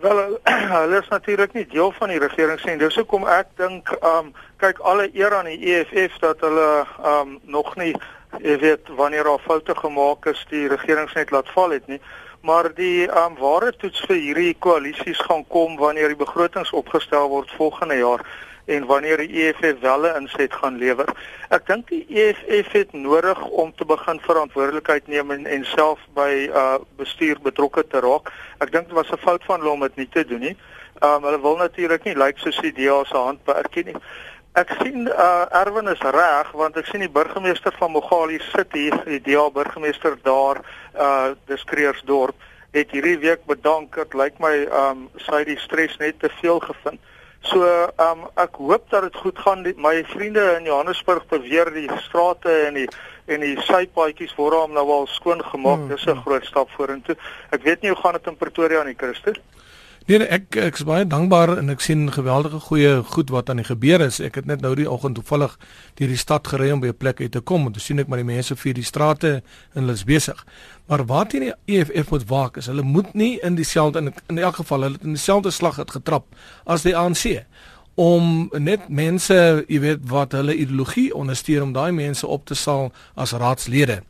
Wel, 0.04 0.40
hulle 0.78 1.00
is 1.00 1.12
natuurlik 1.12 1.54
nie 1.54 1.68
deel 1.72 1.94
van 2.00 2.12
die 2.12 2.20
regering 2.20 2.60
sien. 2.60 2.82
Dis 2.82 2.98
hoekom 3.00 3.28
ek 3.28 3.54
dink, 3.62 3.92
ehm 4.02 4.28
um, 4.28 4.34
kyk 4.64 4.80
alle 4.88 5.10
eer 5.12 5.34
aan 5.36 5.50
die 5.52 5.60
EFF 5.76 6.20
dat 6.24 6.44
hulle 6.44 6.68
ehm 6.82 7.20
um, 7.20 7.40
nog 7.44 7.76
nie 7.76 7.94
jy 8.42 8.58
weet 8.60 8.88
wanneer 8.98 9.24
daar 9.24 9.40
foute 9.40 9.76
gemaak 9.76 10.26
is 10.26 10.46
die 10.50 10.68
regerings 10.68 11.14
net 11.14 11.32
laat 11.32 11.50
val 11.54 11.76
het 11.76 11.88
nie 11.88 12.00
maar 12.42 12.68
die 12.76 13.08
um, 13.08 13.36
ware 13.40 13.72
toets 13.80 14.02
vir 14.08 14.18
hierdie 14.20 14.56
koalisies 14.60 15.20
gaan 15.28 15.46
kom 15.48 15.78
wanneer 15.80 16.12
die 16.12 16.20
begrotings 16.20 16.74
opgestel 16.76 17.30
word 17.30 17.52
volgende 17.58 18.00
jaar 18.00 18.26
en 18.66 18.86
wanneer 18.86 19.18
die 19.18 19.44
EFF 19.44 19.80
welle 19.82 20.14
inset 20.20 20.54
gaan 20.54 20.78
lewer. 20.78 21.10
Ek 21.52 21.66
dink 21.68 21.90
die 21.92 22.06
EFF 22.08 22.72
het 22.72 22.94
nodig 22.96 23.40
om 23.48 23.74
te 23.76 23.86
begin 23.86 24.20
verantwoordelikheid 24.24 25.08
neem 25.12 25.32
en, 25.36 25.46
en 25.46 25.66
self 25.74 26.00
by 26.16 26.48
uh 26.50 26.78
bestuur 27.00 27.42
betrokke 27.44 27.84
te 27.88 28.00
raak. 28.04 28.32
Ek 28.64 28.72
dink 28.72 28.88
dit 28.88 28.98
was 28.98 29.12
'n 29.12 29.20
fout 29.26 29.44
van 29.44 29.60
hulle 29.60 29.74
om 29.74 29.84
dit 29.88 29.96
nie 29.96 30.10
te 30.10 30.26
doen 30.26 30.40
nie. 30.40 30.58
Um 31.02 31.24
hulle 31.24 31.42
wil 31.42 31.58
natuurlik 31.58 32.04
nie 32.04 32.16
lyk 32.16 32.38
like 32.38 32.40
soos 32.40 32.62
die 32.62 32.74
DA 32.74 33.04
se 33.04 33.18
hand 33.18 33.44
beerken 33.44 33.86
nie. 33.86 34.00
Ek 34.56 34.70
sien 34.82 35.08
uh 35.08 35.46
Erwin 35.52 35.88
is 35.88 36.00
reg 36.00 36.52
want 36.52 36.78
ek 36.78 36.86
sien 36.86 37.02
die 37.02 37.10
burgemeester 37.10 37.74
van 37.80 37.92
Mogale 37.92 38.40
sit 38.40 38.74
hier, 38.74 38.96
die 39.06 39.22
DA 39.22 39.50
burgemeester 39.50 40.18
daar 40.24 40.64
uh 40.96 41.34
Diskreersdorp 41.46 42.36
het 42.72 42.92
hierdie 42.92 43.18
week 43.20 43.46
bedank. 43.46 43.96
Dit 43.96 44.14
lyk 44.14 44.40
my 44.40 44.68
um 44.72 45.10
sy 45.18 45.44
die 45.44 45.60
stres 45.60 45.98
net 45.98 46.20
te 46.20 46.30
veel 46.40 46.60
gevind. 46.60 47.02
So 47.44 47.64
um 48.00 48.28
ek 48.40 48.56
hoop 48.56 48.90
dat 48.90 49.08
dit 49.08 49.16
goed 49.16 49.40
gaan. 49.40 49.64
Die, 49.64 49.74
my 49.78 50.04
vriende 50.14 50.44
in 50.60 50.70
Johannesburg 50.70 51.26
beweer 51.32 51.72
die 51.74 51.90
strate 52.06 52.52
en 52.68 52.80
die 52.80 52.88
en 53.32 53.40
die 53.40 53.56
sypaadjies 53.64 54.34
word 54.36 54.72
nou 54.76 54.84
al 54.92 55.08
skoon 55.08 55.44
gemaak. 55.44 55.86
Hmm. 55.86 55.92
Dis 55.92 56.06
'n 56.08 56.24
groot 56.26 56.46
stap 56.46 56.70
vorentoe. 56.76 57.16
Ek 57.52 57.64
weet 57.64 57.82
nie 57.82 57.92
hoe 57.92 58.00
gaan 58.02 58.14
dit 58.20 58.28
in 58.28 58.38
Pretoria 58.38 58.80
aan 58.80 58.92
die 58.92 59.00
Christus. 59.00 59.40
Nee, 60.06 60.18
nee, 60.18 60.28
ek 60.28 60.58
ek 60.60 60.76
is 60.76 60.84
baie 60.84 61.06
dankbaar 61.08 61.54
en 61.62 61.72
ek 61.72 61.80
sien 61.80 62.10
geweldige 62.12 62.60
goeie 62.66 62.98
goed 63.08 63.30
wat 63.32 63.48
aan 63.50 63.62
die 63.62 63.68
gebeur 63.70 64.02
is. 64.04 64.18
Ek 64.20 64.36
het 64.36 64.50
net 64.50 64.60
nou 64.60 64.74
die 64.76 64.88
oggend 64.90 65.16
toevallig 65.16 65.54
deur 65.96 66.12
die 66.12 66.20
stad 66.20 66.50
gery 66.52 66.74
om 66.76 66.82
by 66.84 66.90
'n 66.92 66.98
plek 67.00 67.22
uit 67.22 67.32
te 67.32 67.40
kom 67.40 67.68
en 67.68 67.72
te 67.72 67.80
sien 67.80 68.00
ek 68.00 68.08
maar 68.12 68.20
die 68.20 68.28
mense 68.28 68.56
vir 68.56 68.74
die 68.74 68.84
strate 68.84 69.32
en 69.74 69.82
hulle 69.82 69.94
is 69.94 70.04
besig. 70.04 70.46
Maar 70.88 71.06
wat 71.06 71.32
hier 71.32 71.42
die 71.42 71.80
EFF 71.80 72.12
moet 72.12 72.28
waak 72.28 72.58
is 72.58 72.68
hulle 72.68 72.82
moet 72.82 73.14
nie 73.14 73.40
in 73.40 73.56
dieselfde 73.56 74.00
in, 74.00 74.14
in 74.28 74.38
elk 74.38 74.56
geval 74.56 74.82
hulle 74.82 74.98
in 75.04 75.16
dieselfde 75.16 75.52
slag 75.52 75.76
het 75.76 75.92
getrap 75.92 76.26
as 76.66 76.84
die 76.84 76.98
ANC 76.98 77.46
om 77.96 78.50
net 78.58 78.90
mense, 78.90 79.64
jy 79.68 79.80
weet, 79.80 80.00
wat 80.10 80.32
hulle 80.32 80.56
ideologie 80.56 81.14
ondersteun 81.14 81.62
om 81.62 81.74
daai 81.74 81.92
mense 81.92 82.28
op 82.28 82.46
te 82.46 82.56
saal 82.56 82.92
as 83.16 83.32
raadslede. 83.32 84.02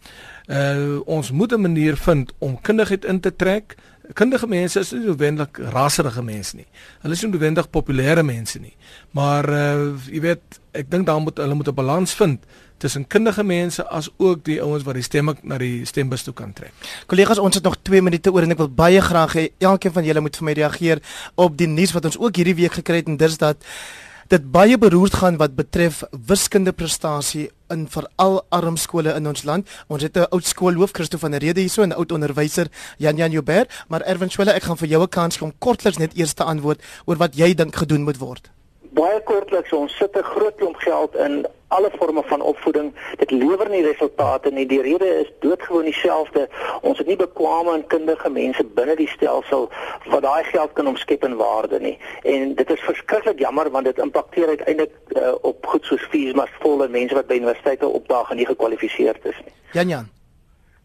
Uh 0.47 0.99
ons 1.05 1.31
moet 1.31 1.53
'n 1.53 1.61
manier 1.61 1.97
vind 1.97 2.33
om 2.39 2.61
kundigheid 2.61 3.05
in 3.05 3.19
te 3.19 3.35
trek 3.35 3.75
kundige 4.13 4.47
mense 4.47 4.79
is 4.79 4.91
nie 4.91 5.05
noodwendig 5.05 5.59
rasserige 5.71 6.23
mense 6.23 6.55
nie. 6.55 6.67
Hulle 7.01 7.15
is 7.15 7.23
nie 7.23 7.31
noodwendig 7.31 7.69
populêre 7.71 8.23
mense 8.23 8.59
nie. 8.59 8.75
Maar 9.11 9.49
uh 9.49 10.11
jy 10.11 10.21
weet, 10.27 10.59
ek 10.75 10.91
dink 10.91 11.07
daar 11.07 11.21
moet 11.23 11.37
hulle 11.37 11.55
moet 11.55 11.67
'n 11.71 11.75
balans 11.75 12.13
vind 12.13 12.43
tussen 12.77 13.07
kundige 13.07 13.43
mense 13.43 13.87
as 13.87 14.09
ook 14.17 14.43
die 14.43 14.61
ouens 14.61 14.83
wat 14.83 14.97
die 14.99 15.05
stemme 15.05 15.35
na 15.41 15.57
die 15.57 15.85
stembus 15.85 16.23
toe 16.23 16.33
kan 16.33 16.53
trek. 16.53 16.73
Kollegas, 17.07 17.39
ons 17.39 17.55
het 17.55 17.63
nog 17.63 17.77
2 17.81 18.01
minute 18.01 18.31
oor 18.31 18.43
en 18.43 18.51
ek 18.51 18.57
wil 18.57 18.69
baie 18.69 19.01
graag 19.01 19.35
hê 19.39 19.45
elkeen 19.57 19.93
van 19.95 20.03
julle 20.03 20.23
moet 20.25 20.35
vir 20.35 20.47
my 20.49 20.55
reageer 20.59 21.03
op 21.35 21.57
die 21.57 21.67
nuus 21.67 21.93
wat 21.95 22.05
ons 22.05 22.19
ook 22.19 22.35
hierdie 22.35 22.55
week 22.55 22.73
gekry 22.81 22.95
het 22.95 23.07
en 23.07 23.17
dis 23.17 23.37
dat 23.37 23.57
dit 24.33 24.45
baie 24.49 24.77
beroerd 24.81 25.13
gaan 25.21 25.35
wat 25.37 25.53
betref 25.53 25.99
wiskundeprestasie 26.27 27.51
in 27.73 27.83
veral 27.95 28.39
arm 28.57 28.79
skole 28.81 29.13
in 29.13 29.27
ons 29.29 29.43
land. 29.45 29.69
Ons 29.93 30.03
het 30.03 30.17
'n 30.17 30.25
oud 30.33 30.45
skoolhoof 30.45 30.91
Christo 30.91 31.17
van 31.17 31.31
der 31.31 31.39
Rede 31.39 31.59
hierso 31.59 31.81
en 31.83 31.89
'n 31.89 31.99
oud 32.01 32.11
onderwyser 32.11 32.67
Jan 32.97 33.15
Jan 33.15 33.31
Joubert, 33.31 33.69
maar 33.87 34.01
Erwin 34.01 34.29
Swela, 34.29 34.53
ek 34.53 34.63
gaan 34.63 34.77
vir 34.77 34.87
jou 34.87 35.03
'n 35.03 35.09
kans 35.09 35.37
gee 35.37 35.45
om 35.45 35.53
kortliks 35.59 35.97
net 35.97 36.17
eers 36.17 36.33
te 36.33 36.43
antwoord 36.43 36.81
oor 37.05 37.17
wat 37.17 37.35
jy 37.35 37.53
dink 37.53 37.75
gedoen 37.75 38.03
moet 38.03 38.17
word. 38.17 38.49
Baie 38.93 39.21
kortliks, 39.23 39.71
ons 39.73 39.97
sit 39.97 40.15
'n 40.17 40.23
groot 40.23 40.55
klomp 40.55 40.77
geld 40.77 41.15
in 41.15 41.45
alle 41.75 41.91
forme 41.97 42.23
van 42.29 42.41
opvoeding. 42.41 42.93
Dit 43.17 43.31
lewer 43.31 43.69
nie 43.69 43.83
resultate 43.85 44.51
nie. 44.51 44.65
Die 44.69 44.81
rede 44.81 45.09
is 45.23 45.31
doodgewoon 45.39 45.89
dieselfde. 45.89 46.47
Ons 46.81 46.97
het 47.01 47.07
nie 47.07 47.17
bekwame 47.19 47.73
en 47.73 47.85
kundige 47.87 48.29
mense 48.29 48.65
binne 48.77 48.95
die 48.99 49.09
stelsel 49.09 49.69
wat 50.05 50.25
daai 50.25 50.43
geld 50.51 50.73
kan 50.77 50.87
omskep 50.87 51.25
in 51.27 51.37
waarde 51.41 51.79
nie. 51.79 51.97
En 52.23 52.55
dit 52.55 52.73
is 52.75 52.87
verskriklik 52.87 53.39
jammer 53.39 53.71
want 53.71 53.89
dit 53.89 53.99
impakteer 53.99 54.47
uiteindelik 54.47 54.95
uh, 55.17 55.33
op 55.41 55.65
goed 55.65 55.85
soos 55.85 56.07
fees 56.13 56.33
maar 56.37 56.51
volle 56.61 56.87
mense 56.87 57.15
wat 57.15 57.27
by 57.27 57.39
universiteite 57.41 57.87
opdaag 57.87 58.29
en 58.29 58.41
nie 58.41 58.49
gekwalifiseerd 58.49 59.25
is 59.25 59.39
nie. 59.45 59.55
Jan 59.73 59.87
Jan. 59.87 60.11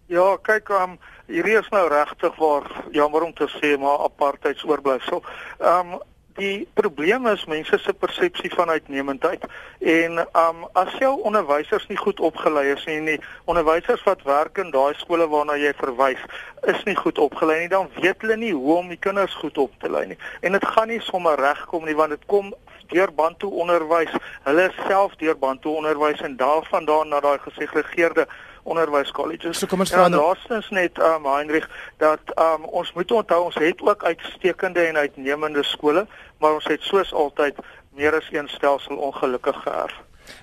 Ja, 0.08 0.36
kyk, 0.40 0.70
um, 0.72 0.94
hierdie 1.28 1.58
is 1.58 1.68
nou 1.68 1.82
regtig 1.92 2.36
waar 2.40 2.64
jammer 2.96 3.26
om 3.26 3.34
te 3.36 3.48
sê 3.58 3.74
maar 3.76 4.06
apartheids 4.06 4.64
oorblyfsel. 4.64 5.20
Ehm 5.58 5.98
um, 5.98 6.06
die 6.38 6.68
probleem 6.78 7.26
is 7.26 7.44
mense 7.50 7.78
se 7.82 7.92
persepsie 7.92 8.50
van 8.54 8.70
uitnemendheid 8.70 9.44
en 9.80 10.18
um 10.18 10.64
as 10.78 10.94
jou 11.02 11.12
onderwysers 11.26 11.86
nie 11.90 11.98
goed 11.98 12.20
opgelei 12.20 12.68
is 12.72 12.84
nie, 12.86 13.00
nie 13.00 13.18
onderwysers 13.50 14.04
wat 14.06 14.22
werk 14.28 14.58
in 14.62 14.70
daai 14.74 14.94
skole 15.02 15.26
waarna 15.28 15.58
jy 15.58 15.72
verwys 15.80 16.22
is 16.70 16.82
nie 16.86 16.96
goed 16.96 17.18
opgelei 17.18 17.60
nie, 17.60 17.68
dan 17.68 17.90
weet 17.98 18.22
hulle 18.22 18.36
nie 18.36 18.52
hoe 18.52 18.78
om 18.78 18.88
die 18.90 19.00
kinders 19.00 19.34
goed 19.42 19.58
op 19.58 19.74
te 19.82 19.90
lei 19.90 20.06
nie. 20.12 20.18
En 20.40 20.56
dit 20.56 20.66
gaan 20.74 20.90
nie 20.90 21.00
sommer 21.06 21.38
regkom 21.38 21.86
nie 21.86 21.96
want 21.98 22.14
dit 22.14 22.26
kom 22.26 22.52
deur 22.88 23.12
Bantu 23.12 23.50
onderwys. 23.62 24.12
Hulle 24.46 24.68
self 24.86 25.16
deur 25.20 25.36
Bantu 25.38 25.74
onderwys 25.76 26.20
en 26.24 26.36
daarvandaan 26.40 27.12
na 27.12 27.20
daai 27.20 27.38
gesegregeerde 27.44 28.26
onderwyskolleges. 28.72 29.58
So 29.58 29.70
kom 29.70 29.84
ons 29.84 29.92
vra 29.94 30.08
nou 30.08 30.22
laastens 30.22 30.68
net 30.74 30.98
um 30.98 31.26
Heinrich 31.28 31.68
dat 32.02 32.34
um 32.36 32.68
ons 32.80 32.92
moet 32.96 33.14
onthou 33.20 33.40
ons 33.48 33.58
het 33.62 33.80
ook 33.82 34.04
uitstekende 34.04 34.86
en 34.90 34.96
uitnemende 34.96 35.64
skole, 35.64 36.06
maar 36.38 36.58
ons 36.58 36.68
het 36.70 36.84
soos 36.86 37.12
altyd 37.12 37.58
meer 37.96 38.14
as 38.14 38.28
een 38.32 38.48
stelsel 38.48 38.96
ongelukkig 38.96 39.56
geërf. 39.64 39.96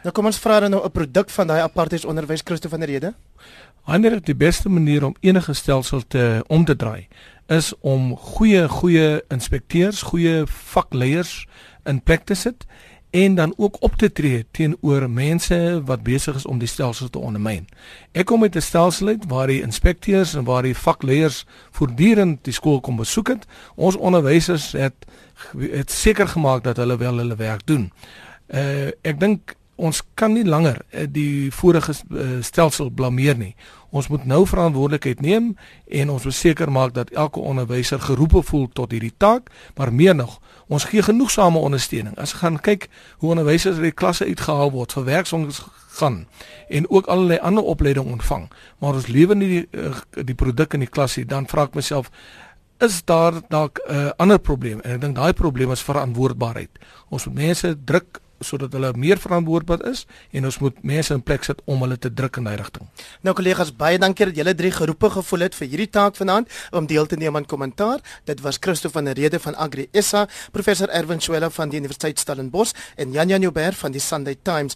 Nou 0.04 0.14
kom 0.18 0.26
ons 0.26 0.40
vra 0.42 0.60
dan 0.60 0.72
nou 0.74 0.84
'n 0.86 0.92
produk 0.92 1.30
van 1.30 1.48
daai 1.48 1.62
apartheid 1.62 2.06
onderwys 2.06 2.42
Christo 2.44 2.70
van 2.70 2.80
der 2.80 2.90
Rede. 2.90 3.14
Heinrich, 3.86 4.22
die 4.22 4.36
beste 4.36 4.70
manier 4.70 5.06
om 5.06 5.16
enige 5.20 5.54
stelsel 5.54 6.02
te 6.08 6.44
om 6.48 6.66
te 6.66 6.76
draai 6.76 7.08
is 7.48 7.74
om 7.80 8.18
goeie 8.18 8.68
goeie 8.70 9.24
inspekteurs, 9.30 10.02
goeie 10.02 10.46
vakleiers 10.48 11.48
in 11.84 12.02
plek 12.02 12.26
te 12.26 12.34
sit 12.34 12.66
en 13.16 13.36
dan 13.36 13.54
ook 13.58 13.76
op 13.80 13.96
te 13.96 14.12
tree 14.12 14.46
teenoor 14.52 15.10
mense 15.10 15.82
wat 15.86 16.04
besig 16.04 16.36
is 16.36 16.46
om 16.46 16.60
die 16.60 16.68
stelsel 16.68 17.10
te 17.10 17.20
ondermyn. 17.20 17.68
Ek 18.12 18.28
kom 18.28 18.40
met 18.44 18.56
'n 18.56 18.62
stelsel 18.62 19.08
uit 19.08 19.24
waar 19.28 19.48
die 19.48 19.62
inspekteurs 19.62 20.34
en 20.36 20.44
waar 20.44 20.64
die 20.64 20.76
vakleiers 20.76 21.46
voortdurend 21.72 22.44
die 22.44 22.54
skool 22.54 22.82
kom 22.82 22.96
besoek 22.96 23.28
het. 23.28 23.48
Ons 23.76 23.96
onderwysers 23.96 24.72
het 24.72 25.06
het 25.72 25.92
seker 25.92 26.28
gemaak 26.28 26.64
dat 26.64 26.78
hulle 26.78 26.98
wel 26.98 27.18
hulle 27.18 27.36
werk 27.36 27.66
doen. 27.66 27.92
Uh 28.48 28.92
ek 29.02 29.20
dink 29.20 29.56
ons 29.76 30.02
kan 30.16 30.34
nie 30.34 30.46
langer 30.48 30.82
uh, 30.92 31.06
die 31.10 31.52
vorige 31.52 31.94
uh, 31.94 32.42
stelsel 32.46 32.92
blameer 32.92 33.38
nie. 33.38 33.56
Ons 33.96 34.08
moet 34.12 34.26
nou 34.28 34.42
verantwoordelikheid 34.48 35.22
neem 35.24 35.54
en 35.88 36.10
ons 36.12 36.24
moet 36.24 36.36
seker 36.36 36.72
maak 36.72 36.94
dat 36.96 37.12
elke 37.16 37.40
onderwyser 37.40 38.00
geroepe 38.04 38.42
voel 38.44 38.68
tot 38.74 38.92
hierdie 38.92 39.14
taak, 39.18 39.52
maar 39.76 39.94
meer 39.94 40.16
nog, 40.16 40.40
ons 40.68 40.88
gee 40.90 41.04
genoegsame 41.06 41.60
ondersteuning. 41.60 42.16
As 42.20 42.34
jy 42.34 42.42
gaan 42.44 42.60
kyk 42.60 42.90
hoe 43.24 43.32
onderwysers 43.36 43.80
uit 43.80 43.92
die 43.92 43.96
klasse 43.96 44.28
uitgehaal 44.28 44.74
word 44.76 44.96
vir 44.98 45.08
werksonderwys 45.12 45.62
gaan 45.96 46.26
en 46.68 46.90
ook 46.92 47.08
allerlei 47.08 47.38
ander 47.40 47.64
opleiding 47.64 48.10
ontvang, 48.12 48.50
maar 48.84 48.98
ons 49.00 49.08
lewe 49.08 49.36
nie 49.36 49.52
die 49.52 49.64
uh, 49.80 49.94
die 50.28 50.36
produk 50.36 50.76
in 50.76 50.84
die 50.84 50.92
klas 50.92 51.16
nie, 51.16 51.28
dan 51.30 51.48
vra 51.48 51.70
ek 51.70 51.78
myself 51.80 52.12
is 52.84 53.00
daar 53.08 53.40
dalk 53.50 53.80
'n 53.88 53.96
uh, 53.96 54.12
ander 54.18 54.40
probleem 54.40 54.82
en 54.82 54.96
ek 54.96 55.02
dink 55.02 55.16
daai 55.16 55.34
probleem 55.34 55.72
is 55.72 55.84
verantwoordbaarheid. 55.84 56.70
Ons 57.10 57.26
moet 57.26 57.36
mense 57.36 57.78
druk 57.86 58.20
sodat 58.46 58.74
hulle 58.78 58.92
meer 58.96 59.20
verantwoordbaar 59.22 59.86
is 59.92 60.06
en 60.32 60.46
ons 60.46 60.60
moet 60.64 60.84
mense 60.84 61.14
in 61.14 61.24
plek 61.26 61.44
sit 61.48 61.62
om 61.66 61.82
hulle 61.86 61.98
te 61.98 62.12
druk 62.14 62.38
in 62.42 62.50
daai 62.50 62.56
rigting. 62.62 62.88
Nou 63.26 63.36
kollegas, 63.38 63.74
baie 63.76 64.00
dankie 64.02 64.30
dat 64.30 64.40
julle 64.40 64.56
drie 64.56 64.72
geroepe 64.72 65.10
gevoel 65.18 65.48
het 65.48 65.58
vir 65.58 65.72
hierdie 65.72 65.90
taak 65.90 66.20
vanaand 66.20 66.52
om 66.72 66.88
deel 66.88 67.10
te 67.10 67.20
neem 67.20 67.36
aan 67.36 67.50
kommentaar. 67.50 68.04
Dit 68.30 68.44
was 68.46 68.62
Christo 68.62 68.90
van 68.94 69.10
der 69.10 69.18
Rede 69.18 69.40
van 69.40 69.56
Agri 69.56 69.90
SA, 69.94 70.28
professor 70.52 70.90
Erwin 70.90 71.22
Swela 71.22 71.50
van 71.50 71.70
die 71.70 71.80
Universiteit 71.82 72.20
Stellenbosch 72.20 72.74
en 72.96 73.12
Jan 73.12 73.30
Jan 73.30 73.42
Joubert 73.42 73.78
van 73.78 73.92
die 73.92 74.02
Sunday 74.02 74.38
Times. 74.44 74.76